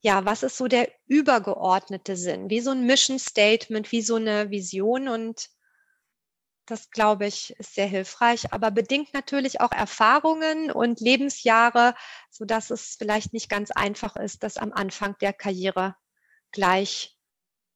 ja, 0.00 0.24
was 0.24 0.42
ist 0.42 0.56
so 0.56 0.68
der 0.68 0.88
übergeordnete 1.06 2.16
Sinn? 2.16 2.48
Wie 2.48 2.60
so 2.60 2.70
ein 2.70 2.86
Mission 2.86 3.18
Statement, 3.18 3.92
wie 3.92 4.00
so 4.00 4.14
eine 4.14 4.50
Vision 4.50 5.06
und 5.06 5.50
das, 6.64 6.90
glaube 6.90 7.26
ich, 7.26 7.54
ist 7.58 7.74
sehr 7.74 7.86
hilfreich, 7.86 8.54
aber 8.54 8.70
bedingt 8.70 9.12
natürlich 9.12 9.60
auch 9.60 9.70
Erfahrungen 9.70 10.70
und 10.70 11.00
Lebensjahre, 11.00 11.94
so 12.30 12.46
dass 12.46 12.70
es 12.70 12.96
vielleicht 12.96 13.34
nicht 13.34 13.50
ganz 13.50 13.70
einfach 13.70 14.16
ist, 14.16 14.42
das 14.44 14.56
am 14.56 14.72
Anfang 14.72 15.14
der 15.20 15.34
Karriere 15.34 15.94
gleich 16.52 17.18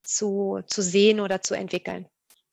zu, 0.05 0.63
zu 0.67 0.81
sehen 0.81 1.21
oder 1.21 1.43
zu 1.43 1.53
entwickeln. 1.53 2.09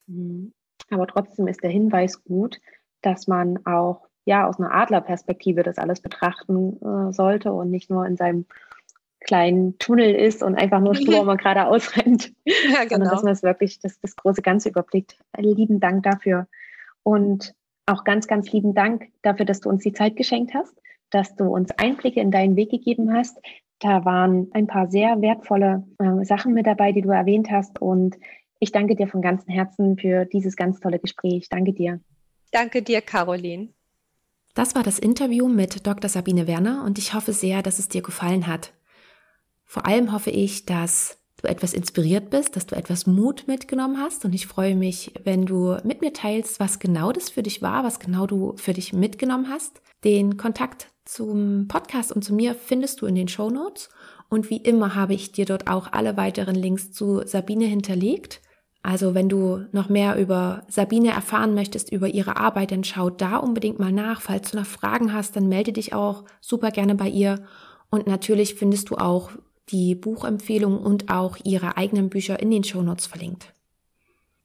Mhm. 0.08 0.54
Aber 0.90 1.08
trotzdem 1.08 1.48
ist 1.48 1.64
der 1.64 1.70
Hinweis 1.70 2.22
gut, 2.26 2.60
dass 3.02 3.28
man 3.28 3.66
auch 3.66 4.10
ja 4.26 4.48
aus 4.48 4.60
einer 4.60 4.74
Adlerperspektive 4.74 5.64
das 5.64 5.78
alles 5.78 6.02
betrachten 6.02 6.78
äh, 6.82 7.14
sollte 7.14 7.54
und 7.54 7.72
nicht 7.72 7.90
nur 7.90 8.06
in 8.06 8.18
seinem 8.18 8.46
kleinen 9.26 9.78
Tunnel 9.80 10.14
ist 10.14 10.44
und 10.44 10.56
einfach 10.56 10.80
nur 10.80 10.96
stur 10.96 11.22
immer 11.22 11.38
geradeaus 11.38 11.96
rennt, 11.98 12.32
ja, 12.46 12.84
genau. 12.84 12.90
sondern 12.90 13.10
dass 13.10 13.24
man 13.24 13.34
es 13.34 13.44
wirklich 13.44 13.80
das, 13.80 14.00
das 14.00 14.16
große 14.16 14.42
Ganze 14.42 14.70
überblickt. 14.70 15.18
Lieben 15.38 15.80
Dank 15.80 16.04
dafür. 16.04 16.48
Und 17.04 17.56
auch 17.88 18.04
ganz, 18.04 18.28
ganz 18.28 18.52
lieben 18.52 18.74
Dank 18.74 19.08
dafür, 19.22 19.46
dass 19.46 19.62
du 19.62 19.70
uns 19.70 19.84
die 19.84 19.94
Zeit 19.94 20.16
geschenkt 20.16 20.54
hast, 20.54 20.76
dass 21.10 21.36
du 21.36 21.46
uns 21.46 21.72
Einblicke 21.78 22.20
in 22.20 22.32
deinen 22.32 22.56
Weg 22.56 22.72
gegeben 22.72 23.14
hast. 23.14 23.38
Da 23.80 24.06
waren 24.06 24.48
ein 24.54 24.68
paar 24.68 24.90
sehr 24.90 25.22
wertvolle 25.22 25.86
äh, 26.00 26.24
Sachen 26.24 26.54
mit 26.54 26.66
dabei, 26.66 26.92
die 26.92 27.02
du 27.02 27.10
erwähnt 27.10 27.52
hast. 27.52 27.82
Und 27.82 28.18
ich 28.60 28.72
danke 28.72 28.96
dir 28.96 29.08
von 29.08 29.22
ganzem 29.22 29.54
Herzen 29.54 29.98
für 29.98 30.26
dieses 30.26 30.56
ganz 30.56 30.80
tolle 30.80 31.00
Gespräch. 31.00 31.50
Danke 31.50 31.74
dir. 31.74 32.00
Danke 32.52 32.82
dir, 32.82 33.02
Caroline. 33.02 33.70
Das 34.56 34.74
war 34.74 34.84
das 34.84 35.00
Interview 35.00 35.50
mit 35.50 35.86
Dr. 35.86 36.10
Sabine 36.10 36.48
Werner 36.48 36.86
und 36.86 36.98
ich 36.98 37.14
hoffe 37.14 37.34
sehr, 37.34 37.62
dass 37.62 37.78
es 37.78 37.90
dir 37.90 38.02
gefallen 38.02 38.48
hat. 38.48 38.72
Vor 39.66 39.86
allem 39.86 40.14
hoffe 40.14 40.32
ich, 40.32 40.66
dass 40.66 41.18
du 41.42 41.50
etwas 41.50 41.74
inspiriert 41.74 42.30
bist, 42.30 42.56
dass 42.56 42.66
du 42.66 42.74
etwas 42.74 43.06
Mut 43.06 43.44
mitgenommen 43.48 44.00
hast 44.00 44.24
und 44.24 44.34
ich 44.34 44.48
freue 44.48 44.78
mich, 44.78 45.12
wenn 45.26 45.46
du 45.46 45.78
mit 45.84 46.00
mir 46.00 46.14
teilst, 46.14 46.62
was 46.62 46.80
genau 46.80 47.12
das 47.12 47.30
für 47.30 47.44
dich 47.44 47.62
war, 47.62 47.84
was 47.84 48.00
genau 48.00 48.28
du 48.28 48.54
für 48.56 48.72
dich 48.72 48.94
mitgenommen 48.94 49.50
hast. 49.50 49.82
Den 50.06 50.38
Kontakt 50.38 50.88
zum 51.04 51.68
Podcast 51.68 52.14
und 52.14 52.24
zu 52.24 52.34
mir 52.34 52.56
findest 52.56 53.02
du 53.02 53.08
in 53.08 53.16
den 53.16 53.28
Show 53.28 53.50
Notes 53.50 53.90
und 54.30 54.50
wie 54.50 54.58
immer 54.58 54.96
habe 54.96 55.16
ich 55.16 55.34
dir 55.34 55.46
dort 55.46 55.68
auch 55.68 55.92
alle 55.92 56.16
weiteren 56.16 56.56
Links 56.56 56.94
zu 56.94 57.24
Sabine 57.26 57.66
hinterlegt. 57.66 58.42
Also 58.86 59.16
wenn 59.16 59.30
du 59.30 59.66
noch 59.72 59.90
mehr 59.90 60.16
über 60.16 60.62
Sabine 60.68 61.10
erfahren 61.10 61.56
möchtest, 61.56 61.92
über 61.92 62.08
ihre 62.08 62.38
Arbeit, 62.38 62.70
dann 62.70 62.84
schau 62.84 63.10
da 63.10 63.38
unbedingt 63.38 63.80
mal 63.80 63.92
nach. 63.92 64.22
Falls 64.22 64.52
du 64.52 64.58
noch 64.58 64.68
Fragen 64.68 65.12
hast, 65.12 65.36
dann 65.36 65.50
melde 65.50 65.74
dich 65.74 65.96
auch 65.96 66.24
super 66.40 66.70
gerne 66.70 66.94
bei 66.94 67.08
ihr. 67.10 67.44
Und 67.90 68.06
natürlich 68.06 68.54
findest 68.54 68.92
du 68.92 68.98
auch 68.98 69.32
die 69.70 69.96
Buchempfehlung 69.96 70.78
und 70.78 71.10
auch 71.10 71.38
ihre 71.44 71.78
eigenen 71.78 72.10
Bücher 72.10 72.40
in 72.40 72.52
den 72.52 72.64
Shownotes 72.64 73.08
verlinkt. 73.08 73.56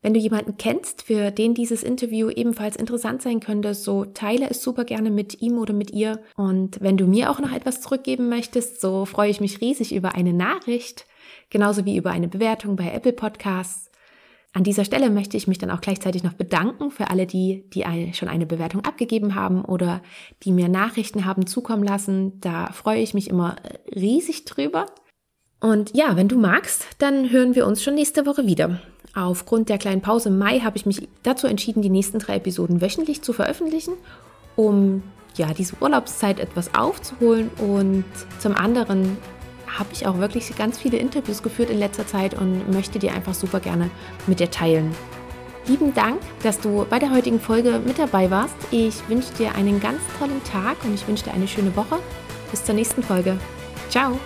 Wenn 0.01 0.15
du 0.15 0.21
jemanden 0.21 0.57
kennst, 0.57 1.03
für 1.03 1.31
den 1.31 1.53
dieses 1.53 1.83
Interview 1.83 2.31
ebenfalls 2.31 2.77
interessant 2.77 3.21
sein 3.21 3.41
könnte, 3.41 3.75
so 3.75 4.07
teile 4.07 4.49
es 4.49 4.63
super 4.63 4.87
gerne 4.87 5.11
mit 5.11 5.43
ihm 5.43 5.59
oder 5.59 5.75
mit 5.75 5.91
ihr. 5.91 6.19
Und 6.37 6.81
wenn 6.81 6.97
du 6.97 7.07
mir 7.07 7.31
auch 7.31 7.41
noch 7.41 7.53
etwas 7.53 7.83
zurückgeben 7.83 8.31
möchtest, 8.31 8.81
so 8.81 9.05
freue 9.05 9.29
ich 9.29 9.43
mich 9.43 9.61
riesig 9.61 9.95
über 9.95 10.15
eine 10.15 10.33
Nachricht, 10.33 11.05
genauso 11.51 11.85
wie 11.85 11.99
über 11.99 12.11
eine 12.11 12.29
Bewertung 12.29 12.77
bei 12.77 12.91
Apple 12.91 13.13
Podcasts. 13.13 13.90
An 14.53 14.65
dieser 14.65 14.85
Stelle 14.85 15.11
möchte 15.11 15.37
ich 15.37 15.47
mich 15.47 15.59
dann 15.59 15.71
auch 15.71 15.81
gleichzeitig 15.81 16.25
noch 16.25 16.33
bedanken 16.33 16.91
für 16.91 17.09
alle 17.09 17.27
die, 17.27 17.65
die 17.71 17.85
schon 18.15 18.29
eine 18.29 18.47
Bewertung 18.47 18.85
abgegeben 18.85 19.37
haben 19.37 19.65
oder 19.65 20.03
die 20.43 20.51
mir 20.51 20.69
Nachrichten 20.69 21.25
haben 21.25 21.47
zukommen 21.47 21.85
lassen. 21.85 22.41
Da 22.41 22.73
freue 22.73 23.01
ich 23.01 23.15
mich 23.15 23.31
immer 23.31 23.57
riesig 23.95 24.45
drüber. 24.47 24.87
Und 25.61 25.95
ja, 25.95 26.17
wenn 26.17 26.27
du 26.27 26.39
magst, 26.39 26.87
dann 26.99 27.31
hören 27.31 27.55
wir 27.55 27.67
uns 27.67 27.83
schon 27.83 27.95
nächste 27.95 28.27
Woche 28.27 28.47
wieder. 28.47 28.81
Aufgrund 29.15 29.69
der 29.69 29.79
kleinen 29.79 30.03
Pause 30.03 30.31
im 30.31 30.39
Mai 30.39 30.61
habe 30.61 30.77
ich 30.77 30.87
mich 30.87 31.09
dazu 31.23 31.47
entschieden, 31.47 31.83
die 31.83 31.91
nächsten 31.91 32.19
drei 32.19 32.37
Episoden 32.37 32.81
wöchentlich 32.81 33.23
zu 33.23 33.33
veröffentlichen, 33.33 33.95
um 34.57 35.03
ja 35.37 35.53
diese 35.53 35.77
Urlaubszeit 35.81 36.41
etwas 36.41 36.75
aufzuholen 36.75 37.51
und 37.59 38.05
zum 38.41 38.55
anderen 38.55 39.17
habe 39.79 39.91
ich 39.93 40.07
auch 40.07 40.19
wirklich 40.19 40.55
ganz 40.57 40.79
viele 40.79 40.99
Interviews 40.99 41.43
geführt 41.43 41.71
in 41.71 41.79
letzter 41.79 42.07
Zeit 42.07 42.35
und 42.35 42.71
möchte 42.71 42.99
dir 42.99 43.13
einfach 43.13 43.35
super 43.35 43.61
gerne 43.61 43.91
mit 44.27 44.41
dir 44.41 44.51
teilen. 44.51 44.95
Lieben 45.67 45.95
Dank, 45.95 46.21
dass 46.43 46.59
du 46.59 46.87
bei 46.89 46.99
der 46.99 47.11
heutigen 47.11 47.39
Folge 47.39 47.81
mit 47.85 47.99
dabei 47.99 48.31
warst. 48.31 48.57
Ich 48.71 49.09
wünsche 49.09 49.33
dir 49.35 49.55
einen 49.55 49.79
ganz 49.79 50.01
tollen 50.19 50.43
Tag 50.45 50.77
und 50.85 50.95
ich 50.95 51.07
wünsche 51.07 51.25
dir 51.25 51.33
eine 51.33 51.47
schöne 51.47 51.75
Woche. 51.77 51.99
Bis 52.51 52.65
zur 52.65 52.75
nächsten 52.75 53.03
Folge. 53.03 53.39
Ciao! 53.89 54.19